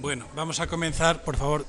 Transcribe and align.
Bueno, 0.00 0.26
vamos 0.34 0.58
a 0.60 0.66
comenzar, 0.66 1.22
por 1.22 1.36
favor. 1.36 1.66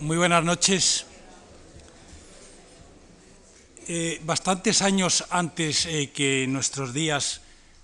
Muy 0.00 0.18
buenas 0.18 0.44
noches. 0.44 1.06
Eh, 3.88 4.20
bastantes 4.24 4.82
años 4.82 5.24
antes 5.30 5.86
eh, 5.86 6.12
que 6.12 6.46
nuestros 6.46 6.92
días 6.92 7.40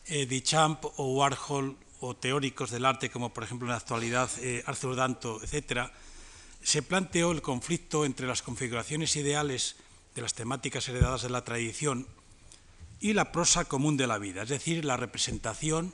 eh, 0.08 0.26
Duchamp 0.26 0.84
o 0.84 1.14
Warhol 1.14 1.78
o 2.00 2.14
teóricos 2.14 2.70
del 2.70 2.84
arte, 2.84 3.08
como 3.08 3.32
por 3.32 3.44
ejemplo 3.44 3.64
en 3.64 3.70
la 3.70 3.78
actualidad 3.78 4.28
eh, 4.42 4.62
Arthur 4.66 4.94
Danto, 4.94 5.40
etc., 5.42 5.88
se 6.62 6.82
planteó 6.82 7.32
el 7.32 7.40
conflicto 7.40 8.04
entre 8.04 8.26
las 8.26 8.42
configuraciones 8.42 9.16
ideales 9.16 9.76
de 10.14 10.20
las 10.20 10.34
temáticas 10.34 10.86
heredadas 10.86 11.22
de 11.22 11.30
la 11.30 11.44
tradición 11.44 12.06
y 13.00 13.12
la 13.12 13.32
prosa 13.32 13.64
común 13.64 13.96
de 13.96 14.06
la 14.06 14.18
vida, 14.18 14.42
es 14.42 14.48
decir, 14.48 14.84
la 14.84 14.96
representación 14.96 15.92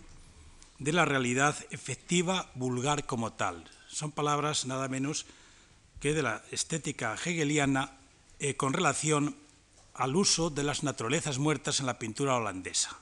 de 0.79 0.93
la 0.93 1.05
realidad 1.05 1.57
efectiva, 1.71 2.51
vulgar 2.55 3.07
como 3.07 3.33
tal. 3.33 3.65
Son 3.89 4.11
palabras 4.11 4.67
nada 4.67 4.89
menos 4.89 5.27
que 6.01 6.15
de 6.15 6.23
la 6.23 6.43
estética 6.51 7.15
hegeliana 7.15 7.97
eh, 8.39 8.57
con 8.57 8.73
relación 8.73 9.37
al 9.95 10.17
uso 10.17 10.51
de 10.51 10.65
las 10.65 10.83
naturalezas 10.83 11.39
muertas 11.39 11.81
en 11.81 11.87
la 11.87 11.99
pintura 11.99 12.37
holandesa, 12.37 12.99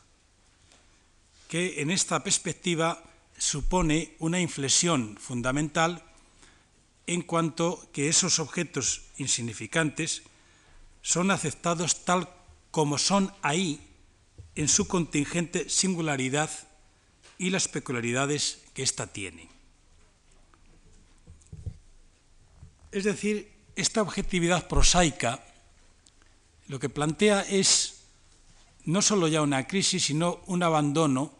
que 1.48 1.80
en 1.80 1.90
esta 1.90 2.22
perspectiva 2.22 3.02
supone 3.38 4.14
una 4.18 4.40
inflexión 4.40 5.16
fundamental 5.16 6.02
en 7.06 7.22
cuanto 7.22 7.88
que 7.92 8.08
esos 8.08 8.38
objetos 8.38 9.02
insignificantes 9.16 10.22
son 11.00 11.30
aceptados 11.30 12.04
tal 12.04 12.28
como 12.70 12.98
son 12.98 13.32
ahí 13.42 13.80
en 14.54 14.68
su 14.68 14.86
contingente 14.86 15.68
singularidad 15.68 16.50
y 17.38 17.50
las 17.50 17.68
peculiaridades 17.68 18.62
que 18.74 18.82
ésta 18.82 19.06
tiene. 19.06 19.48
Es 22.90 23.04
decir, 23.04 23.50
esta 23.74 24.02
objetividad 24.02 24.68
prosaica 24.68 25.42
lo 26.68 26.78
que 26.78 26.88
plantea 26.88 27.40
es 27.42 28.02
no 28.84 29.02
solo 29.02 29.28
ya 29.28 29.42
una 29.42 29.66
crisis, 29.66 30.04
sino 30.04 30.40
un 30.46 30.62
abandono 30.62 31.32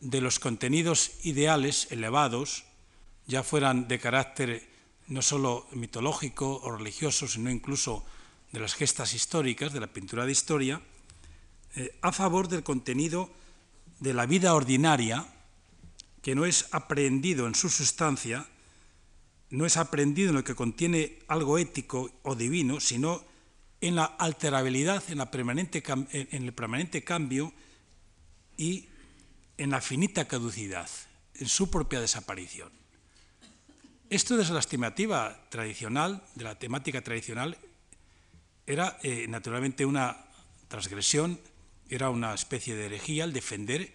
de 0.00 0.20
los 0.20 0.38
contenidos 0.38 1.12
ideales 1.22 1.88
elevados, 1.90 2.64
ya 3.26 3.42
fueran 3.42 3.86
de 3.86 3.98
carácter 3.98 4.68
no 5.06 5.22
solo 5.22 5.66
mitológico 5.72 6.60
o 6.62 6.76
religioso, 6.76 7.28
sino 7.28 7.50
incluso 7.50 8.04
de 8.52 8.60
las 8.60 8.74
gestas 8.74 9.14
históricas, 9.14 9.72
de 9.72 9.80
la 9.80 9.92
pintura 9.92 10.24
de 10.24 10.32
historia, 10.32 10.80
eh, 11.76 11.98
a 12.02 12.12
favor 12.12 12.48
del 12.48 12.62
contenido 12.62 13.30
de 14.00 14.14
la 14.14 14.26
vida 14.26 14.54
ordinaria, 14.54 15.26
que 16.22 16.34
no 16.34 16.44
es 16.44 16.66
aprehendido 16.72 17.46
en 17.46 17.54
su 17.54 17.68
sustancia, 17.68 18.46
no 19.50 19.66
es 19.66 19.76
aprendido 19.76 20.30
en 20.30 20.36
lo 20.36 20.44
que 20.44 20.54
contiene 20.54 21.18
algo 21.28 21.58
ético 21.58 22.10
o 22.22 22.34
divino, 22.34 22.80
sino 22.80 23.24
en 23.80 23.96
la 23.96 24.04
alterabilidad, 24.04 25.02
en, 25.08 25.18
la 25.18 25.30
permanente, 25.30 25.82
en 26.12 26.42
el 26.44 26.52
permanente 26.52 27.02
cambio 27.02 27.52
y 28.56 28.88
en 29.56 29.70
la 29.70 29.80
finita 29.80 30.26
caducidad, 30.26 30.88
en 31.34 31.48
su 31.48 31.70
propia 31.70 32.00
desaparición. 32.00 32.70
Esto 34.10 34.36
desde 34.36 34.54
la 34.54 34.60
estimativa 34.60 35.46
tradicional, 35.50 36.22
de 36.34 36.44
la 36.44 36.58
temática 36.58 37.00
tradicional, 37.00 37.56
era 38.66 38.98
eh, 39.02 39.26
naturalmente 39.28 39.86
una 39.86 40.16
transgresión, 40.68 41.40
era 41.90 42.08
una 42.08 42.32
especie 42.32 42.74
de 42.74 42.86
herejía 42.86 43.24
el 43.24 43.32
defender 43.32 43.92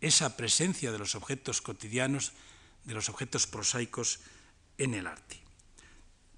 esa 0.00 0.36
presencia 0.36 0.92
de 0.92 0.98
los 0.98 1.14
objetos 1.14 1.62
cotidianos, 1.62 2.32
de 2.84 2.94
los 2.94 3.08
objetos 3.08 3.46
prosaicos 3.46 4.20
en 4.76 4.94
el 4.94 5.06
arte. 5.06 5.38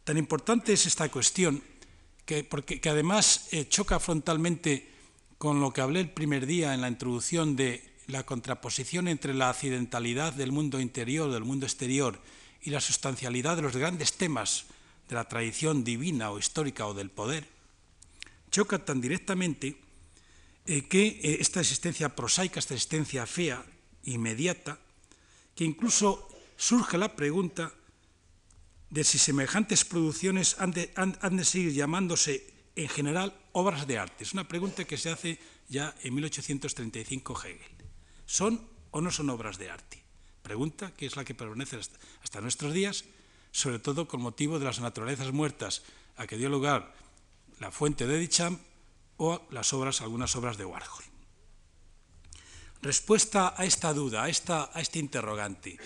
Tan 0.05 0.19
importante 0.19 0.73
es 0.73 0.87
esta 0.87 1.09
cuestión 1.09 1.62
que, 2.25 2.44
porque, 2.44 2.81
que 2.81 2.91
además 2.91 3.49
eh, 3.50 3.66
choca 3.69 3.99
frontalmente 3.99 4.89
con 5.39 5.60
lo 5.60 5.72
que 5.72 5.81
hablé 5.81 6.00
el 6.00 6.10
primer 6.10 6.47
día 6.47 6.75
en 6.75 6.83
la 6.83 6.89
introducción 6.89 7.56
de 7.56 7.91
la 8.06 8.25
contraposición 8.25 9.09
entre 9.09 9.34
la 9.34 9.50
accidentalidad 9.50 10.33
del 10.33 10.53
mundo 10.53 10.81
interior, 10.81 11.33
del 11.33 11.44
mundo 11.44 11.66
exterior, 11.66 12.21
y 12.62 12.71
la 12.71 12.81
sustancialidad 12.81 13.56
de 13.56 13.62
los 13.62 13.77
grandes 13.77 14.12
temas 14.15 14.66
de 15.09 15.15
la 15.15 15.28
tradición 15.28 15.83
divina 15.83 16.31
o 16.31 16.39
histórica 16.39 16.87
o 16.87 16.94
del 16.94 17.10
poder, 17.10 17.49
choca 18.50 18.84
tan 18.84 19.00
directamente 19.00 19.81
eh, 20.70 20.86
que 20.86 21.19
eh, 21.19 21.42
esta 21.42 21.58
existencia 21.58 22.14
prosaica, 22.14 22.62
esta 22.62 22.78
existencia 22.78 23.26
fea, 23.26 23.58
inmediata, 24.06 24.78
que 25.58 25.66
incluso 25.66 26.31
surge 26.54 26.94
la 26.94 27.19
pregunta 27.19 27.75
de 28.86 29.03
si 29.03 29.19
semejantes 29.19 29.82
producciones 29.82 30.54
han 30.62 30.70
de, 30.70 30.94
seguir 31.42 31.75
llamándose 31.75 32.47
en 32.76 32.86
general 32.86 33.34
obras 33.50 33.91
de 33.91 33.98
arte. 33.98 34.22
Es 34.22 34.32
una 34.32 34.47
pregunta 34.47 34.86
que 34.86 34.94
se 34.94 35.10
hace 35.10 35.42
ya 35.66 35.92
en 36.06 36.14
1835 36.14 37.34
Hegel. 37.34 37.75
¿Son 38.25 38.62
o 38.92 39.00
no 39.00 39.10
son 39.10 39.28
obras 39.30 39.59
de 39.59 39.75
arte? 39.75 39.98
Pregunta 40.41 40.94
que 40.94 41.06
es 41.06 41.16
la 41.16 41.25
que 41.25 41.34
permanece 41.34 41.82
hasta, 41.82 41.98
hasta 42.22 42.41
nuestros 42.41 42.72
días, 42.72 43.06
sobre 43.50 43.80
todo 43.80 44.06
con 44.06 44.22
motivo 44.22 44.60
de 44.60 44.66
las 44.66 44.78
naturalezas 44.78 45.32
muertas 45.32 45.82
a 46.14 46.28
que 46.28 46.38
dio 46.38 46.48
lugar 46.48 46.94
la 47.59 47.72
fuente 47.72 48.06
de 48.06 48.22
Duchamp 48.22 48.69
o 49.22 49.47
las 49.50 49.75
obras, 49.75 50.00
algunas 50.00 50.34
obras 50.34 50.56
de 50.56 50.64
Warhol. 50.64 51.04
Respuesta 52.81 53.53
a 53.54 53.66
esta 53.66 53.92
duda, 53.92 54.25
a, 54.25 54.28
esta, 54.31 54.70
a 54.72 54.81
este 54.81 54.98
interrogante. 54.98 55.76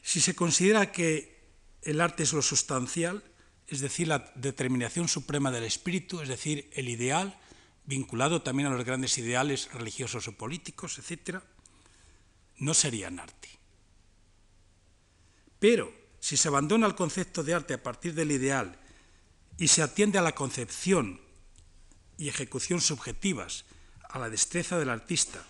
Si 0.00 0.20
se 0.20 0.34
considera 0.34 0.90
que 0.90 1.36
el 1.82 2.00
arte 2.00 2.22
es 2.22 2.32
lo 2.32 2.40
sustancial, 2.40 3.22
es 3.66 3.80
decir, 3.80 4.08
la 4.08 4.32
determinación 4.36 5.06
suprema 5.06 5.50
del 5.50 5.64
espíritu, 5.64 6.22
es 6.22 6.28
decir, 6.28 6.70
el 6.72 6.88
ideal, 6.88 7.38
vinculado 7.84 8.40
también 8.40 8.68
a 8.68 8.74
los 8.74 8.86
grandes 8.86 9.18
ideales 9.18 9.70
religiosos 9.74 10.28
o 10.28 10.32
políticos, 10.32 10.98
etc., 10.98 11.42
no 12.56 12.72
serían 12.72 13.20
arte. 13.20 13.50
Pero 15.58 15.92
si 16.20 16.38
se 16.38 16.48
abandona 16.48 16.86
el 16.86 16.94
concepto 16.94 17.44
de 17.44 17.52
arte 17.52 17.74
a 17.74 17.82
partir 17.82 18.14
del 18.14 18.32
ideal 18.32 18.80
y 19.58 19.68
se 19.68 19.82
atiende 19.82 20.18
a 20.18 20.22
la 20.22 20.34
concepción 20.34 21.20
y 22.16 22.28
ejecución 22.28 22.80
subjetivas, 22.80 23.64
a 24.08 24.18
la 24.18 24.30
destreza 24.30 24.78
del 24.78 24.90
artista, 24.90 25.44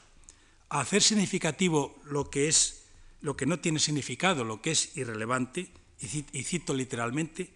a 0.71 0.81
hacer 0.81 1.03
significativo 1.03 2.01
lo 2.05 2.31
que 2.31 2.49
es 2.49 2.85
lo 3.21 3.37
que 3.37 3.47
no 3.47 3.59
tiene 3.59 3.81
significado, 3.81 4.45
lo 4.45 4.63
que 4.63 4.71
es 4.71 4.97
irrelevante, 4.97 5.73
y 6.01 6.45
cito 6.45 6.73
literalmente, 6.73 7.53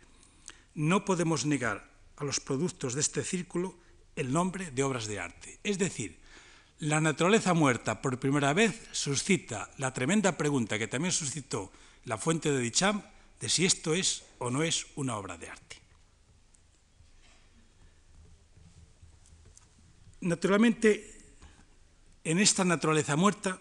no 0.74 1.04
podemos 1.04 1.46
negar 1.46 1.88
a 2.16 2.24
los 2.24 2.40
productos 2.40 2.94
de 2.94 3.00
este 3.00 3.22
círculo 3.22 3.76
el 4.16 4.32
nombre 4.32 4.70
de 4.70 4.82
obras 4.82 5.06
de 5.06 5.20
arte. 5.20 5.60
Es 5.62 5.78
decir, 5.78 6.18
la 6.80 7.00
naturaleza 7.00 7.54
muerta 7.54 8.02
por 8.02 8.18
primera 8.18 8.52
vez 8.52 8.88
suscita 8.90 9.70
la 9.78 9.92
tremenda 9.94 10.36
pregunta 10.36 10.78
que 10.78 10.88
también 10.88 11.12
suscitó 11.12 11.70
la 12.04 12.18
fuente 12.18 12.50
de 12.50 12.64
Duchamp 12.64 13.04
de 13.40 13.48
si 13.48 13.64
esto 13.64 13.94
es 13.94 14.24
o 14.38 14.50
no 14.50 14.64
es 14.64 14.86
una 14.96 15.16
obra 15.16 15.38
de 15.38 15.48
arte. 15.48 15.81
Naturalmente, 20.22 21.10
en 22.22 22.38
esta 22.38 22.64
naturaleza 22.64 23.16
muerta 23.16 23.60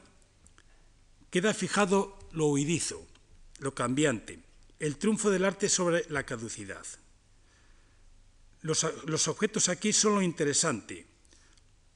queda 1.32 1.56
fijado 1.56 2.20
lo 2.34 2.48
huidizo, 2.48 3.08
lo 3.58 3.74
cambiante, 3.74 4.44
el 4.78 4.98
triunfo 4.98 5.32
del 5.32 5.46
arte 5.46 5.70
sobre 5.70 6.06
la 6.10 6.24
caducidad. 6.24 6.86
Los, 8.62 9.28
objetos 9.28 9.70
aquí 9.70 9.92
son 9.92 10.14
lo 10.14 10.22
interesante. 10.22 11.08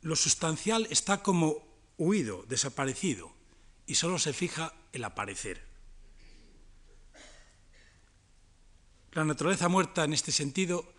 Lo 0.02 0.16
sustancial 0.16 0.88
está 0.90 1.22
como 1.22 1.64
huido, 2.00 2.44
desaparecido, 2.50 3.32
y 3.86 3.94
solo 3.94 4.18
se 4.18 4.34
fija 4.34 4.74
el 4.94 5.04
aparecer. 5.04 5.62
La 9.12 9.26
naturaleza 9.26 9.70
muerta 9.70 10.04
en 10.06 10.14
este 10.14 10.32
sentido 10.32 10.95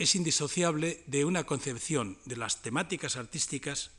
es 0.00 0.14
indisociable 0.14 1.04
de 1.06 1.26
una 1.26 1.44
concepción 1.44 2.16
de 2.24 2.38
las 2.38 2.62
temáticas 2.62 3.16
artísticas 3.16 3.90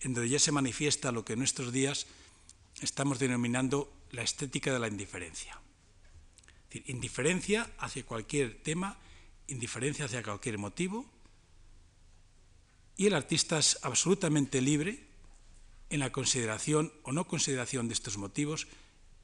en 0.00 0.14
donde 0.14 0.30
ya 0.30 0.38
se 0.38 0.52
manifiesta 0.52 1.12
lo 1.12 1.22
que 1.22 1.34
en 1.34 1.40
nuestros 1.40 1.70
días 1.70 2.06
estamos 2.80 3.18
denominando 3.18 3.92
la 4.10 4.22
estética 4.22 4.72
de 4.72 4.78
la 4.78 4.88
indiferencia. 4.88 5.60
Es 6.38 6.68
decir, 6.68 6.84
indiferencia 6.86 7.70
hacia 7.76 8.06
cualquier 8.06 8.62
tema, 8.62 8.98
indiferencia 9.46 10.06
hacia 10.06 10.22
cualquier 10.22 10.56
motivo, 10.56 11.04
y 12.96 13.06
el 13.06 13.14
artista 13.14 13.58
es 13.58 13.78
absolutamente 13.82 14.62
libre 14.62 15.06
en 15.90 16.00
la 16.00 16.10
consideración 16.10 16.90
o 17.02 17.12
no 17.12 17.28
consideración 17.28 17.86
de 17.86 17.92
estos 17.92 18.16
motivos 18.16 18.66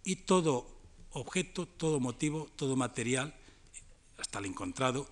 y 0.04 0.16
todo 0.16 0.68
objeto, 1.12 1.66
todo 1.66 1.98
motivo, 1.98 2.46
todo 2.56 2.76
material, 2.76 3.34
hasta 4.18 4.38
el 4.38 4.44
encontrado, 4.44 5.08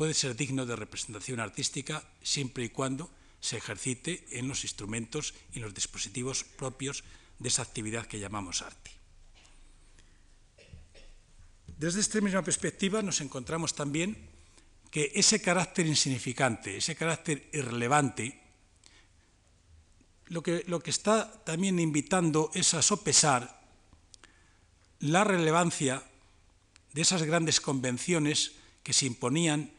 puede 0.00 0.14
ser 0.14 0.34
digno 0.34 0.64
de 0.64 0.76
representación 0.76 1.40
artística 1.40 2.02
siempre 2.22 2.64
y 2.64 2.70
cuando 2.70 3.10
se 3.38 3.58
ejercite 3.58 4.24
en 4.30 4.48
los 4.48 4.64
instrumentos 4.64 5.34
y 5.52 5.60
los 5.60 5.74
dispositivos 5.74 6.42
propios 6.42 7.04
de 7.38 7.48
esa 7.48 7.60
actividad 7.60 8.06
que 8.06 8.18
llamamos 8.18 8.62
arte. 8.62 8.92
Desde 11.76 12.00
esta 12.00 12.18
misma 12.22 12.40
perspectiva 12.40 13.02
nos 13.02 13.20
encontramos 13.20 13.74
también 13.74 14.16
que 14.90 15.12
ese 15.14 15.42
carácter 15.42 15.84
insignificante, 15.84 16.78
ese 16.78 16.96
carácter 16.96 17.50
irrelevante, 17.52 18.40
lo 20.28 20.42
que, 20.42 20.64
lo 20.66 20.80
que 20.80 20.96
está 20.96 21.44
también 21.44 21.78
invitando 21.78 22.50
es 22.54 22.72
a 22.72 22.80
sopesar 22.80 23.68
la 25.00 25.24
relevancia 25.24 26.02
de 26.94 27.02
esas 27.02 27.22
grandes 27.22 27.60
convenciones 27.60 28.52
que 28.82 28.94
se 28.94 29.04
imponían 29.04 29.78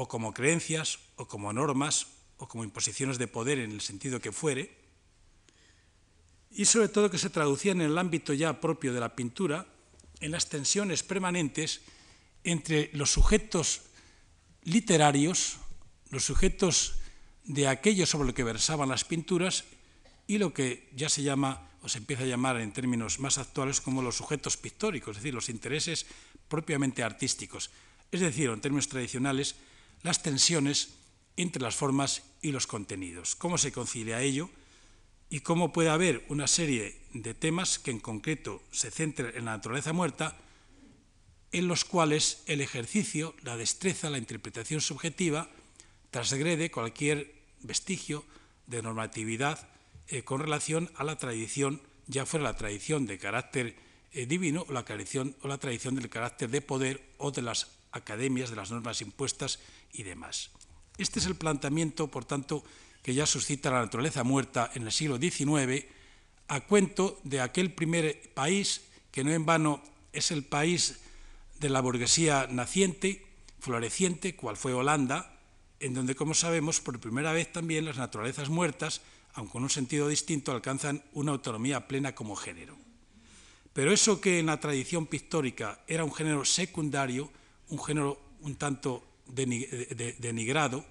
o 0.00 0.08
como 0.08 0.32
creencias 0.32 0.96
o 1.20 1.28
como 1.28 1.52
normas 1.52 2.08
o 2.40 2.48
como 2.48 2.64
imposiciones 2.64 3.20
de 3.20 3.28
poder 3.28 3.60
en 3.60 3.68
el 3.68 3.84
sentido 3.84 4.16
que 4.16 4.32
fuere, 4.32 4.72
y 6.50 6.64
sobre 6.64 6.88
todo 6.88 7.12
que 7.12 7.20
se 7.20 7.28
traducían 7.28 7.84
en 7.84 7.92
el 7.92 7.98
ámbito 7.98 8.32
ya 8.32 8.64
propio 8.64 8.94
de 8.96 9.00
la 9.00 9.14
pintura 9.14 9.68
en 10.20 10.32
las 10.32 10.48
tensiones 10.48 11.02
permanentes 11.02 11.82
entre 12.44 12.88
los 12.94 13.12
sujetos 13.12 13.82
literarios, 14.64 15.58
los 16.08 16.24
sujetos 16.24 16.96
de 17.44 17.68
aquello 17.68 18.06
sobre 18.06 18.28
lo 18.28 18.34
que 18.34 18.44
versaban 18.44 18.88
las 18.88 19.04
pinturas 19.04 19.64
y 20.26 20.38
lo 20.38 20.54
que 20.54 20.88
ya 20.96 21.10
se 21.10 21.22
llama 21.22 21.68
o 21.82 21.88
se 21.88 21.98
empieza 21.98 22.24
a 22.24 22.26
llamar 22.26 22.58
en 22.60 22.72
términos 22.72 23.20
más 23.20 23.36
actuales 23.36 23.80
como 23.82 24.00
los 24.00 24.16
sujetos 24.16 24.56
pictóricos, 24.56 25.16
es 25.16 25.22
decir, 25.22 25.34
los 25.34 25.50
intereses 25.50 26.06
propiamente 26.48 27.02
artísticos. 27.02 27.70
Es 28.10 28.20
decir, 28.20 28.48
en 28.48 28.60
términos 28.60 28.88
tradicionales, 28.88 29.56
las 30.02 30.22
tensiones 30.22 30.94
entre 31.36 31.62
las 31.62 31.76
formas 31.76 32.22
y 32.42 32.52
los 32.52 32.66
contenidos. 32.66 33.36
¿Cómo 33.36 33.58
se 33.58 33.72
concilia 33.72 34.22
ello? 34.22 34.50
Y 35.28 35.40
cómo 35.40 35.72
puede 35.72 35.90
haber 35.90 36.24
una 36.28 36.46
serie 36.46 37.00
de 37.12 37.34
temas 37.34 37.78
que 37.78 37.90
en 37.90 38.00
concreto 38.00 38.62
se 38.70 38.90
centren 38.90 39.32
en 39.36 39.44
la 39.44 39.56
naturaleza 39.56 39.92
muerta, 39.92 40.36
en 41.52 41.68
los 41.68 41.84
cuales 41.84 42.42
el 42.46 42.60
ejercicio, 42.60 43.34
la 43.42 43.56
destreza, 43.56 44.10
la 44.10 44.18
interpretación 44.18 44.80
subjetiva 44.80 45.50
transgrede 46.10 46.70
cualquier 46.70 47.32
vestigio 47.62 48.24
de 48.66 48.82
normatividad 48.82 49.68
eh, 50.08 50.22
con 50.22 50.40
relación 50.40 50.90
a 50.96 51.04
la 51.04 51.16
tradición, 51.16 51.80
ya 52.06 52.26
fuera 52.26 52.44
la 52.44 52.56
tradición 52.56 53.06
de 53.06 53.18
carácter 53.18 53.76
eh, 54.12 54.26
divino 54.26 54.64
o 54.68 54.72
la, 54.72 54.84
o 55.42 55.48
la 55.48 55.58
tradición 55.58 55.94
del 55.94 56.08
carácter 56.08 56.50
de 56.50 56.60
poder 56.60 57.02
o 57.18 57.30
de 57.30 57.42
las 57.42 57.79
academias, 57.92 58.50
de 58.50 58.56
las 58.56 58.70
normas 58.70 59.00
impuestas 59.00 59.58
y 59.92 60.02
demás. 60.02 60.50
Este 60.98 61.18
es 61.18 61.26
el 61.26 61.34
planteamiento, 61.34 62.08
por 62.08 62.24
tanto, 62.24 62.64
que 63.02 63.14
ya 63.14 63.26
suscita 63.26 63.70
la 63.70 63.80
naturaleza 63.80 64.24
muerta 64.24 64.70
en 64.74 64.82
el 64.82 64.92
siglo 64.92 65.18
XIX, 65.18 65.86
a 66.48 66.60
cuento 66.60 67.20
de 67.24 67.40
aquel 67.40 67.72
primer 67.72 68.32
país 68.34 68.82
que 69.10 69.24
no 69.24 69.30
en 69.30 69.46
vano 69.46 69.82
es 70.12 70.30
el 70.30 70.44
país 70.44 71.00
de 71.60 71.68
la 71.68 71.80
burguesía 71.80 72.48
naciente, 72.50 73.26
floreciente, 73.60 74.34
cual 74.34 74.56
fue 74.56 74.72
Holanda, 74.72 75.38
en 75.78 75.94
donde, 75.94 76.14
como 76.14 76.34
sabemos, 76.34 76.80
por 76.80 77.00
primera 77.00 77.32
vez 77.32 77.52
también 77.52 77.84
las 77.84 77.98
naturalezas 77.98 78.48
muertas, 78.48 79.00
aunque 79.34 79.58
en 79.58 79.64
un 79.64 79.70
sentido 79.70 80.08
distinto, 80.08 80.52
alcanzan 80.52 81.02
una 81.12 81.32
autonomía 81.32 81.86
plena 81.86 82.14
como 82.14 82.36
género. 82.36 82.76
Pero 83.72 83.92
eso 83.92 84.20
que 84.20 84.38
en 84.38 84.46
la 84.46 84.60
tradición 84.60 85.06
pictórica 85.06 85.80
era 85.86 86.04
un 86.04 86.12
género 86.12 86.44
secundario, 86.44 87.30
un 87.70 87.82
género 87.82 88.20
un 88.40 88.56
tanto 88.56 89.06
denigrado, 89.26 90.84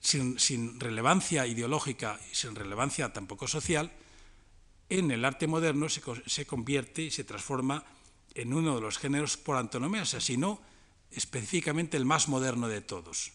sin, 0.00 0.80
relevancia 0.80 1.46
ideológica 1.46 2.20
y 2.30 2.34
sin 2.34 2.54
relevancia 2.54 3.12
tampoco 3.12 3.48
social, 3.48 3.92
en 4.88 5.10
el 5.10 5.24
arte 5.24 5.46
moderno 5.46 5.88
se, 5.88 6.46
convierte 6.46 7.02
y 7.02 7.10
se 7.10 7.24
transforma 7.24 7.84
en 8.34 8.54
uno 8.54 8.76
de 8.76 8.80
los 8.80 8.98
géneros 8.98 9.36
por 9.36 9.56
antonomía, 9.56 10.04
sino 10.06 10.60
específicamente 11.10 11.96
el 11.96 12.04
más 12.04 12.28
moderno 12.28 12.68
de 12.68 12.80
todos, 12.80 13.32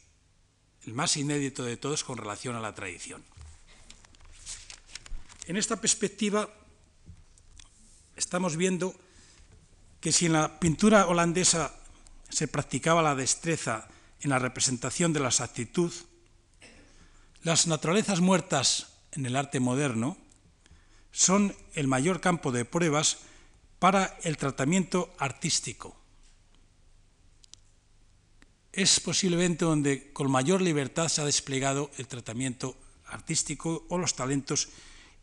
el 0.85 0.93
más 0.93 1.17
inédito 1.17 1.63
de 1.63 1.77
todos 1.77 2.03
con 2.03 2.17
relación 2.17 2.55
a 2.55 2.61
la 2.61 2.73
tradición. 2.73 3.23
En 5.45 5.57
esta 5.57 5.79
perspectiva 5.79 6.49
estamos 8.15 8.55
viendo 8.55 8.95
que 9.99 10.11
si 10.11 10.25
en 10.25 10.33
la 10.33 10.59
pintura 10.59 11.07
holandesa 11.07 11.82
se 12.33 12.47
practicaba 12.47 13.03
la 13.03 13.13
destreza 13.13 13.87
en 14.21 14.31
la 14.31 14.39
representación 14.39 15.13
de 15.13 15.19
la 15.19 15.27
exactitud, 15.27 15.93
las 17.43 17.67
naturalezas 17.67 18.21
muertas 18.21 18.87
en 19.11 19.25
el 19.25 19.35
arte 19.35 19.59
moderno 19.59 20.17
son 21.11 21.55
el 21.73 21.87
mayor 21.87 22.21
campo 22.21 22.51
de 22.51 22.65
pruebas 22.65 23.19
para 23.77 24.17
el 24.23 24.37
tratamiento 24.37 25.13
artístico. 25.19 25.95
Es 28.71 28.99
posiblemente 28.99 29.65
donde 29.65 30.11
con 30.11 30.31
mayor 30.31 30.61
libertad 30.61 31.09
se 31.09 31.21
ha 31.21 31.25
desplegado 31.25 31.91
el 31.97 32.07
tratamiento 32.07 32.75
artístico 33.05 33.85
o 33.89 33.99
los 33.99 34.15
talentos 34.15 34.69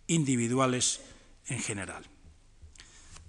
individuales 0.07 1.01
en 1.49 1.59
general. 1.59 2.10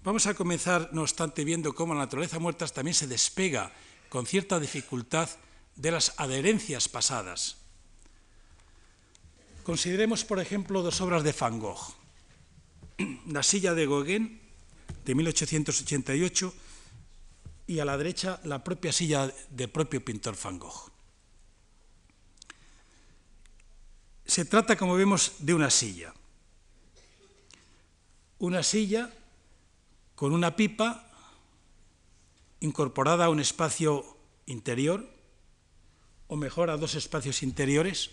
Vamos 0.03 0.25
a 0.25 0.33
comenzar, 0.33 0.89
no 0.93 1.01
obstante, 1.03 1.45
viendo 1.45 1.75
cómo 1.75 1.93
la 1.93 2.01
naturaleza 2.01 2.39
muerta 2.39 2.65
también 2.67 2.95
se 2.95 3.05
despega 3.05 3.71
con 4.09 4.25
cierta 4.25 4.59
dificultad 4.59 5.29
de 5.75 5.91
las 5.91 6.13
adherencias 6.17 6.89
pasadas. 6.89 7.57
Consideremos, 9.63 10.25
por 10.25 10.39
ejemplo, 10.39 10.81
dos 10.81 11.01
obras 11.01 11.23
de 11.23 11.35
Van 11.39 11.59
Gogh. 11.59 11.93
La 13.27 13.43
silla 13.43 13.75
de 13.75 13.85
Gauguin, 13.85 14.41
de 15.05 15.15
1888, 15.15 16.53
y 17.67 17.79
a 17.79 17.85
la 17.85 17.95
derecha 17.95 18.41
la 18.43 18.61
propia 18.63 18.91
silla 18.91 19.31
del 19.49 19.69
propio 19.69 20.03
pintor 20.03 20.35
Van 20.43 20.59
Gogh. 20.59 20.91
Se 24.25 24.45
trata, 24.45 24.75
como 24.75 24.95
vemos, 24.95 25.33
de 25.39 25.53
una 25.53 25.69
silla. 25.69 26.13
Una 28.39 28.63
silla 28.63 29.13
con 30.21 30.33
una 30.33 30.55
pipa 30.55 31.09
incorporada 32.59 33.25
a 33.25 33.29
un 33.29 33.39
espacio 33.39 34.05
interior, 34.45 35.09
o 36.27 36.35
mejor 36.35 36.69
a 36.69 36.77
dos 36.77 36.93
espacios 36.93 37.41
interiores. 37.41 38.11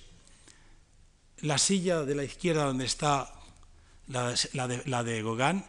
La 1.44 1.58
silla 1.58 2.06
de 2.06 2.14
la 2.14 2.24
izquierda 2.24 2.64
donde 2.64 2.86
está 2.86 3.30
la, 4.06 4.32
de, 4.32 5.22
Gauguin 5.22 5.66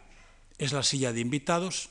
es 0.56 0.72
la 0.72 0.82
silla 0.82 1.12
de 1.12 1.20
invitados 1.20 1.90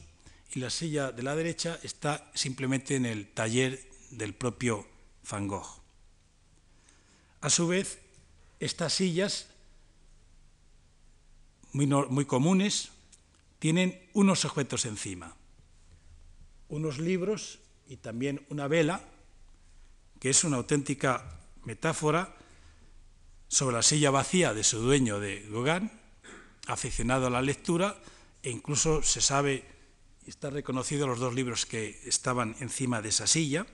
y 0.56 0.62
la 0.62 0.72
silla 0.72 1.12
de 1.12 1.22
la 1.22 1.36
derecha 1.36 1.78
está 1.84 2.32
simplemente 2.34 2.96
en 2.96 3.06
el 3.06 3.28
taller 3.28 3.88
del 4.10 4.34
propio 4.34 4.88
Van 5.30 5.48
Gogh. 5.48 5.80
A 7.42 7.52
su 7.52 7.68
vez, 7.68 8.00
estas 8.60 8.94
sillas, 8.94 9.46
muy 11.72 12.26
comunes, 12.26 12.90
tienen 13.60 14.10
unos 14.14 14.46
objetos 14.46 14.86
encima, 14.86 15.36
unos 16.70 16.98
libros 16.98 17.60
y 17.88 17.98
también 17.98 18.46
una 18.50 18.68
vela, 18.68 19.02
que 20.20 20.30
es 20.30 20.44
una 20.44 20.58
auténtica 20.58 21.40
metáfora 21.66 22.36
sobre 23.48 23.76
la 23.76 23.84
silla 23.84 24.12
vacía 24.12 24.54
de 24.54 24.64
su 24.64 24.80
dueño 24.80 25.20
de 25.20 25.46
Gauguin, 25.50 25.92
aficionado 26.68 27.28
a 27.28 27.30
la 27.30 27.42
lectura, 27.42 27.98
e 28.42 28.50
incluso 28.50 29.04
se 29.04 29.22
sabe 29.22 29.66
y 30.26 30.30
está 30.30 30.50
reconocido 30.50 31.08
los 31.08 31.20
dos 31.20 31.34
libros 31.34 31.66
que 31.66 32.00
estaban 32.06 32.56
encima 32.60 33.02
de 33.02 33.10
esa 33.10 33.28
silla, 33.28 33.66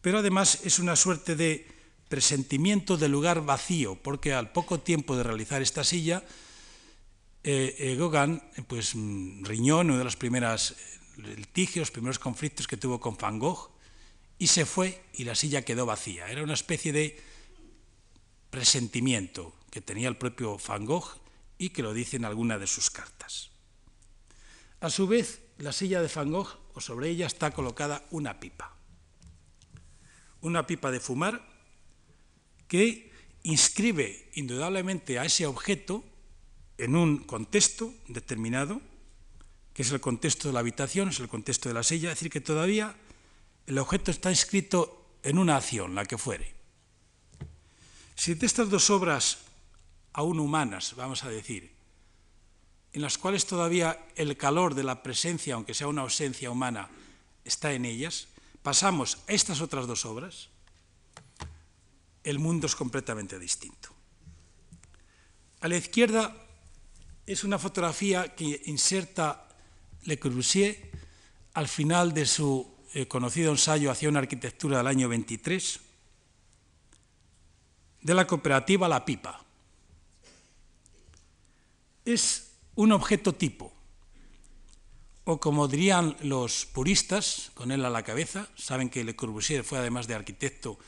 pero 0.00 0.18
además 0.18 0.60
es 0.64 0.78
una 0.78 0.96
suerte 0.96 1.36
de 1.36 1.66
presentimiento 2.08 2.96
del 2.96 3.12
lugar 3.12 3.44
vacío, 3.44 3.96
porque 3.96 4.32
al 4.32 4.50
poco 4.50 4.80
tiempo 4.80 5.16
de 5.16 5.22
realizar 5.22 5.60
esta 5.60 5.84
silla, 5.84 6.24
eh, 7.44 7.74
eh, 7.78 7.96
Gauguin 7.96 8.42
pues, 8.66 8.94
mm, 8.94 9.44
riñó 9.44 9.80
en 9.80 9.90
uno 9.90 9.98
de 9.98 10.04
los 10.04 10.16
primeros 10.16 10.76
litigios, 11.16 11.88
los 11.88 11.90
primeros 11.90 12.18
conflictos 12.18 12.66
que 12.66 12.76
tuvo 12.76 13.00
con 13.00 13.16
Van 13.16 13.38
Gogh, 13.38 13.70
y 14.38 14.46
se 14.46 14.66
fue 14.66 15.02
y 15.14 15.24
la 15.24 15.34
silla 15.34 15.64
quedó 15.64 15.86
vacía. 15.86 16.28
Era 16.28 16.42
una 16.42 16.54
especie 16.54 16.92
de 16.92 17.20
presentimiento 18.50 19.54
que 19.70 19.80
tenía 19.80 20.08
el 20.08 20.16
propio 20.16 20.58
Van 20.66 20.84
Gogh 20.84 21.18
y 21.58 21.70
que 21.70 21.82
lo 21.82 21.92
dice 21.92 22.16
en 22.16 22.24
alguna 22.24 22.58
de 22.58 22.66
sus 22.66 22.90
cartas. 22.90 23.50
A 24.80 24.90
su 24.90 25.08
vez, 25.08 25.40
la 25.58 25.72
silla 25.72 26.00
de 26.00 26.10
Van 26.14 26.30
Gogh, 26.30 26.56
o 26.74 26.80
sobre 26.80 27.08
ella 27.08 27.26
está 27.26 27.50
colocada 27.50 28.06
una 28.10 28.38
pipa. 28.38 28.76
Una 30.40 30.66
pipa 30.66 30.92
de 30.92 31.00
fumar 31.00 31.48
que 32.68 33.10
inscribe 33.42 34.30
indudablemente 34.34 35.18
a 35.18 35.24
ese 35.24 35.46
objeto 35.46 36.04
en 36.78 36.94
un 36.94 37.18
contexto 37.18 37.92
determinado, 38.06 38.80
que 39.74 39.82
es 39.82 39.90
el 39.90 40.00
contexto 40.00 40.48
de 40.48 40.54
la 40.54 40.60
habitación, 40.60 41.10
es 41.10 41.20
el 41.20 41.28
contexto 41.28 41.68
de 41.68 41.74
la 41.74 41.82
silla, 41.82 42.10
es 42.10 42.18
decir, 42.18 42.30
que 42.30 42.40
todavía 42.40 42.96
el 43.66 43.78
objeto 43.78 44.10
está 44.10 44.30
inscrito 44.30 45.18
en 45.22 45.38
una 45.38 45.56
acción, 45.56 45.94
la 45.94 46.06
que 46.06 46.16
fuere. 46.16 46.54
Si 48.14 48.34
de 48.34 48.46
estas 48.46 48.70
dos 48.70 48.90
obras, 48.90 49.38
aún 50.12 50.40
humanas, 50.40 50.94
vamos 50.96 51.22
a 51.24 51.30
decir, 51.30 51.70
en 52.92 53.02
las 53.02 53.18
cuales 53.18 53.46
todavía 53.46 54.06
el 54.16 54.36
calor 54.36 54.74
de 54.74 54.84
la 54.84 55.02
presencia, 55.02 55.54
aunque 55.54 55.74
sea 55.74 55.88
una 55.88 56.02
ausencia 56.02 56.50
humana, 56.50 56.88
está 57.44 57.72
en 57.72 57.84
ellas, 57.84 58.28
pasamos 58.62 59.18
a 59.28 59.32
estas 59.32 59.60
otras 59.60 59.86
dos 59.86 60.04
obras, 60.04 60.48
el 62.24 62.38
mundo 62.38 62.66
es 62.66 62.74
completamente 62.74 63.38
distinto. 63.38 63.90
A 65.60 65.68
la 65.68 65.76
izquierda 65.76 66.34
es 67.28 67.44
una 67.44 67.58
fotografía 67.58 68.34
que 68.34 68.62
inserta 68.64 69.46
Le 70.04 70.18
Corbusier 70.18 70.90
al 71.52 71.68
final 71.68 72.14
de 72.14 72.24
su 72.24 72.66
eh, 72.94 73.06
conocido 73.06 73.50
ensayo 73.50 73.90
hacia 73.90 74.08
una 74.08 74.20
arquitectura 74.20 74.78
del 74.78 74.86
año 74.86 75.10
23, 75.10 75.80
de 78.00 78.14
la 78.14 78.26
cooperativa 78.26 78.88
La 78.88 79.04
Pipa. 79.04 79.44
Es 82.06 82.52
un 82.76 82.92
objeto 82.92 83.34
tipo, 83.34 83.74
o 85.24 85.38
como 85.38 85.68
dirían 85.68 86.16
los 86.22 86.64
puristas, 86.64 87.50
con 87.52 87.70
él 87.72 87.84
a 87.84 87.90
la 87.90 88.04
cabeza, 88.04 88.48
saben 88.56 88.88
que 88.88 89.04
Le 89.04 89.14
Corbusier 89.14 89.64
fue 89.64 89.76
además 89.76 90.06
de 90.06 90.14
arquitecto 90.14 90.78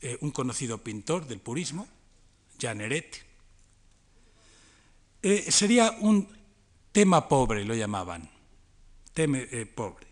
eh, 0.00 0.16
un 0.22 0.30
conocido 0.30 0.78
pintor 0.78 1.26
del 1.26 1.40
purismo, 1.40 1.86
Jean 2.58 2.80
Eret, 2.80 3.33
eh, 5.24 5.50
sería 5.50 5.90
un 6.00 6.28
tema 6.92 7.28
pobre, 7.28 7.64
lo 7.64 7.74
llamaban, 7.74 8.28
tema 9.14 9.38
eh, 9.38 9.64
pobre, 9.64 10.06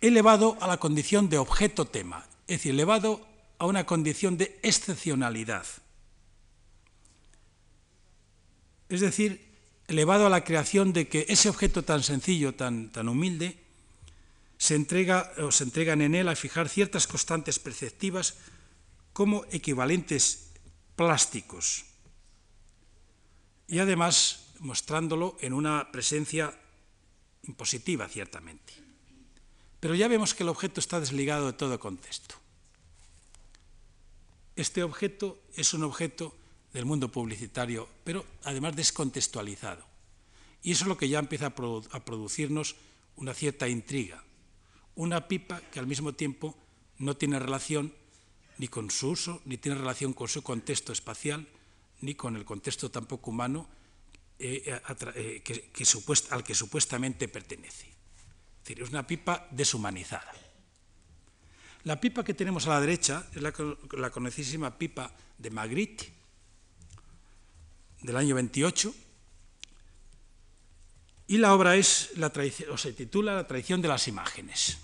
elevado 0.00 0.56
a 0.62 0.66
la 0.66 0.78
condición 0.78 1.28
de 1.28 1.36
objeto 1.36 1.84
tema, 1.84 2.26
es 2.46 2.56
decir, 2.56 2.72
elevado 2.72 3.20
a 3.58 3.66
una 3.66 3.84
condición 3.84 4.38
de 4.38 4.58
excepcionalidad. 4.62 5.66
Es 8.88 9.02
decir, 9.02 9.46
elevado 9.88 10.26
a 10.26 10.30
la 10.30 10.42
creación 10.42 10.94
de 10.94 11.06
que 11.06 11.26
ese 11.28 11.50
objeto 11.50 11.82
tan 11.82 12.02
sencillo, 12.02 12.54
tan, 12.54 12.90
tan 12.90 13.10
humilde, 13.10 13.58
se 14.56 14.74
entrega 14.74 15.32
o 15.36 15.52
se 15.52 15.64
entregan 15.64 16.00
en 16.00 16.14
él 16.14 16.28
a 16.28 16.34
fijar 16.34 16.70
ciertas 16.70 17.06
constantes 17.06 17.58
perceptivas 17.58 18.38
como 19.12 19.44
equivalentes 19.50 20.48
plásticos 20.96 21.87
y 23.68 23.78
además 23.78 24.54
mostrándolo 24.58 25.36
en 25.40 25.52
una 25.52 25.92
presencia 25.92 26.58
impositiva, 27.42 28.08
ciertamente. 28.08 28.72
Pero 29.78 29.94
ya 29.94 30.08
vemos 30.08 30.34
que 30.34 30.42
el 30.42 30.48
objeto 30.48 30.80
está 30.80 30.98
desligado 30.98 31.46
de 31.46 31.52
todo 31.52 31.78
contexto. 31.78 32.34
Este 34.56 34.82
objeto 34.82 35.38
es 35.54 35.72
un 35.74 35.84
objeto 35.84 36.34
del 36.72 36.84
mundo 36.84 37.12
publicitario, 37.12 37.88
pero 38.02 38.24
además 38.42 38.74
descontextualizado. 38.74 39.86
Y 40.62 40.72
eso 40.72 40.84
es 40.84 40.88
lo 40.88 40.98
que 40.98 41.08
ya 41.08 41.20
empieza 41.20 41.46
a, 41.46 42.04
producirnos 42.04 42.74
una 43.16 43.34
cierta 43.34 43.68
intriga. 43.68 44.24
Una 44.96 45.28
pipa 45.28 45.60
que 45.70 45.78
al 45.78 45.86
mismo 45.86 46.14
tiempo 46.14 46.56
no 46.98 47.16
tiene 47.16 47.38
relación 47.38 47.94
ni 48.58 48.66
con 48.66 48.90
su 48.90 49.10
uso, 49.10 49.40
ni 49.44 49.56
tiene 49.56 49.78
relación 49.78 50.12
con 50.12 50.26
su 50.26 50.42
contexto 50.42 50.92
espacial, 50.92 51.46
ni 52.00 52.14
con 52.14 52.36
el 52.36 52.44
contexto 52.44 52.90
tampoco 52.90 53.30
humano 53.30 53.68
eh, 54.38 54.80
eh, 55.14 55.42
que, 55.42 55.70
al 56.30 56.44
que 56.44 56.54
supuestamente 56.54 57.28
pertenece. 57.28 57.86
Es 57.86 58.64
decir, 58.64 58.82
es 58.82 58.90
una 58.90 59.06
pipa 59.06 59.48
deshumanizada. 59.50 60.32
La 61.84 62.00
pipa 62.00 62.24
que 62.24 62.34
tenemos 62.34 62.66
a 62.66 62.70
la 62.70 62.80
derecha 62.80 63.28
es 63.34 63.42
la, 63.42 63.52
la 63.92 64.10
conocidísima 64.10 64.76
pipa 64.76 65.14
de 65.38 65.50
Magritte, 65.50 66.12
del 68.02 68.16
año 68.16 68.34
28, 68.34 68.94
y 71.28 71.36
la 71.36 71.54
obra 71.54 71.76
es 71.76 72.10
la 72.16 72.32
o 72.70 72.78
se 72.78 72.92
titula 72.92 73.34
La 73.34 73.46
traición 73.46 73.82
de 73.82 73.88
las 73.88 74.08
imágenes. 74.08 74.78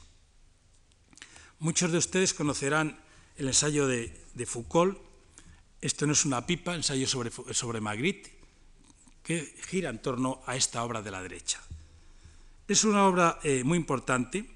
Muchos 1.59 1.91
de 1.91 1.99
ustedes 1.99 2.35
conocerán 2.35 3.01
el 3.37 3.49
ensayo 3.49 3.87
de, 3.87 4.13
Foucault, 4.47 4.99
esto 5.85 6.07
no 6.07 6.15
es 6.15 6.25
una 6.25 6.47
pipa, 6.47 6.75
ensayo 6.75 7.07
sobre, 7.07 7.31
sobre 7.53 7.81
Magritte, 7.83 8.33
que 9.23 9.55
gira 9.69 9.91
en 9.91 10.01
torno 10.01 10.41
a 10.47 10.57
esta 10.57 10.83
obra 10.83 11.03
de 11.03 11.11
la 11.11 11.21
derecha. 11.21 11.61
Es 12.67 12.85
una 12.85 13.07
obra 13.07 13.39
eh, 13.43 13.65
muy 13.65 13.77
importante 13.77 14.49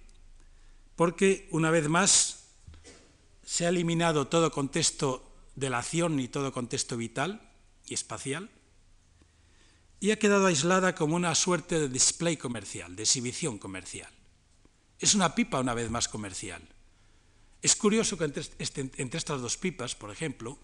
porque, 0.96 1.46
una 1.50 1.70
vez 1.70 1.86
más, 1.88 2.44
se 3.44 3.66
ha 3.66 3.68
eliminado 3.68 4.28
todo 4.28 4.50
contexto 4.50 5.22
de 5.54 5.68
la 5.68 5.80
acción 5.80 6.18
y 6.18 6.28
todo 6.28 6.50
contexto 6.50 6.96
vital 6.96 7.42
y 7.86 7.92
espacial, 7.92 8.48
y 10.00 10.12
ha 10.12 10.18
quedado 10.18 10.46
aislada 10.46 10.94
como 10.94 11.14
una 11.16 11.34
suerte 11.34 11.78
de 11.78 11.88
display 11.90 12.38
comercial, 12.38 12.96
de 12.96 13.02
exhibición 13.02 13.58
comercial. 13.58 14.10
Es 14.98 15.14
una 15.14 15.34
pipa 15.34 15.60
una 15.60 15.74
vez 15.74 15.90
más 15.90 16.08
comercial. 16.08 16.62
Es 17.60 17.76
curioso 17.76 18.16
que 18.16 18.32
este, 18.58 18.80
entre, 18.96 19.18
estas 19.18 19.42
dos 19.42 19.58
pipas, 19.58 19.94
por 19.94 20.10
ejemplo, 20.10 20.58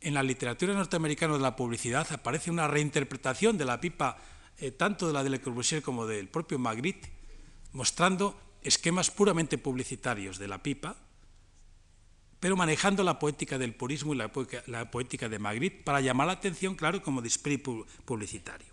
en 0.00 0.14
la 0.14 0.22
literatura 0.22 0.74
norteamericana 0.74 1.34
de 1.34 1.40
la 1.40 1.56
publicidad 1.56 2.06
aparece 2.12 2.50
una 2.50 2.68
reinterpretación 2.68 3.58
de 3.58 3.64
la 3.64 3.80
pipa, 3.80 4.18
eh, 4.58 4.70
tanto 4.70 5.06
de 5.06 5.12
la 5.12 5.22
de 5.22 5.30
Le 5.30 5.40
Corbusier 5.40 5.82
como 5.82 6.06
del 6.06 6.28
propio 6.28 6.58
Magritte, 6.58 7.10
mostrando 7.72 8.38
esquemas 8.62 9.10
puramente 9.10 9.58
publicitarios 9.58 10.38
de 10.38 10.48
la 10.48 10.62
pipa, 10.62 10.96
pero 12.40 12.56
manejando 12.56 13.04
la 13.04 13.18
poética 13.18 13.58
del 13.58 13.74
purismo 13.74 14.14
y 14.14 14.16
la, 14.16 14.90
poética 14.90 15.28
de 15.28 15.38
Magritte 15.38 15.82
para 15.84 16.00
llamar 16.00 16.26
la 16.26 16.32
atención, 16.34 16.74
claro, 16.74 17.02
como 17.02 17.20
display 17.20 17.58
publicitario. 17.58 18.68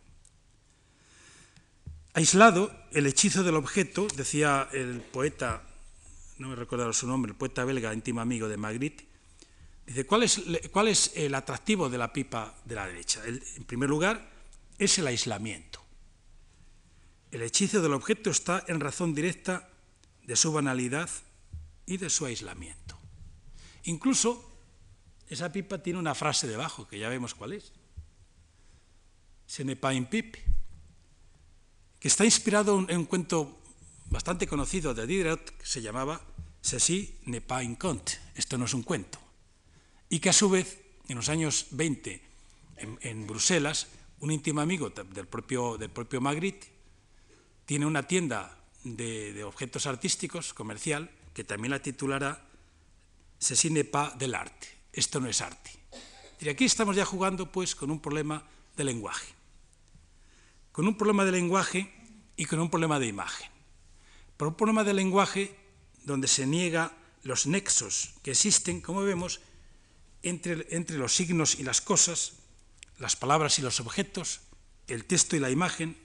Aislado, 2.14 2.72
el 2.94 3.06
hechizo 3.06 3.44
del 3.44 3.56
objeto, 3.56 4.08
decía 4.16 4.70
el 4.72 5.02
poeta 5.02 5.64
no 6.40 6.50
me 6.50 6.56
recuerdo 6.56 6.92
su 6.94 7.08
nombre, 7.08 7.32
el 7.32 7.38
poeta 7.38 7.66
belga 7.66 7.94
íntimo 7.94 8.22
amigo 8.22 8.48
de 8.48 8.58
Magritte, 8.58 9.07
dice, 9.88 10.06
¿cuál 10.06 10.24
es, 10.24 10.42
¿cuál 10.72 10.90
es 10.90 11.12
el 11.16 11.34
atractivo 11.34 11.90
de 11.90 11.98
la 11.98 12.14
pipa 12.14 12.56
de 12.66 12.76
la 12.76 12.86
derecha? 12.86 13.24
en 13.26 13.64
primer 13.64 13.90
lugar, 13.90 14.30
es 14.78 15.00
el 15.00 15.08
aislamiento. 15.08 15.82
El 17.32 17.42
hechizo 17.42 17.82
del 17.82 17.94
objeto 17.94 18.30
está 18.30 18.64
en 18.68 18.80
razón 18.80 19.16
directa 19.16 19.70
de 20.24 20.36
su 20.36 20.52
banalidad 20.52 21.10
y 21.86 21.98
de 21.98 22.10
su 22.10 22.26
aislamiento. 22.26 22.98
Incluso 23.84 24.44
esa 25.28 25.52
pipa 25.52 25.80
tiene 25.80 26.00
una 26.00 26.16
frase 26.16 26.48
debajo, 26.48 26.88
que 26.88 27.00
ya 27.00 27.10
vemos 27.10 27.34
cuál 27.34 27.54
es. 27.54 27.72
Pas 29.80 29.96
une 29.96 30.06
pipe, 30.06 30.44
que 32.00 32.08
está 32.08 32.26
inspirado 32.26 32.86
en 32.90 32.98
un 32.98 33.06
cuento 33.06 33.58
bastante 34.10 34.46
conocido 34.46 34.94
de 34.94 35.08
Diderot, 35.08 35.58
que 35.58 35.66
se 35.66 35.82
llamaba 35.82 36.22
Ceci 36.62 37.20
n'est 37.26 37.46
pas 37.46 37.64
un 37.64 37.76
conte, 37.76 38.20
esto 38.36 38.58
no 38.58 38.66
es 38.66 38.74
un 38.74 38.84
cuento, 38.84 39.20
y 40.10 40.20
que 40.20 40.30
a 40.30 40.34
su 40.34 40.50
vez, 40.50 40.82
en 41.08 41.18
los 41.18 41.30
años 41.30 41.68
20, 41.72 42.22
en, 42.78 43.28
Bruselas, 43.28 43.88
un 44.20 44.32
íntimo 44.32 44.62
amigo 44.62 44.90
del 44.90 45.28
propio, 45.28 45.78
del 45.78 45.90
propio 45.90 46.22
Magritte 46.22 46.68
tiene 47.66 47.86
una 47.86 48.04
tienda 48.04 48.58
de, 48.84 49.44
objetos 49.44 49.88
artísticos, 49.88 50.54
comercial, 50.54 51.12
que 51.34 51.44
también 51.44 51.72
la 51.72 51.82
titulará 51.82 52.44
Ceci 53.40 53.70
n'est 53.70 53.84
pas 53.84 54.18
del 54.18 54.34
arte, 54.34 54.68
esto 54.92 55.20
no 55.20 55.30
es 55.30 55.42
arte. 55.42 55.70
Y 56.40 56.50
aquí 56.50 56.66
estamos 56.66 56.96
ya 56.96 57.06
jugando 57.06 57.52
pues 57.52 57.76
con 57.76 57.92
un 57.92 58.00
problema 58.00 58.44
de 58.76 58.84
lenguaje, 58.84 59.32
con 60.72 60.88
un 60.88 60.98
problema 60.98 61.24
de 61.24 61.34
lenguaje 61.34 61.94
y 62.36 62.46
con 62.46 62.60
un 62.60 62.70
problema 62.70 63.00
de 63.00 63.06
imagen 63.06 63.58
por 64.38 64.48
un 64.48 64.54
problema 64.54 64.84
de 64.84 64.94
lenguaje 64.94 65.58
donde 66.06 66.28
se 66.30 66.46
niega 66.46 66.94
los 67.24 67.48
nexos 67.48 68.14
que 68.22 68.32
existen, 68.32 68.80
como 68.80 69.02
vemos, 69.02 69.42
entre, 70.30 70.98
los 70.98 71.16
signos 71.16 71.60
y 71.60 71.64
las 71.64 71.82
cosas, 71.82 72.34
las 73.00 73.16
palabras 73.16 73.60
y 73.60 73.62
los 73.62 73.80
objetos, 73.80 74.42
el 74.88 75.06
texto 75.06 75.36
y 75.36 75.40
la 75.40 75.50
imagen, 75.50 75.98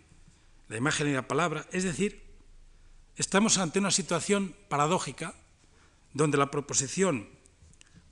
la 0.69 0.77
imagen 0.77 1.09
y 1.09 1.13
la 1.13 1.29
palabra. 1.29 1.67
Es 1.73 1.85
decir, 1.85 2.23
estamos 3.17 3.59
ante 3.59 3.79
una 3.79 3.91
situación 3.91 4.55
paradójica 4.69 5.35
donde 6.15 6.39
la 6.39 6.51
proposición, 6.51 7.29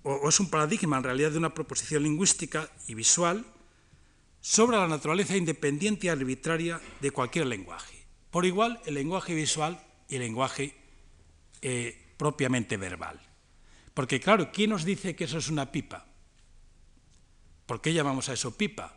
o, 0.02 0.28
es 0.28 0.40
un 0.40 0.50
paradigma 0.50 0.96
en 0.96 1.04
realidad 1.04 1.30
de 1.32 1.38
una 1.38 1.54
proposición 1.54 2.02
lingüística 2.02 2.70
y 2.86 2.94
visual, 2.94 3.44
sobre 4.40 4.78
la 4.78 4.88
naturaleza 4.88 5.36
independiente 5.36 6.06
y 6.06 6.10
arbitraria 6.10 6.80
de 7.00 7.10
cualquier 7.10 7.46
lenguaje. 7.46 8.06
Por 8.30 8.46
igual, 8.46 8.80
el 8.86 8.94
lenguaje 8.94 9.34
visual 9.34 9.84
y 10.08 10.18
lenguaje 10.18 10.74
eh, 11.60 12.14
propiamente 12.16 12.76
verbal. 12.78 13.20
Porque 14.00 14.18
claro, 14.18 14.50
¿quién 14.50 14.70
nos 14.70 14.86
dice 14.86 15.14
que 15.14 15.24
eso 15.24 15.36
es 15.36 15.50
una 15.50 15.70
pipa? 15.70 16.06
¿Por 17.66 17.82
qué 17.82 17.92
llamamos 17.92 18.30
a 18.30 18.32
eso 18.32 18.56
pipa? 18.56 18.96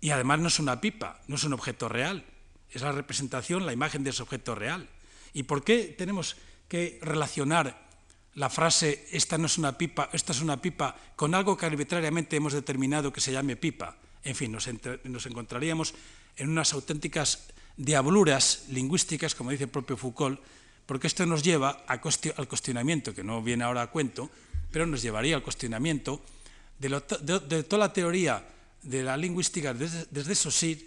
Y 0.00 0.10
además 0.10 0.40
no 0.40 0.48
es 0.48 0.58
una 0.58 0.80
pipa, 0.80 1.20
no 1.28 1.36
es 1.36 1.44
un 1.44 1.52
objeto 1.52 1.88
real, 1.88 2.24
es 2.72 2.82
la 2.82 2.90
representación, 2.90 3.64
la 3.66 3.72
imagen 3.72 4.02
de 4.02 4.10
ese 4.10 4.24
objeto 4.24 4.56
real. 4.56 4.88
¿Y 5.32 5.44
por 5.44 5.62
qué 5.62 5.94
tenemos 5.96 6.34
que 6.66 6.98
relacionar 7.02 7.86
la 8.34 8.50
frase 8.50 9.06
esta 9.12 9.38
no 9.38 9.46
es 9.46 9.58
una 9.58 9.78
pipa, 9.78 10.10
esta 10.12 10.32
es 10.32 10.40
una 10.40 10.60
pipa, 10.60 10.96
con 11.14 11.36
algo 11.36 11.56
que 11.56 11.66
arbitrariamente 11.66 12.34
hemos 12.34 12.54
determinado 12.54 13.12
que 13.12 13.20
se 13.20 13.30
llame 13.30 13.54
pipa. 13.54 13.96
En 14.24 14.34
fin, 14.34 14.50
nos, 14.50 14.68
nos 15.04 15.26
encontraríamos 15.26 15.94
en 16.34 16.48
unas 16.48 16.72
auténticas 16.72 17.46
diabluras 17.76 18.64
lingüísticas, 18.70 19.36
como 19.36 19.52
dice 19.52 19.64
el 19.64 19.70
propio 19.70 19.96
Foucault, 19.96 20.40
porque 20.88 21.06
esto 21.06 21.26
nos 21.26 21.42
lleva 21.44 21.84
al 21.86 22.00
cuestionamiento, 22.00 23.14
que 23.14 23.22
no 23.22 23.42
viene 23.42 23.62
ahora 23.62 23.82
a 23.82 23.90
cuento, 23.90 24.30
pero 24.72 24.86
nos 24.86 25.02
llevaría 25.02 25.36
al 25.36 25.42
cuestionamiento 25.42 26.24
de, 26.78 26.88
toda 27.68 27.78
la 27.78 27.92
teoría 27.92 28.42
de 28.80 29.02
la 29.02 29.18
lingüística 29.18 29.74
desde, 29.74 30.06
desde 30.10 30.78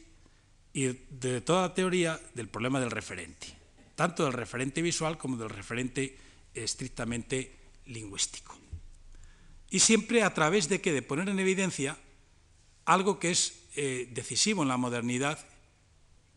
y 0.74 0.88
de 1.12 1.42
toda 1.42 1.68
la 1.68 1.74
teoría 1.76 2.20
del 2.34 2.50
problema 2.50 2.80
del 2.80 2.90
referente, 2.90 3.46
tanto 3.94 4.24
del 4.24 4.34
referente 4.34 4.82
visual 4.82 5.20
como 5.20 5.38
del 5.38 5.52
referente 5.52 6.18
estrictamente 6.56 7.56
lingüístico. 7.86 8.58
Y 9.70 9.82
siempre 9.82 10.24
a 10.24 10.34
través 10.34 10.68
de 10.68 10.82
que 10.82 10.94
de 10.94 11.04
poner 11.04 11.30
en 11.30 11.38
evidencia 11.38 11.96
algo 12.86 13.20
que 13.20 13.30
es 13.30 13.54
eh, 13.76 14.10
decisivo 14.12 14.64
en 14.64 14.70
la 14.70 14.78
modernidad, 14.78 15.38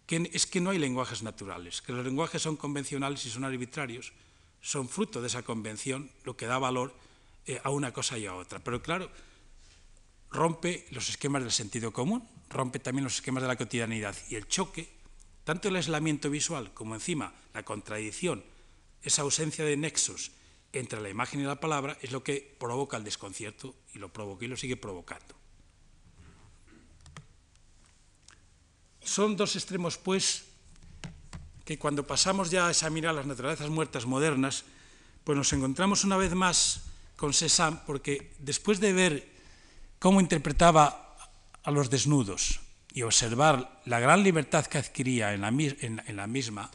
es 0.08 0.46
que 0.46 0.61
no 0.61 0.70
hay 0.70 0.78
lenguajes 0.78 1.23
naturales, 1.23 1.80
que 1.80 1.92
los 1.92 2.04
lenguajes 2.04 2.42
son 2.42 2.56
convencionales 2.56 3.25
y 3.26 3.30
son 3.30 3.44
arbitrarios, 3.44 4.12
son 4.61 4.88
fruto 4.88 5.20
de 5.20 5.28
esa 5.28 5.42
convención, 5.42 6.11
lo 6.25 6.37
que 6.37 6.46
da 6.46 6.58
valor 6.58 6.94
eh, 7.46 7.61
a 7.64 7.70
una 7.70 7.92
cosa 7.92 8.18
y 8.18 8.26
a 8.26 8.34
otra. 8.34 8.58
Pero 8.58 8.82
claro, 8.82 9.11
rompe 10.30 10.87
los 10.90 11.08
esquemas 11.08 11.42
del 11.42 11.52
sentido 11.52 11.92
común, 11.92 12.26
rompe 12.49 12.78
también 12.78 13.04
los 13.04 13.16
esquemas 13.16 13.42
de 13.42 13.49
la 13.49 13.56
cotidianidad 13.56 14.16
y 14.28 14.37
el 14.37 14.49
choque, 14.49 14.88
tanto 15.44 15.68
el 15.68 15.76
aislamiento 15.76 16.30
visual 16.30 16.73
como 16.75 16.94
encima 16.94 17.34
la 17.52 17.62
contradicción, 17.62 18.44
esa 19.02 19.23
ausencia 19.23 19.64
de 19.64 19.76
nexos 19.76 20.32
entre 20.73 21.00
la 21.00 21.11
imagen 21.11 21.40
y 21.40 21.44
la 21.44 21.61
palabra 21.61 21.96
es 22.02 22.11
lo 22.11 22.25
que 22.25 22.56
provoca 22.58 22.96
el 22.96 23.04
desconcierto 23.04 23.75
y 23.94 23.99
lo 23.99 24.12
provoca 24.12 24.44
y 24.44 24.49
lo 24.49 24.56
sigue 24.56 24.76
provocando. 24.76 25.43
Son 29.04 29.37
dos 29.37 29.54
extremos, 29.54 29.99
pues, 29.99 30.44
que 31.64 31.78
cuando 31.78 32.06
pasamos 32.06 32.50
ya 32.50 32.66
a 32.66 32.70
examinar 32.70 33.14
las 33.14 33.26
naturalezas 33.26 33.68
muertas 33.68 34.06
modernas, 34.06 34.64
pues 35.25 35.37
nos 35.37 35.52
encontramos 35.52 36.04
una 36.04 36.16
vez 36.16 36.34
más 36.34 36.82
con 37.16 37.32
Cézanne, 37.32 37.80
porque 37.87 38.32
después 38.38 38.80
de 38.80 38.92
ver 38.92 39.28
cómo 39.99 40.20
interpretaba 40.20 41.16
a 41.62 41.70
los 41.70 41.88
desnudos 41.88 42.61
y 42.92 43.02
observar 43.02 43.80
la 43.84 44.00
gran 44.00 44.23
libertad 44.23 44.66
que 44.66 44.78
adquiría 44.78 45.32
en 45.32 45.40
la, 45.40 46.26
misma, 46.26 46.70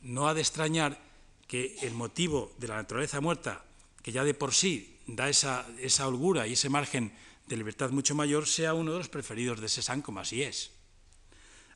no 0.00 0.28
ha 0.28 0.34
de 0.34 0.40
extrañar 0.40 1.00
que 1.46 1.76
el 1.82 1.94
motivo 1.94 2.52
de 2.58 2.68
la 2.68 2.76
naturaleza 2.76 3.20
muerta, 3.20 3.64
que 4.02 4.12
ya 4.12 4.24
de 4.24 4.34
por 4.34 4.54
sí 4.54 4.98
da 5.06 5.28
esa, 5.28 5.66
esa 5.78 6.08
holgura 6.08 6.46
y 6.46 6.52
ese 6.54 6.68
margen 6.68 7.12
de 7.46 7.56
libertad 7.56 7.90
mucho 7.90 8.14
mayor, 8.14 8.46
sea 8.46 8.74
uno 8.74 8.92
de 8.92 8.98
los 8.98 9.08
preferidos 9.08 9.60
de 9.60 9.68
Cézanne, 9.68 10.02
como 10.02 10.20
así 10.20 10.42
es. 10.42 10.77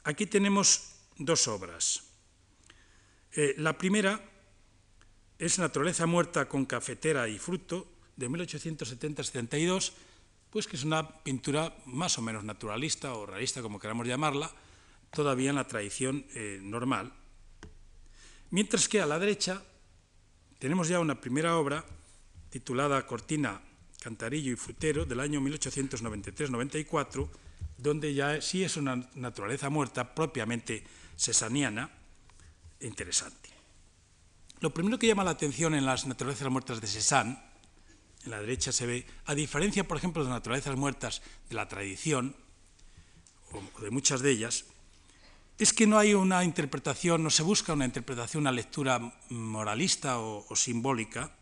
Aquí 0.04 0.26
tenemos 0.26 0.96
dos 1.16 1.46
obras. 1.46 2.02
Eh, 3.32 3.54
la 3.58 3.78
primera 3.78 4.20
es 5.38 5.58
Naturaleza 5.58 6.06
muerta 6.06 6.48
con 6.48 6.66
cafetera 6.66 7.28
y 7.28 7.38
fruto, 7.38 7.88
de 8.16 8.28
1870-72, 8.28 9.92
pues 10.50 10.66
que 10.66 10.76
es 10.76 10.84
una 10.84 11.22
pintura 11.22 11.76
más 11.86 12.18
o 12.18 12.22
menos 12.22 12.44
naturalista 12.44 13.14
o 13.14 13.26
realista, 13.26 13.62
como 13.62 13.78
queramos 13.78 14.06
llamarla, 14.06 14.50
todavía 15.10 15.50
en 15.50 15.56
la 15.56 15.66
tradición 15.66 16.26
eh, 16.34 16.58
normal. 16.62 17.12
Mientras 18.50 18.88
que 18.88 19.00
a 19.00 19.06
la 19.06 19.18
derecha 19.18 19.62
tenemos 20.58 20.88
ya 20.88 21.00
una 21.00 21.20
primera 21.20 21.56
obra 21.56 21.84
titulada 22.50 23.06
Cortina, 23.06 23.62
Cantarillo 24.00 24.52
y 24.52 24.56
Frutero 24.56 25.06
del 25.06 25.20
año 25.20 25.40
1893-94, 25.40 27.28
donde 27.78 28.14
ya 28.14 28.40
sí 28.40 28.62
es 28.62 28.76
una 28.76 28.96
naturaleza 29.14 29.70
muerta 29.70 30.14
propiamente 30.14 30.84
sesaniana 31.16 31.90
e 32.80 32.86
interesante. 32.86 33.50
Lo 34.60 34.72
primero 34.72 34.98
que 34.98 35.08
llama 35.08 35.24
la 35.24 35.32
atención 35.32 35.74
en 35.74 35.84
las 35.84 36.06
naturalezas 36.06 36.48
muertas 36.48 36.80
de 36.80 36.86
Cézanne 36.86 37.38
en 38.24 38.30
la 38.30 38.40
derecha 38.40 38.70
se 38.70 38.86
ve, 38.86 39.06
a 39.26 39.34
diferencia, 39.34 39.86
por 39.86 39.96
ejemplo, 39.96 40.22
de 40.22 40.28
las 40.28 40.38
naturalezas 40.38 40.76
muertas 40.76 41.22
de 41.48 41.56
la 41.56 41.66
tradición, 41.66 42.36
o 43.50 43.80
de 43.82 43.90
muchas 43.90 44.20
de 44.20 44.30
ellas, 44.30 44.64
es 45.58 45.72
que 45.72 45.86
no 45.86 45.98
hay 45.98 46.14
una 46.14 46.44
interpretación, 46.44 47.22
no 47.22 47.30
se 47.30 47.42
busca 47.42 47.72
una 47.72 47.84
interpretación, 47.84 48.42
una 48.42 48.52
lectura 48.52 49.00
moralista 49.28 50.18
o, 50.18 50.46
o 50.48 50.56
simbólica, 50.56 51.34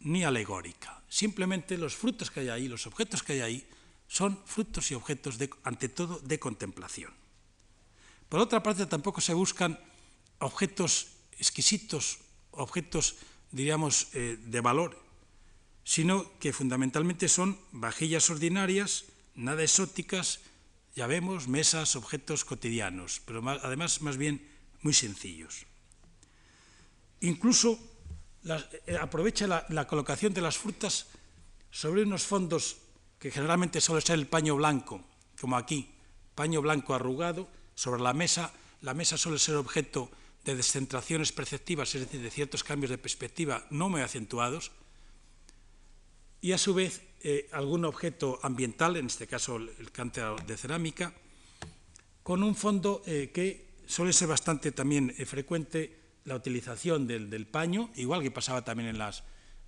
ni 0.00 0.24
alegórica. 0.24 1.02
Simplemente 1.08 1.76
los 1.76 1.96
frutos 1.96 2.30
que 2.30 2.40
hay 2.40 2.48
ahí, 2.48 2.68
los 2.68 2.86
objetos 2.86 3.22
que 3.22 3.32
hay 3.34 3.40
ahí, 3.40 3.68
son 4.10 4.42
frutos 4.44 4.90
y 4.90 4.98
objetos, 4.98 5.38
ante 5.62 5.88
todo, 5.88 6.18
de 6.18 6.42
contemplación. 6.42 7.14
Por 8.28 8.42
otra 8.42 8.60
parte, 8.60 8.90
tampoco 8.90 9.22
se 9.22 9.34
buscan 9.34 9.78
objetos 10.42 11.14
exquisitos, 11.38 12.18
objetos, 12.50 13.22
diríamos, 13.54 14.10
eh, 14.14 14.34
de 14.42 14.60
valor, 14.60 14.98
sino 15.84 16.26
que 16.42 16.52
fundamentalmente 16.52 17.30
son 17.30 17.54
vajillas 17.70 18.28
ordinarias, 18.30 19.06
nada 19.38 19.62
exóticas, 19.62 20.42
ya 20.98 21.06
vemos, 21.06 21.46
mesas, 21.46 21.94
objetos 21.94 22.44
cotidianos, 22.44 23.22
pero 23.24 23.46
además 23.48 24.02
más 24.02 24.16
bien 24.16 24.42
muy 24.82 24.92
sencillos. 24.92 25.70
Incluso 27.20 27.78
eh, 28.42 28.98
aprovecha 28.98 29.46
la, 29.46 29.86
colocación 29.86 30.34
de 30.34 30.42
las 30.42 30.58
frutas 30.58 31.06
sobre 31.70 32.02
unos 32.02 32.26
fondos 32.26 32.89
que 33.20 33.30
generalmente 33.30 33.80
suele 33.80 34.00
ser 34.00 34.18
el 34.18 34.26
paño 34.26 34.56
blanco, 34.56 35.04
como 35.38 35.56
aquí, 35.56 35.92
paño 36.34 36.62
blanco 36.62 36.94
arrugado, 36.94 37.48
sobre 37.74 38.02
la 38.02 38.14
mesa. 38.14 38.50
La 38.80 38.94
mesa 38.94 39.18
suele 39.18 39.38
ser 39.38 39.56
objeto 39.56 40.10
de 40.44 40.56
descentraciones 40.56 41.30
perceptivas, 41.30 41.94
es 41.94 42.00
decir, 42.00 42.22
de 42.22 42.30
ciertos 42.30 42.64
cambios 42.64 42.90
de 42.90 42.96
perspectiva 42.96 43.66
no 43.68 43.90
muy 43.90 44.00
acentuados, 44.00 44.72
y 46.40 46.52
a 46.52 46.58
su 46.58 46.72
vez 46.72 47.02
eh, 47.20 47.48
algún 47.52 47.84
objeto 47.84 48.40
ambiental, 48.42 48.96
en 48.96 49.06
este 49.06 49.26
caso 49.26 49.56
el 49.56 49.92
cántaro 49.92 50.36
de 50.46 50.56
cerámica, 50.56 51.12
con 52.22 52.42
un 52.42 52.56
fondo 52.56 53.02
eh, 53.04 53.30
que 53.34 53.68
suele 53.86 54.14
ser 54.14 54.28
bastante 54.28 54.72
también 54.72 55.14
eh, 55.18 55.26
frecuente 55.26 56.00
la 56.24 56.36
utilización 56.36 57.06
del, 57.06 57.28
del, 57.28 57.46
paño, 57.46 57.90
igual 57.96 58.22
que 58.22 58.30
pasaba 58.30 58.64
también 58.64 58.88
en 58.88 58.98
las, 58.98 59.24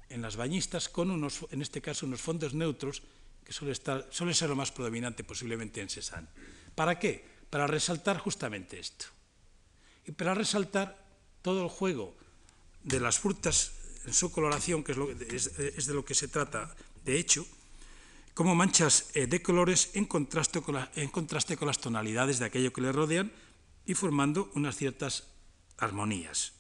en 0.09 0.23
las 0.23 0.37
bañistas, 0.37 0.89
con 0.89 1.11
unos, 1.11 1.45
en 1.51 1.61
este 1.61 1.83
caso 1.83 2.07
unos 2.07 2.23
fondos 2.23 2.55
neutros, 2.55 3.03
que 3.45 3.53
suele, 3.53 3.75
ser 4.35 4.49
lo 4.49 4.57
más 4.57 4.71
predominante 4.71 5.25
posiblemente 5.25 5.81
en 5.81 5.89
Cézanne. 5.89 6.29
¿Para 6.75 6.99
qué? 6.99 7.25
Para 7.51 7.67
resaltar 7.67 8.19
justamente 8.19 8.79
esto. 8.79 9.07
Y 10.07 10.13
para 10.13 10.35
resaltar 10.35 10.99
todo 11.43 11.63
el 11.65 11.69
juego 11.69 12.17
de 12.83 13.01
las 13.01 13.19
frutas 13.19 13.73
en 14.07 14.15
su 14.15 14.33
coloración, 14.33 14.83
que 14.83 14.93
es, 15.31 15.55
de 15.55 15.95
lo 15.95 16.05
que 16.05 16.15
se 16.15 16.29
trata 16.29 16.75
de 17.05 17.19
hecho, 17.19 17.47
como 18.35 18.55
manchas 18.55 19.11
eh, 19.15 19.27
de 19.27 19.43
colores 19.43 19.91
en 19.95 20.07
contraste, 20.07 20.63
con 20.63 20.77
la, 20.77 20.91
en 20.95 21.09
contraste 21.09 21.57
con 21.57 21.69
las 21.69 21.79
tonalidades 21.79 22.39
de 22.39 22.47
aquello 22.47 22.73
que 22.73 22.81
le 22.81 22.93
rodean 22.93 23.33
y 23.85 23.95
formando 23.95 24.51
unas 24.55 24.77
ciertas 24.77 25.29
armonías. 25.77 26.55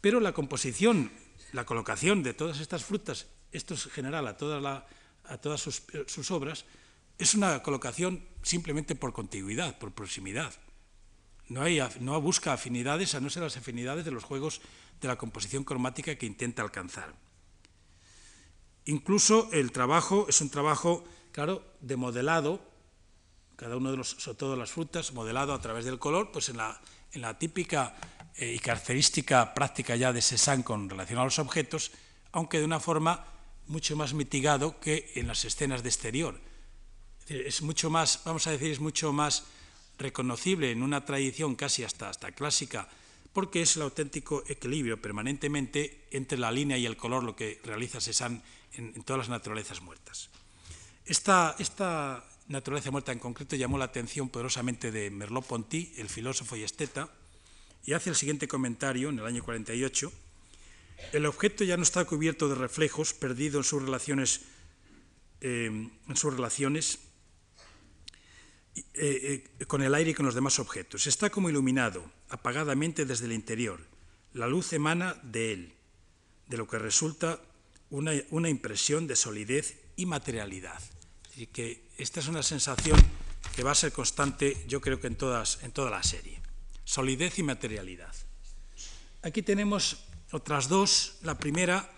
Pero 0.00 0.20
la 0.20 0.32
composición, 0.32 1.10
la 1.52 1.64
colocación 1.64 2.22
de 2.22 2.34
todas 2.34 2.60
estas 2.60 2.84
frutas, 2.84 3.26
esto 3.52 3.74
es 3.74 3.84
general 3.86 4.26
a, 4.26 4.36
toda 4.36 4.60
la, 4.60 4.86
a 5.28 5.38
todas 5.38 5.60
sus, 5.60 5.82
sus, 6.06 6.30
obras, 6.30 6.64
es 7.18 7.34
una 7.34 7.62
colocación 7.62 8.24
simplemente 8.42 8.94
por 8.94 9.12
contigüidad, 9.12 9.78
por 9.78 9.92
proximidad. 9.92 10.52
No, 11.48 11.62
hay, 11.62 11.80
no 12.00 12.20
busca 12.20 12.52
afinidades 12.52 13.14
a 13.14 13.20
no 13.20 13.30
ser 13.30 13.42
las 13.42 13.56
afinidades 13.56 14.04
de 14.04 14.10
los 14.10 14.24
juegos 14.24 14.60
de 15.00 15.08
la 15.08 15.16
composición 15.16 15.64
cromática 15.64 16.14
que 16.16 16.26
intenta 16.26 16.62
alcanzar. 16.62 17.14
Incluso 18.84 19.50
el 19.52 19.72
trabajo 19.72 20.26
es 20.28 20.40
un 20.40 20.50
trabajo, 20.50 21.04
claro, 21.32 21.64
de 21.80 21.96
modelado, 21.96 22.60
cada 23.56 23.76
uno 23.76 23.90
de 23.90 23.96
los, 23.96 24.10
sobre 24.10 24.38
todo 24.38 24.56
las 24.56 24.70
frutas, 24.70 25.12
modelado 25.12 25.52
a 25.52 25.60
través 25.60 25.84
del 25.84 25.98
color, 25.98 26.30
pues 26.32 26.48
en 26.48 26.56
la, 26.56 26.80
en 27.12 27.22
la 27.22 27.38
típica 27.38 27.96
eh, 28.36 28.54
y 28.54 28.58
característica 28.60 29.52
práctica 29.52 29.96
ya 29.96 30.12
de 30.12 30.22
Cézanne 30.22 30.64
con 30.64 30.88
relación 30.88 31.18
a 31.18 31.24
los 31.24 31.38
objetos, 31.38 31.90
aunque 32.32 32.60
de 32.60 32.64
una 32.64 32.80
forma 32.80 33.26
mucho 33.68 33.96
más 33.96 34.14
mitigado 34.14 34.80
que 34.80 35.12
en 35.14 35.26
las 35.26 35.44
escenas 35.44 35.82
de 35.82 35.88
exterior. 35.88 36.40
Es 37.28 37.62
mucho 37.62 37.90
más, 37.90 38.22
vamos 38.24 38.46
a 38.46 38.50
decir, 38.50 38.70
es 38.70 38.80
mucho 38.80 39.12
más 39.12 39.44
reconocible 39.98 40.70
en 40.70 40.82
una 40.82 41.04
tradición 41.04 41.54
casi 41.54 41.84
hasta, 41.84 42.08
hasta 42.08 42.32
clásica 42.32 42.88
porque 43.32 43.62
es 43.62 43.76
el 43.76 43.82
auténtico 43.82 44.42
equilibrio 44.48 45.00
permanentemente 45.00 46.08
entre 46.10 46.38
la 46.38 46.50
línea 46.50 46.78
y 46.78 46.86
el 46.86 46.96
color 46.96 47.22
lo 47.22 47.36
que 47.36 47.60
realiza 47.62 48.00
Cézanne 48.00 48.42
en, 48.72 48.92
en 48.96 49.02
todas 49.04 49.18
las 49.18 49.28
naturalezas 49.28 49.82
muertas. 49.82 50.30
Esta, 51.04 51.54
esta, 51.58 52.24
naturaleza 52.48 52.90
muerta 52.90 53.12
en 53.12 53.18
concreto 53.18 53.56
llamó 53.56 53.78
la 53.78 53.84
atención 53.84 54.28
poderosamente 54.28 54.90
de 54.90 55.10
Merleau-Ponty, 55.10 55.92
el 55.98 56.08
filósofo 56.08 56.56
y 56.56 56.62
esteta, 56.62 57.08
y 57.84 57.92
hace 57.92 58.10
el 58.10 58.16
siguiente 58.16 58.48
comentario 58.48 59.10
en 59.10 59.18
el 59.18 59.26
año 59.26 59.44
48. 59.44 60.12
El 61.12 61.26
objeto 61.26 61.64
ya 61.64 61.76
no 61.76 61.82
está 61.82 62.04
cubierto 62.04 62.48
de 62.48 62.54
reflejos, 62.54 63.14
perdido 63.14 63.58
en 63.58 63.64
sus 63.64 63.82
relaciones, 63.82 64.42
eh, 65.40 65.66
en 65.66 66.16
sus 66.16 66.34
relaciones 66.34 66.98
eh, 68.94 69.44
eh, 69.58 69.64
con 69.66 69.82
el 69.82 69.94
aire 69.94 70.10
y 70.10 70.14
con 70.14 70.26
los 70.26 70.34
demás 70.34 70.58
objetos. 70.58 71.06
Está 71.06 71.30
como 71.30 71.50
iluminado, 71.50 72.10
apagadamente 72.28 73.04
desde 73.04 73.26
el 73.26 73.32
interior. 73.32 73.80
La 74.34 74.46
luz 74.46 74.72
emana 74.72 75.14
de 75.22 75.52
él, 75.52 75.72
de 76.46 76.56
lo 76.56 76.68
que 76.68 76.78
resulta 76.78 77.40
una, 77.90 78.12
una 78.30 78.48
impresión 78.48 79.06
de 79.06 79.16
solidez 79.16 79.78
y 79.96 80.06
materialidad. 80.06 80.80
Y 81.36 81.46
que 81.46 81.88
esta 81.96 82.20
es 82.20 82.28
una 82.28 82.42
sensación 82.42 82.98
que 83.56 83.62
va 83.62 83.72
a 83.72 83.74
ser 83.74 83.92
constante, 83.92 84.64
yo 84.68 84.80
creo 84.80 85.00
que 85.00 85.06
en, 85.06 85.16
todas, 85.16 85.62
en 85.62 85.72
toda 85.72 85.90
la 85.90 86.02
serie. 86.02 86.40
Solidez 86.84 87.38
y 87.38 87.42
materialidad. 87.42 88.14
Aquí 89.22 89.42
tenemos 89.42 90.07
otras 90.32 90.68
dos. 90.68 91.18
La 91.22 91.38
primera, 91.38 91.88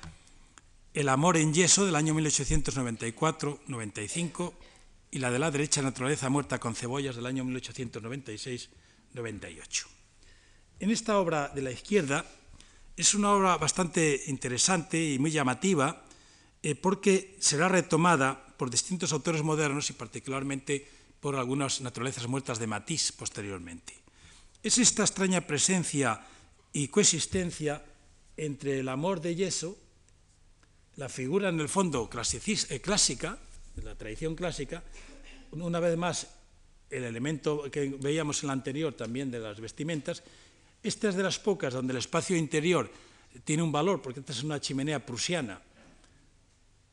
El 0.93 1.09
amor 1.09 1.37
en 1.37 1.55
yeso 1.55 1.87
del 1.87 1.95
año 1.95 2.14
1894-95 2.14 4.53
y 5.12 5.21
la 5.21 5.31
de 5.31 5.38
la 5.38 5.53
derecha, 5.53 5.83
Naturaleza 5.83 6.29
muerta 6.29 6.59
con 6.59 6.75
cebollas 6.75 7.14
del 7.14 7.27
año 7.27 7.45
1896-98. 7.45 9.87
En 10.81 10.90
esta 10.90 11.19
obra 11.19 11.49
de 11.49 11.62
la 11.62 11.71
izquierda 11.71 12.25
es 12.97 13.14
una 13.14 13.33
obra 13.33 13.57
bastante 13.57 14.25
interesante 14.27 15.12
y 15.12 15.19
muy 15.19 15.31
llamativa 15.31 16.05
eh, 16.62 16.75
porque 16.75 17.37
será 17.40 17.69
retomada 17.69 18.45
por 18.57 18.69
distintos 18.69 19.12
autores 19.12 19.43
modernos 19.43 19.90
y 19.90 19.93
particularmente 19.93 20.88
por 21.21 21.37
algunas 21.37 21.81
naturalezas 21.81 22.27
muertas 22.27 22.59
de 22.59 22.66
Matisse 22.66 23.12
posteriormente. 23.12 23.97
Es 24.62 24.79
esta 24.79 25.03
extraña 25.03 25.43
presencia 25.43 26.21
y 26.73 26.88
coexistencia 26.88 27.85
entre 28.40 28.81
el 28.81 28.88
amor 28.88 29.20
de 29.20 29.35
yeso, 29.35 29.76
la 30.96 31.11
figura 31.11 31.50
en 31.50 31.61
el 31.61 31.68
fondo 31.68 32.09
eh, 32.09 32.81
clásica, 32.81 33.38
de 33.76 33.83
la 33.83 33.94
tradición 33.94 34.35
clásica, 34.35 34.83
una 35.53 35.79
vez 35.79 35.96
más 35.98 36.26
el 36.88 37.05
elemento 37.05 37.70
que 37.70 37.96
veíamos 38.00 38.42
en 38.42 38.46
la 38.46 38.55
anterior 38.55 38.94
también 38.94 39.31
de 39.31 39.40
las 39.40 39.61
vestimentas, 39.61 40.22
esta 40.83 41.11
es 41.11 41.16
de 41.16 41.22
las 41.22 41.38
pocas 41.38 41.74
donde 41.74 41.92
el 41.92 41.98
espacio 41.98 42.35
interior 42.35 42.90
tiene 43.44 43.62
un 43.62 43.72
valor, 43.72 44.00
porque 44.00 44.20
esta 44.20 44.33
es 44.33 44.42
una 44.42 44.59
chimenea 44.59 45.05
prusiana, 45.05 45.61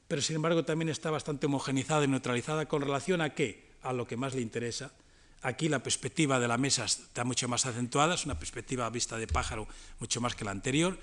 pero 0.05 0.21
sin 0.21 0.35
embargo 0.35 0.65
también 0.65 0.89
está 0.89 1.11
bastante 1.11 1.45
homogenizada 1.45 2.03
y 2.03 2.09
neutralizada 2.09 2.67
con 2.67 2.81
relación 2.81 3.21
a 3.21 3.33
qué? 3.33 3.71
A 3.83 3.93
lo 3.93 4.05
que 4.05 4.17
más 4.17 4.35
le 4.35 4.41
interesa. 4.41 4.91
Aquí 5.41 5.69
la 5.69 5.81
perspectiva 5.81 6.41
de 6.41 6.47
la 6.49 6.57
mesa 6.57 6.83
está 6.83 7.23
mucho 7.23 7.47
más 7.47 7.65
acentuada, 7.65 8.15
es 8.15 8.25
una 8.25 8.37
perspectiva 8.37 8.89
vista 8.89 9.17
de 9.17 9.27
pájaro 9.27 9.65
mucho 9.99 10.19
más 10.19 10.35
que 10.35 10.43
la 10.43 10.51
anterior, 10.51 10.97